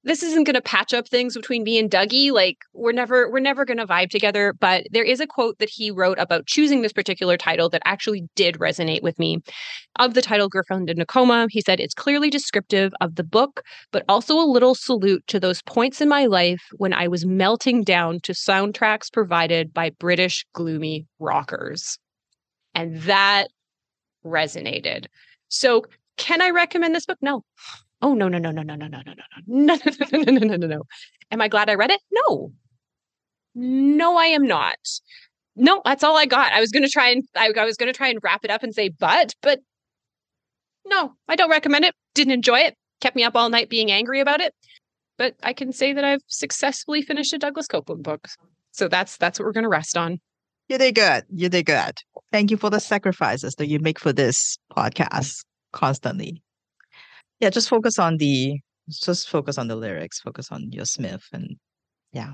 this 0.08 0.24
isn't 0.24 0.46
going 0.46 0.56
to 0.56 0.62
patch 0.62 0.94
up 0.94 1.08
things 1.08 1.36
between 1.36 1.64
me 1.64 1.78
and 1.78 1.92
Dougie. 1.92 2.32
Like 2.32 2.58
we're 2.74 2.94
never 2.94 3.30
we're 3.30 3.40
never 3.40 3.66
going 3.66 3.78
to 3.78 3.86
vibe 3.86 4.10
together. 4.10 4.54
But 4.58 4.88
there 4.92 5.04
is 5.04 5.20
a 5.20 5.28
quote 5.28 5.60
that 5.60 5.70
he 5.70 5.92
wrote 5.92 6.18
about 6.18 6.48
choosing 6.48 6.82
this 6.82 6.94
particular 6.94 7.36
title 7.36 7.70
that 7.70 7.82
actually 7.84 8.24
did 8.36 8.56
resonate 8.56 9.04
with 9.04 9.20
me. 9.20 9.40
Of 10.00 10.14
the 10.14 10.22
title 10.22 10.48
Girlfriend 10.48 10.90
in 10.90 11.02
a 11.02 11.06
Coma, 11.06 11.48
he 11.50 11.62
said 11.62 11.80
it's 11.80 11.94
clearly 11.94 12.30
descriptive 12.30 12.94
of 13.02 13.16
the 13.16 13.24
book, 13.24 13.64
but 13.92 14.06
also 14.08 14.40
a 14.40 14.48
little 14.48 14.76
salute 14.76 15.24
to 15.28 15.40
those 15.40 15.62
points 15.64 16.00
in 16.00 16.08
my 16.08 16.26
life 16.26 16.62
when 16.78 16.94
I 16.94 17.08
was 17.10 17.26
melting 17.26 17.84
down 17.84 18.22
to 18.22 18.32
soundtracks 18.32 19.12
provided 19.12 19.74
by 19.74 19.90
British 20.00 20.46
gloomy 20.54 21.06
rockers. 21.20 22.00
And 22.74 23.02
that 23.02 23.48
resonated. 24.24 25.08
So 25.50 25.84
can 26.18 26.42
I 26.42 26.50
recommend 26.50 26.96
this 26.96 27.06
book? 27.06 27.18
No. 27.22 27.44
Oh 28.02 28.14
no 28.14 28.28
no 28.28 28.38
no 28.38 28.52
no 28.52 28.62
no 28.62 28.76
no 28.76 28.88
no 28.88 29.02
no 29.02 29.14
no 29.14 29.14
no 29.48 29.76
no 30.12 30.32
no 30.32 30.46
no 30.46 30.56
no 30.56 30.68
no. 30.68 30.84
Am 31.32 31.42
I 31.42 31.48
glad 31.48 31.70
I 31.70 31.76
read 31.76 31.92
it? 31.92 32.02
No. 32.12 32.52
No, 33.56 34.18
I 34.18 34.26
am 34.26 34.46
not. 34.46 34.78
No, 35.56 35.82
that's 35.84 36.04
all 36.04 36.16
I 36.16 36.26
got. 36.26 36.54
I 36.54 36.60
was 36.60 36.72
gonna 36.72 36.90
try 36.90 37.10
and 37.10 37.24
I, 37.36 37.52
I 37.58 37.66
was 37.66 37.76
gonna 37.76 37.94
try 37.94 38.10
and 38.10 38.20
wrap 38.22 38.46
it 38.46 38.52
up 38.52 38.62
and 38.62 38.74
say 38.74 38.90
but, 38.90 39.34
but 39.42 39.60
no, 40.86 41.14
I 41.28 41.36
don't 41.36 41.50
recommend 41.50 41.86
it. 41.86 41.96
Didn't 42.14 42.34
enjoy 42.34 42.60
it. 42.60 42.76
Kept 43.02 43.16
me 43.16 43.24
up 43.24 43.36
all 43.36 43.50
night 43.50 43.70
being 43.70 43.92
angry 43.92 44.20
about 44.20 44.42
it. 44.42 44.54
But 45.18 45.36
I 45.42 45.54
can 45.54 45.74
say 45.74 45.94
that 45.94 46.04
I've 46.04 46.22
successfully 46.28 47.02
finished 47.02 47.34
a 47.34 47.40
Douglas 47.40 47.68
Coupland 47.68 48.04
book. 48.04 48.28
So 48.72 48.88
that's 48.88 49.18
that's 49.18 49.40
what 49.40 49.46
we're 49.46 49.54
gonna 49.54 49.70
rest 49.70 49.98
on. 49.98 50.20
You 50.70 50.78
did 50.78 50.94
good. 50.94 51.24
You 51.34 51.50
did 51.50 51.66
good. 51.66 51.98
Thank 52.32 52.52
you 52.52 52.58
for 52.58 52.70
the 52.70 52.80
sacrifices 52.80 53.56
that 53.56 53.68
you 53.68 53.80
make 53.80 54.00
for 54.00 54.14
this 54.14 54.58
podcast 54.76 55.44
constantly 55.72 56.44
yeah 57.40 57.50
just 57.50 57.70
focus 57.70 58.00
on 58.00 58.18
the 58.18 58.60
just 58.90 59.30
focus 59.30 59.58
on 59.58 59.68
the 59.68 59.76
lyrics 59.76 60.20
focus 60.20 60.52
on 60.52 60.72
your 60.72 60.86
smith 60.86 61.24
and 61.34 61.58
yeah. 62.14 62.34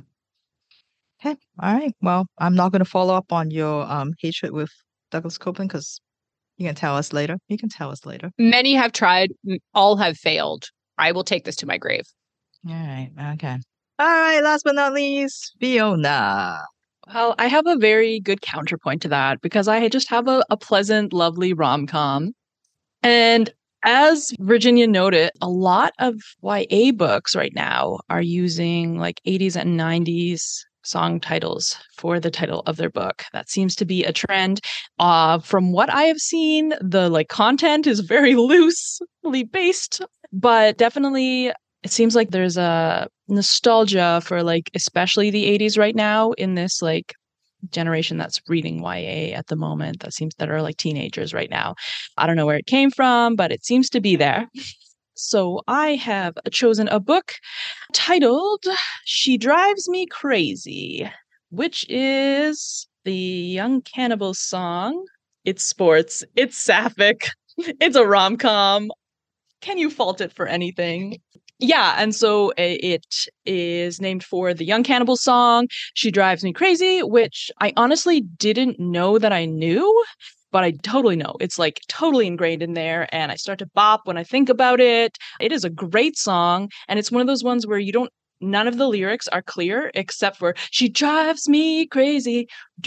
Okay 1.26 1.36
all 1.62 1.74
right 1.74 1.94
well 2.02 2.26
i'm 2.38 2.56
not 2.56 2.72
going 2.72 2.84
to 2.84 2.90
follow 2.90 3.16
up 3.16 3.32
on 3.32 3.50
your 3.50 3.90
um 3.92 4.12
hatred 4.20 4.52
with 4.52 4.72
douglas 5.12 5.38
coupland 5.38 5.70
because 5.70 6.00
you 6.58 6.68
can 6.68 6.76
tell 6.76 6.96
us 6.96 7.14
later 7.14 7.38
you 7.48 7.58
can 7.58 7.70
tell 7.70 7.90
us 7.90 8.06
later. 8.06 8.32
Many 8.38 8.74
have 8.74 8.92
tried 8.92 9.32
all 9.74 9.96
have 9.98 10.18
failed. 10.18 10.66
I 10.98 11.12
will 11.12 11.24
take 11.24 11.46
this 11.46 11.56
to 11.58 11.66
my 11.66 11.78
grave. 11.78 12.04
All 12.68 12.74
right 12.76 13.10
okay. 13.34 13.58
All 14.00 14.08
right 14.08 14.44
last 14.44 14.64
but 14.64 14.76
not 14.76 14.94
least 14.94 15.56
fiona. 15.60 16.60
Well, 17.14 17.36
I 17.38 17.48
have 17.48 17.68
a 17.68 17.76
very 17.76 18.20
good 18.20 18.42
counterpoint 18.42 19.02
to 19.02 19.10
that 19.10 19.42
because 19.42 19.68
I 19.68 19.90
just 19.90 20.10
have 20.10 20.28
a, 20.28 20.44
a 20.50 20.56
pleasant, 20.56 21.12
lovely 21.12 21.54
rom 21.54 21.86
com. 21.86 22.32
And 23.02 23.54
as 23.84 24.32
Virginia 24.40 24.88
noted, 24.88 25.32
a 25.42 25.50
lot 25.50 25.94
of 26.00 26.16
YA 26.42 26.92
books 26.92 27.36
right 27.36 27.54
now 27.54 28.00
are 28.10 28.22
using 28.22 28.98
like 28.98 29.22
80s 29.28 29.56
and 29.56 29.80
90s 29.80 30.42
song 30.84 31.20
titles 31.20 31.78
for 31.96 32.20
the 32.20 32.32
title 32.32 32.62
of 32.66 32.78
their 32.78 32.90
book. 32.90 33.24
That 33.34 33.50
seems 33.50 33.76
to 33.78 33.86
be 33.86 34.04
a 34.04 34.12
trend. 34.12 34.62
Uh, 35.00 35.40
from 35.40 35.72
what 35.72 35.90
I 35.90 36.04
have 36.04 36.20
seen, 36.20 36.74
the 36.82 37.10
like 37.10 37.30
content 37.30 37.88
is 37.88 38.02
very 38.02 38.36
loosely 38.36 39.44
based, 39.44 40.02
but 40.32 40.78
definitely 40.78 41.52
it 41.84 41.92
seems 41.92 42.16
like 42.16 42.32
there's 42.32 42.58
a 42.58 43.08
nostalgia 43.28 44.22
for 44.24 44.44
like 44.44 44.70
especially 44.74 45.30
the 45.30 45.58
80s 45.58 45.78
right 45.78 45.96
now 45.96 46.32
in 46.34 46.56
this 46.56 46.82
like 46.82 47.14
generation 47.72 48.18
that's 48.18 48.42
reading 48.48 48.84
YA 48.84 49.36
at 49.36 49.48
the 49.48 49.56
moment 49.56 50.02
that 50.02 50.14
seems 50.14 50.34
that 50.36 50.50
are 50.50 50.62
like 50.62 50.78
teenagers 50.78 51.34
right 51.34 51.50
now. 51.50 51.76
I 52.18 52.28
don't 52.28 52.36
know 52.36 52.46
where 52.46 52.58
it 52.58 52.66
came 52.66 52.92
from, 52.92 53.36
but 53.36 53.52
it 53.52 53.66
seems 53.66 53.90
to 53.92 54.02
be 54.02 54.16
there. 54.16 54.48
So 55.16 55.62
I 55.68 55.96
have 55.96 56.38
uh, 56.38 56.50
chosen 56.52 56.88
a 56.88 57.00
book 57.00 57.34
titled 57.94 58.66
She 59.06 59.38
Drives 59.38 59.88
Me 59.88 60.08
Crazy, 60.08 61.10
which 61.52 61.86
is 61.88 62.88
the 63.06 63.14
Young 63.14 63.82
Cannibal 63.82 64.34
song. 64.34 65.06
It's 65.46 65.64
sports, 65.64 66.24
it's 66.36 66.58
sapphic, 66.58 67.28
it's 67.58 67.96
a 67.96 68.06
rom 68.06 68.38
com. 68.38 68.90
Can 69.62 69.78
you 69.78 69.90
fault 69.90 70.20
it 70.20 70.34
for 70.34 70.48
anything? 70.48 71.20
Yeah, 71.60 71.96
and 71.98 72.14
so 72.14 72.50
eh, 72.58 72.78
it 72.82 73.06
is 73.46 74.02
named 74.02 74.24
for 74.24 74.54
the 74.54 74.66
Young 74.66 74.84
Cannibal 74.84 75.16
song. 75.16 75.68
She 75.94 76.12
drives 76.12 76.44
me 76.44 76.52
crazy, 76.52 77.02
which 77.04 77.52
I 77.62 77.74
honestly 77.78 78.22
didn't 78.22 78.80
know 78.80 79.18
that 79.20 79.32
I 79.32 79.46
knew, 79.46 80.04
but 80.52 80.64
I 80.64 80.72
totally 80.84 81.16
know. 81.16 81.36
It's 81.40 81.58
like 81.60 81.80
totally 81.88 82.28
ingrained 82.28 82.64
in 82.64 82.74
there, 82.74 83.08
and 83.16 83.32
I 83.32 83.36
start 83.36 83.60
to 83.60 83.68
bop 83.74 84.02
when 84.06 84.18
I 84.18 84.24
think 84.24 84.50
about 84.50 84.80
it. 84.82 85.18
It 85.40 85.52
is 85.52 85.64
a 85.64 85.70
great 85.70 86.18
song, 86.18 86.70
and 86.88 87.00
it's 87.00 87.12
one 87.12 87.22
of 87.22 87.28
those 87.28 87.44
ones 87.44 87.66
where 87.68 87.80
you 87.80 87.92
don't 87.92 88.12
none 88.42 88.68
of 88.68 88.78
the 88.78 88.88
lyrics 88.88 89.28
are 89.30 89.42
clear 89.42 89.90
except 89.94 90.36
for 90.38 90.54
she 90.72 90.90
drives 90.90 91.48
me 91.48 91.86
crazy. 91.88 92.48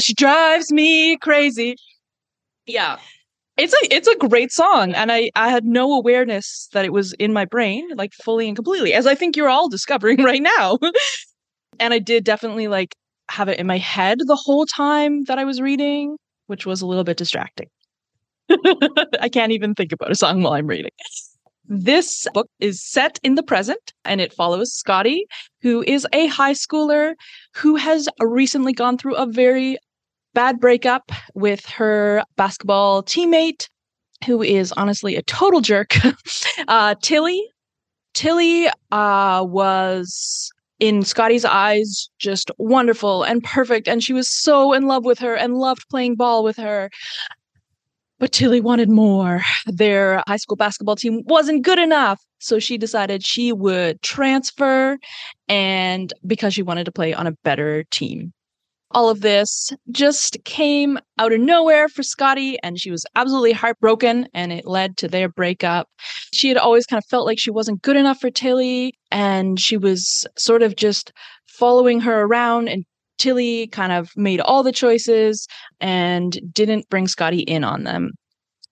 She 0.00 0.14
drives 0.14 0.72
me 0.72 1.16
crazy. 1.18 1.76
Yeah 2.66 2.98
it's 3.56 3.72
a 3.72 3.94
it's 3.94 4.08
a 4.08 4.16
great 4.16 4.52
song 4.52 4.92
and 4.94 5.12
i 5.12 5.30
i 5.36 5.48
had 5.48 5.64
no 5.64 5.92
awareness 5.92 6.68
that 6.72 6.84
it 6.84 6.92
was 6.92 7.12
in 7.14 7.32
my 7.32 7.44
brain 7.44 7.86
like 7.96 8.12
fully 8.12 8.48
and 8.48 8.56
completely 8.56 8.92
as 8.92 9.06
i 9.06 9.14
think 9.14 9.36
you're 9.36 9.48
all 9.48 9.68
discovering 9.68 10.22
right 10.22 10.42
now. 10.42 10.78
And 11.80 11.92
i 11.92 11.98
did 11.98 12.24
definitely 12.24 12.68
like 12.68 12.94
have 13.30 13.48
it 13.48 13.58
in 13.58 13.66
my 13.66 13.78
head 13.78 14.18
the 14.26 14.36
whole 14.36 14.66
time 14.66 15.24
that 15.24 15.38
i 15.38 15.44
was 15.44 15.60
reading 15.60 16.16
which 16.46 16.66
was 16.66 16.82
a 16.82 16.86
little 16.86 17.04
bit 17.04 17.16
distracting. 17.16 17.68
I 19.20 19.30
can't 19.32 19.52
even 19.52 19.74
think 19.74 19.92
about 19.92 20.10
a 20.10 20.14
song 20.14 20.42
while 20.42 20.52
i'm 20.52 20.66
reading. 20.66 20.90
This 21.66 22.26
book 22.34 22.48
is 22.60 22.84
set 22.84 23.18
in 23.22 23.36
the 23.36 23.42
present 23.42 23.94
and 24.04 24.20
it 24.20 24.34
follows 24.34 24.74
Scotty, 24.74 25.26
who 25.62 25.82
is 25.86 26.06
a 26.12 26.26
high 26.26 26.52
schooler 26.52 27.14
who 27.54 27.76
has 27.76 28.06
recently 28.20 28.74
gone 28.74 28.98
through 28.98 29.16
a 29.16 29.24
very 29.24 29.78
bad 30.34 30.60
breakup 30.60 31.10
with 31.34 31.64
her 31.66 32.22
basketball 32.36 33.02
teammate, 33.02 33.68
who 34.26 34.42
is 34.42 34.72
honestly 34.72 35.16
a 35.16 35.22
total 35.22 35.60
jerk. 35.60 35.94
uh, 36.68 36.94
Tilly. 37.02 37.42
Tilly 38.12 38.68
uh, 38.92 39.44
was 39.46 40.52
in 40.80 41.02
Scotty's 41.02 41.44
eyes, 41.44 42.08
just 42.18 42.50
wonderful 42.58 43.22
and 43.22 43.42
perfect. 43.42 43.88
And 43.88 44.02
she 44.02 44.12
was 44.12 44.28
so 44.28 44.72
in 44.72 44.86
love 44.86 45.04
with 45.04 45.18
her 45.18 45.34
and 45.34 45.56
loved 45.56 45.88
playing 45.88 46.16
ball 46.16 46.44
with 46.44 46.56
her. 46.56 46.90
But 48.18 48.32
Tilly 48.32 48.60
wanted 48.60 48.88
more. 48.88 49.42
Their 49.66 50.22
high 50.26 50.36
school 50.36 50.56
basketball 50.56 50.96
team 50.96 51.22
wasn't 51.26 51.62
good 51.62 51.78
enough. 51.78 52.22
So 52.38 52.58
she 52.58 52.78
decided 52.78 53.24
she 53.24 53.52
would 53.52 54.00
transfer 54.02 54.98
and 55.48 56.12
because 56.26 56.54
she 56.54 56.62
wanted 56.62 56.84
to 56.84 56.92
play 56.92 57.14
on 57.14 57.26
a 57.26 57.32
better 57.42 57.84
team. 57.84 58.32
All 58.94 59.10
of 59.10 59.20
this 59.20 59.72
just 59.90 60.38
came 60.44 60.98
out 61.18 61.32
of 61.32 61.40
nowhere 61.40 61.88
for 61.88 62.02
Scotty, 62.02 62.58
and 62.62 62.78
she 62.78 62.90
was 62.92 63.04
absolutely 63.16 63.52
heartbroken, 63.52 64.28
and 64.32 64.52
it 64.52 64.66
led 64.66 64.96
to 64.98 65.08
their 65.08 65.28
breakup. 65.28 65.88
She 66.32 66.48
had 66.48 66.56
always 66.56 66.86
kind 66.86 67.02
of 67.02 67.04
felt 67.06 67.26
like 67.26 67.38
she 67.38 67.50
wasn't 67.50 67.82
good 67.82 67.96
enough 67.96 68.20
for 68.20 68.30
Tilly, 68.30 68.94
and 69.10 69.58
she 69.58 69.76
was 69.76 70.24
sort 70.38 70.62
of 70.62 70.76
just 70.76 71.12
following 71.46 72.00
her 72.00 72.22
around 72.22 72.68
and 72.68 72.84
Tilly 73.18 73.66
kind 73.68 73.92
of 73.92 74.10
made 74.16 74.40
all 74.40 74.62
the 74.62 74.72
choices 74.72 75.46
and 75.80 76.38
didn't 76.52 76.88
bring 76.88 77.08
Scotty 77.08 77.40
in 77.40 77.64
on 77.64 77.84
them. 77.84 78.12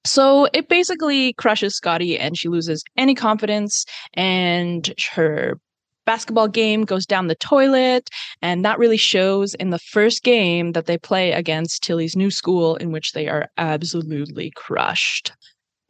So 0.04 0.48
it 0.52 0.68
basically 0.68 1.32
crushes 1.34 1.76
Scotty 1.76 2.18
and 2.18 2.36
she 2.36 2.48
loses 2.48 2.82
any 2.96 3.14
confidence 3.14 3.84
and 4.14 4.92
her 5.12 5.58
basketball 6.04 6.48
game 6.48 6.84
goes 6.84 7.06
down 7.06 7.28
the 7.28 7.34
toilet 7.36 8.08
and 8.40 8.64
that 8.64 8.78
really 8.78 8.96
shows 8.96 9.54
in 9.54 9.70
the 9.70 9.78
first 9.78 10.22
game 10.22 10.72
that 10.72 10.86
they 10.86 10.98
play 10.98 11.32
against 11.32 11.82
Tilly's 11.82 12.16
new 12.16 12.30
school 12.30 12.76
in 12.76 12.92
which 12.92 13.12
they 13.12 13.28
are 13.28 13.48
absolutely 13.56 14.52
crushed. 14.56 15.32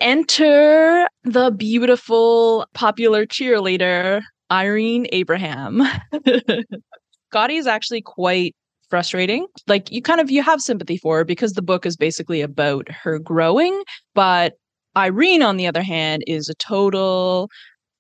Enter 0.01 1.07
the 1.25 1.51
beautiful 1.51 2.67
popular 2.75 3.25
cheerleader 3.25 4.23
Irene 4.51 5.07
Abraham. 5.13 5.83
Scotty 7.31 7.57
is 7.57 7.67
actually 7.67 8.03
quite 8.03 8.55
frustrating. 8.91 9.47
Like 9.67 9.91
you 9.91 10.03
kind 10.03 10.21
of 10.21 10.31
you 10.31 10.43
have 10.43 10.61
sympathy 10.61 10.99
for 10.99 11.19
her 11.19 11.25
because 11.25 11.55
the 11.55 11.63
book 11.63 11.87
is 11.87 11.97
basically 11.97 12.43
about 12.43 12.91
her 12.91 13.19
growing, 13.19 13.83
but 14.15 14.55
Irene 14.97 15.43
on 15.43 15.57
the 15.57 15.67
other 15.67 15.83
hand 15.83 16.23
is 16.27 16.51
a 16.51 16.55
total 16.55 17.49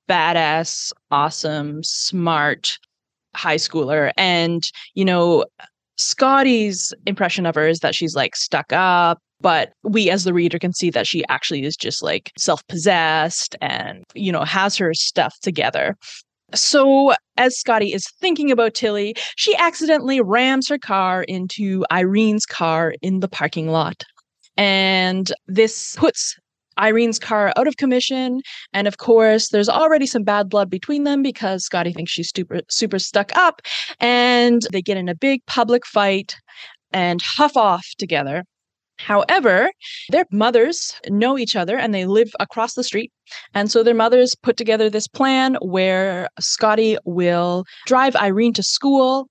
badass, 0.09 0.93
awesome, 1.11 1.83
smart 1.83 2.79
high 3.35 3.57
schooler 3.57 4.13
and 4.19 4.71
you 4.95 5.05
know 5.05 5.45
Scotty's 5.97 6.93
impression 7.07 7.47
of 7.47 7.55
her 7.55 7.67
is 7.67 7.81
that 7.81 7.95
she's 7.95 8.15
like 8.15 8.35
stuck 8.35 8.73
up, 8.73 9.19
but 9.41 9.73
we 9.83 10.11
as 10.11 10.25
the 10.25 10.35
reader 10.35 10.59
can 10.59 10.73
see 10.73 10.91
that 10.91 11.07
she 11.07 11.25
actually 11.29 11.65
is 11.65 11.77
just 11.77 12.03
like 12.03 12.33
self-possessed 12.37 13.57
and 13.61 14.05
you 14.15 14.33
know 14.33 14.45
has 14.45 14.77
her 14.77 14.95
stuff 14.95 15.35
together 15.43 15.97
so, 16.55 17.15
as 17.37 17.59
Scotty 17.59 17.93
is 17.93 18.07
thinking 18.21 18.51
about 18.51 18.75
Tilly, 18.75 19.15
she 19.37 19.55
accidentally 19.57 20.21
rams 20.21 20.69
her 20.69 20.79
car 20.79 21.23
into 21.23 21.85
Irene's 21.91 22.47
car 22.47 22.95
in 23.01 23.21
the 23.21 23.29
parking 23.29 23.69
lot. 23.69 24.05
And 24.57 25.33
this 25.47 25.97
puts 25.97 26.37
Irene's 26.79 27.19
car 27.19 27.53
out 27.57 27.67
of 27.67 27.77
commission. 27.77 28.41
And 28.73 28.87
of 28.89 28.99
course, 28.99 29.49
there's 29.49 29.69
already 29.69 30.07
some 30.07 30.23
bad 30.25 30.49
blood 30.49 30.71
between 30.71 31.05
them 31.05 31.23
because 31.23 31.65
Scotty 31.65 31.93
thinks 31.93 32.13
she's 32.13 32.33
super, 32.35 32.61
super 32.69 32.99
stuck 32.99 33.35
up. 33.37 33.63
And 34.01 34.63
they 34.73 34.83
get 34.83 34.97
in 34.97 35.09
a 35.09 35.15
big 35.15 35.45
public 35.47 35.87
fight 35.87 36.37
and 36.93 37.21
huff 37.23 37.57
off 37.57 37.87
together. 37.99 38.45
However, 38.99 39.71
their 40.11 40.27
mothers 40.31 40.95
know 41.09 41.37
each 41.37 41.57
other 41.57 41.77
and 41.77 41.95
they 41.95 42.07
live 42.07 42.31
across 42.39 42.75
the 42.75 42.85
street. 42.85 43.11
And 43.55 43.71
so 43.71 43.83
their 43.83 43.95
mothers 43.95 44.37
put 44.43 44.57
together 44.57 44.89
this 44.89 45.09
plan 45.09 45.57
where 45.61 46.29
Scotty 46.39 46.97
will 47.05 47.65
drive 47.87 48.15
Irene 48.15 48.53
to 48.55 48.63
school 48.63 49.29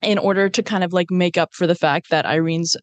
in 0.00 0.18
order 0.18 0.48
to 0.48 0.62
kind 0.62 0.82
of 0.82 0.92
like 0.92 1.10
make 1.10 1.36
up 1.36 1.50
for 1.52 1.66
the 1.66 1.74
fact 1.74 2.10
that 2.10 2.26
Irene's 2.26 2.76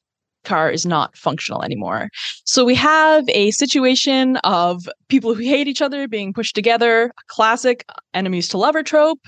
car 0.43 0.71
is 0.71 0.85
not 0.85 1.15
functional 1.17 1.63
anymore. 1.63 2.09
So 2.45 2.63
we 2.63 2.75
have 2.75 3.27
a 3.29 3.51
situation 3.51 4.37
of 4.37 4.87
people 5.07 5.35
who 5.35 5.43
hate 5.43 5.67
each 5.67 5.81
other 5.81 6.07
being 6.07 6.33
pushed 6.33 6.55
together, 6.55 7.05
a 7.05 7.11
classic 7.27 7.85
enemies 8.13 8.47
to 8.49 8.57
lover 8.57 8.83
trope. 8.83 9.19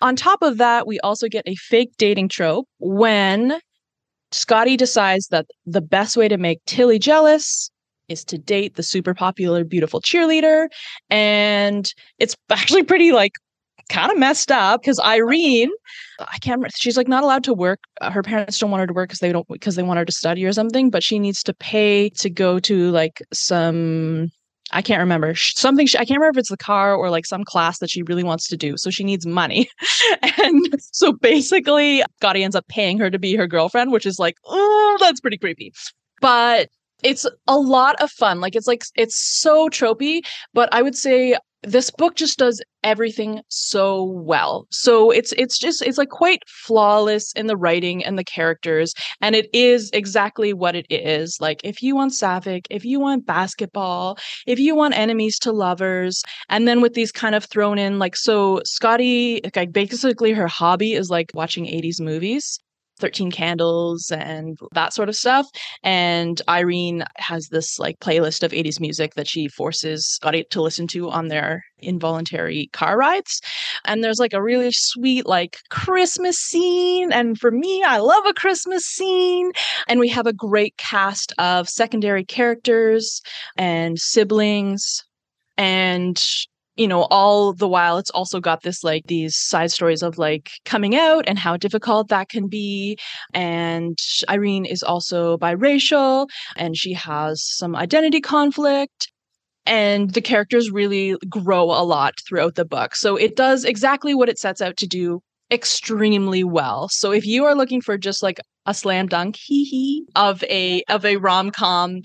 On 0.00 0.16
top 0.16 0.42
of 0.42 0.58
that, 0.58 0.86
we 0.86 0.98
also 1.00 1.28
get 1.28 1.46
a 1.46 1.54
fake 1.56 1.92
dating 1.98 2.28
trope 2.28 2.66
when 2.78 3.60
Scotty 4.32 4.76
decides 4.76 5.28
that 5.28 5.46
the 5.66 5.80
best 5.80 6.16
way 6.16 6.28
to 6.28 6.38
make 6.38 6.60
Tilly 6.66 6.98
jealous 6.98 7.70
is 8.08 8.24
to 8.24 8.38
date 8.38 8.74
the 8.74 8.82
super 8.82 9.14
popular, 9.14 9.64
beautiful 9.64 10.00
cheerleader. 10.00 10.68
And 11.08 11.92
it's 12.18 12.36
actually 12.50 12.82
pretty 12.82 13.12
like 13.12 13.32
kind 13.90 14.10
of 14.10 14.18
messed 14.18 14.50
up 14.50 14.80
because 14.80 14.98
Irene, 15.00 15.70
I 16.20 16.38
can't 16.38 16.56
remember, 16.56 16.68
she's 16.76 16.96
like 16.96 17.08
not 17.08 17.22
allowed 17.22 17.44
to 17.44 17.54
work. 17.54 17.80
Uh, 18.00 18.10
her 18.10 18.22
parents 18.22 18.58
don't 18.58 18.70
want 18.70 18.80
her 18.80 18.86
to 18.86 18.92
work 18.94 19.08
because 19.10 19.18
they 19.18 19.32
don't 19.32 19.46
because 19.48 19.76
they 19.76 19.82
want 19.82 19.98
her 19.98 20.04
to 20.04 20.12
study 20.12 20.44
or 20.44 20.52
something, 20.52 20.88
but 20.88 21.02
she 21.02 21.18
needs 21.18 21.42
to 21.42 21.54
pay 21.54 22.08
to 22.10 22.30
go 22.30 22.58
to 22.60 22.90
like 22.90 23.22
some 23.32 24.30
I 24.72 24.82
can't 24.82 25.00
remember 25.00 25.34
something. 25.34 25.86
She, 25.86 25.98
I 25.98 26.04
can't 26.04 26.20
remember 26.20 26.38
if 26.38 26.42
it's 26.42 26.50
the 26.50 26.56
car 26.56 26.94
or 26.94 27.10
like 27.10 27.26
some 27.26 27.44
class 27.44 27.78
that 27.80 27.90
she 27.90 28.02
really 28.04 28.22
wants 28.22 28.46
to 28.48 28.56
do. 28.56 28.76
So 28.76 28.88
she 28.90 29.02
needs 29.02 29.26
money. 29.26 29.68
and 30.22 30.80
so 30.92 31.12
basically, 31.12 32.04
Scotty 32.18 32.44
ends 32.44 32.54
up 32.54 32.68
paying 32.68 32.98
her 32.98 33.10
to 33.10 33.18
be 33.18 33.34
her 33.34 33.48
girlfriend, 33.48 33.90
which 33.90 34.06
is 34.06 34.20
like, 34.20 34.36
oh, 34.46 34.96
that's 35.00 35.20
pretty 35.20 35.38
creepy. 35.38 35.72
But 36.20 36.68
it's 37.02 37.26
a 37.48 37.58
lot 37.58 38.00
of 38.00 38.10
fun. 38.10 38.40
Like 38.40 38.54
it's 38.54 38.66
like 38.66 38.84
it's 38.94 39.16
so 39.16 39.68
tropey, 39.68 40.20
but 40.54 40.72
I 40.72 40.82
would 40.82 40.94
say 40.94 41.36
this 41.62 41.90
book 41.90 42.16
just 42.16 42.38
does 42.38 42.62
everything 42.82 43.40
so 43.48 44.04
well. 44.04 44.66
So 44.70 45.10
it's 45.10 45.32
it's 45.32 45.58
just 45.58 45.82
it's 45.82 45.98
like 45.98 46.08
quite 46.08 46.42
flawless 46.46 47.32
in 47.34 47.46
the 47.46 47.56
writing 47.56 48.04
and 48.04 48.18
the 48.18 48.24
characters 48.24 48.94
and 49.20 49.34
it 49.34 49.48
is 49.52 49.90
exactly 49.92 50.52
what 50.52 50.74
it 50.74 50.86
is. 50.88 51.36
Like 51.40 51.60
if 51.64 51.82
you 51.82 51.94
want 51.94 52.14
sapphic 52.14 52.66
if 52.70 52.84
you 52.84 53.00
want 53.00 53.26
basketball 53.26 54.18
if 54.46 54.58
you 54.58 54.74
want 54.74 54.96
enemies 54.96 55.38
to 55.40 55.52
lovers 55.52 56.22
and 56.48 56.66
then 56.66 56.80
with 56.80 56.94
these 56.94 57.12
kind 57.12 57.34
of 57.34 57.44
thrown 57.44 57.78
in 57.78 57.98
like 57.98 58.16
so 58.16 58.60
scotty 58.64 59.40
like 59.54 59.72
basically 59.72 60.32
her 60.32 60.48
hobby 60.48 60.94
is 60.94 61.10
like 61.10 61.30
watching 61.34 61.66
80s 61.66 62.00
movies 62.00 62.58
13 63.00 63.30
Candles 63.30 64.10
and 64.10 64.58
that 64.72 64.92
sort 64.92 65.08
of 65.08 65.16
stuff. 65.16 65.46
And 65.82 66.40
Irene 66.48 67.04
has 67.16 67.48
this 67.48 67.78
like 67.78 67.98
playlist 68.00 68.42
of 68.42 68.52
80s 68.52 68.80
music 68.80 69.14
that 69.14 69.28
she 69.28 69.48
forces 69.48 70.08
Scotty 70.08 70.44
to 70.50 70.62
listen 70.62 70.86
to 70.88 71.10
on 71.10 71.28
their 71.28 71.64
involuntary 71.78 72.68
car 72.72 72.96
rides. 72.96 73.40
And 73.84 74.04
there's 74.04 74.18
like 74.18 74.32
a 74.32 74.42
really 74.42 74.70
sweet 74.72 75.26
like 75.26 75.58
Christmas 75.70 76.38
scene. 76.38 77.12
And 77.12 77.38
for 77.38 77.50
me, 77.50 77.82
I 77.82 77.98
love 77.98 78.24
a 78.26 78.34
Christmas 78.34 78.84
scene. 78.84 79.52
And 79.88 80.00
we 80.00 80.08
have 80.08 80.26
a 80.26 80.32
great 80.32 80.76
cast 80.76 81.32
of 81.38 81.68
secondary 81.68 82.24
characters 82.24 83.22
and 83.56 83.98
siblings 83.98 85.04
and 85.56 86.22
you 86.80 86.88
know, 86.88 87.02
all 87.10 87.52
the 87.52 87.68
while 87.68 87.98
it's 87.98 88.08
also 88.08 88.40
got 88.40 88.62
this 88.62 88.82
like 88.82 89.06
these 89.06 89.36
side 89.36 89.70
stories 89.70 90.02
of 90.02 90.16
like 90.16 90.50
coming 90.64 90.96
out 90.96 91.24
and 91.28 91.38
how 91.38 91.54
difficult 91.54 92.08
that 92.08 92.30
can 92.30 92.48
be. 92.48 92.96
And 93.34 93.98
Irene 94.30 94.64
is 94.64 94.82
also 94.82 95.36
biracial 95.36 96.26
and 96.56 96.74
she 96.74 96.94
has 96.94 97.44
some 97.44 97.76
identity 97.76 98.22
conflict. 98.22 99.12
And 99.66 100.14
the 100.14 100.22
characters 100.22 100.70
really 100.70 101.16
grow 101.28 101.64
a 101.64 101.84
lot 101.84 102.14
throughout 102.26 102.54
the 102.54 102.64
book. 102.64 102.96
So 102.96 103.14
it 103.14 103.36
does 103.36 103.66
exactly 103.66 104.14
what 104.14 104.30
it 104.30 104.38
sets 104.38 104.62
out 104.62 104.78
to 104.78 104.86
do 104.86 105.20
extremely 105.50 106.44
well. 106.44 106.88
So 106.88 107.12
if 107.12 107.26
you 107.26 107.44
are 107.44 107.54
looking 107.54 107.82
for 107.82 107.98
just 107.98 108.22
like 108.22 108.40
a 108.64 108.72
slam 108.72 109.06
dunk 109.06 109.36
hee 109.36 109.64
hee 109.64 110.06
of 110.16 110.42
a 110.44 110.82
of 110.88 111.04
a 111.04 111.16
rom-com 111.16 112.00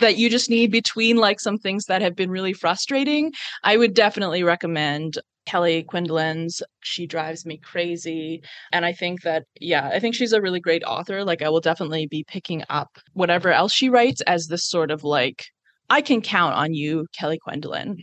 that 0.00 0.16
you 0.16 0.28
just 0.28 0.50
need 0.50 0.70
between 0.70 1.16
like 1.16 1.40
some 1.40 1.58
things 1.58 1.84
that 1.86 2.02
have 2.02 2.16
been 2.16 2.30
really 2.30 2.52
frustrating, 2.52 3.32
I 3.62 3.76
would 3.76 3.94
definitely 3.94 4.42
recommend 4.42 5.18
Kelly 5.46 5.84
Quindlen's 5.84 6.62
She 6.80 7.06
Drives 7.06 7.46
Me 7.46 7.56
Crazy. 7.56 8.42
And 8.72 8.84
I 8.84 8.92
think 8.92 9.22
that, 9.22 9.44
yeah, 9.60 9.88
I 9.88 9.98
think 9.98 10.14
she's 10.14 10.32
a 10.32 10.40
really 10.40 10.60
great 10.60 10.84
author. 10.84 11.24
Like, 11.24 11.42
I 11.42 11.48
will 11.48 11.60
definitely 11.60 12.06
be 12.06 12.24
picking 12.24 12.62
up 12.68 12.98
whatever 13.14 13.50
else 13.50 13.72
she 13.72 13.88
writes 13.88 14.20
as 14.22 14.46
this 14.46 14.68
sort 14.68 14.90
of 14.90 15.02
like, 15.02 15.46
I 15.88 16.02
can 16.02 16.20
count 16.20 16.54
on 16.54 16.74
you, 16.74 17.06
Kelly 17.18 17.38
Quindlen. 17.46 17.96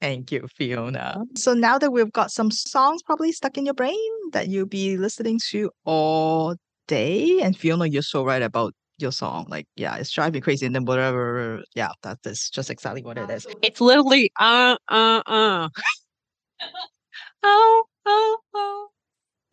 Thank 0.00 0.32
you, 0.32 0.46
Fiona. 0.56 1.24
So 1.36 1.54
now 1.54 1.78
that 1.78 1.90
we've 1.90 2.12
got 2.12 2.30
some 2.30 2.50
songs 2.50 3.02
probably 3.02 3.32
stuck 3.32 3.58
in 3.58 3.64
your 3.64 3.74
brain 3.74 3.96
that 4.32 4.48
you'll 4.48 4.66
be 4.66 4.96
listening 4.96 5.40
to 5.50 5.70
all 5.84 6.56
day, 6.86 7.40
and 7.42 7.56
Fiona, 7.56 7.86
you're 7.86 8.02
so 8.02 8.24
right 8.24 8.42
about 8.42 8.74
your 8.98 9.12
song. 9.12 9.46
Like, 9.48 9.66
yeah, 9.76 9.96
it's 9.96 10.10
driving 10.10 10.34
me 10.34 10.40
crazy. 10.40 10.66
And 10.66 10.74
then 10.74 10.84
whatever, 10.84 11.62
yeah, 11.74 11.90
that 12.02 12.18
is 12.24 12.50
just 12.50 12.70
exactly 12.70 13.02
what 13.02 13.18
it 13.18 13.30
is. 13.30 13.46
It's 13.62 13.80
literally 13.80 14.30
uh 14.38 14.76
uh 14.88 15.22
uh. 15.26 15.68
oh, 17.42 17.84
oh, 18.06 18.38
oh. 18.54 18.88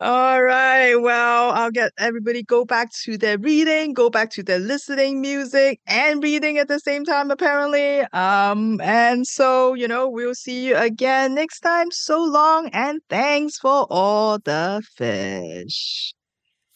All 0.02 0.08
All 0.08 0.42
right. 0.42 0.96
Well, 0.96 1.52
I'll 1.52 1.70
get 1.70 1.92
everybody 1.96 2.42
go 2.42 2.64
back 2.64 2.90
to 3.04 3.16
their 3.16 3.38
reading, 3.38 3.92
go 3.92 4.10
back 4.10 4.30
to 4.32 4.42
their 4.42 4.58
listening 4.58 5.20
music 5.20 5.78
and 5.86 6.20
reading 6.20 6.58
at 6.58 6.66
the 6.66 6.80
same 6.80 7.04
time, 7.04 7.30
apparently. 7.30 8.00
Um, 8.12 8.80
and 8.80 9.24
so, 9.24 9.74
you 9.74 9.86
know, 9.86 10.08
we'll 10.08 10.34
see 10.34 10.66
you 10.66 10.76
again 10.76 11.36
next 11.36 11.60
time. 11.60 11.92
So 11.92 12.20
long 12.20 12.68
and 12.72 13.00
thanks 13.08 13.58
for 13.58 13.86
all 13.90 14.40
the 14.40 14.82
fish. 14.96 16.14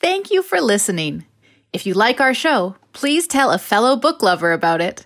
Thank 0.01 0.31
you 0.31 0.45
for 0.45 0.61
listening. 0.61 1.25
If 1.77 1.85
you 1.85 1.93
like 1.93 2.23
our 2.23 2.33
show, 2.33 2.75
please 2.95 3.27
tell 3.27 3.51
a 3.51 3.59
fellow 3.59 3.97
book 3.97 4.23
lover 4.23 4.55
about 4.55 4.81
it. 4.81 5.05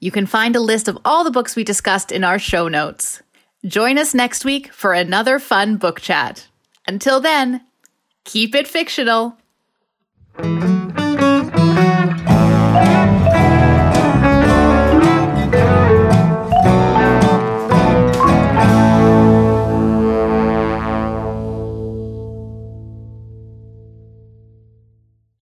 You 0.00 0.10
can 0.10 0.26
find 0.26 0.54
a 0.54 0.60
list 0.60 0.86
of 0.86 0.98
all 1.02 1.24
the 1.24 1.30
books 1.30 1.56
we 1.56 1.64
discussed 1.64 2.12
in 2.12 2.24
our 2.24 2.38
show 2.38 2.68
notes. 2.68 3.22
Join 3.64 3.96
us 3.96 4.12
next 4.12 4.44
week 4.44 4.70
for 4.70 4.92
another 4.92 5.38
fun 5.38 5.78
book 5.78 5.98
chat. 5.98 6.46
Until 6.86 7.20
then, 7.20 7.62
keep 8.24 8.54
it 8.54 8.68
fictional. 8.68 9.38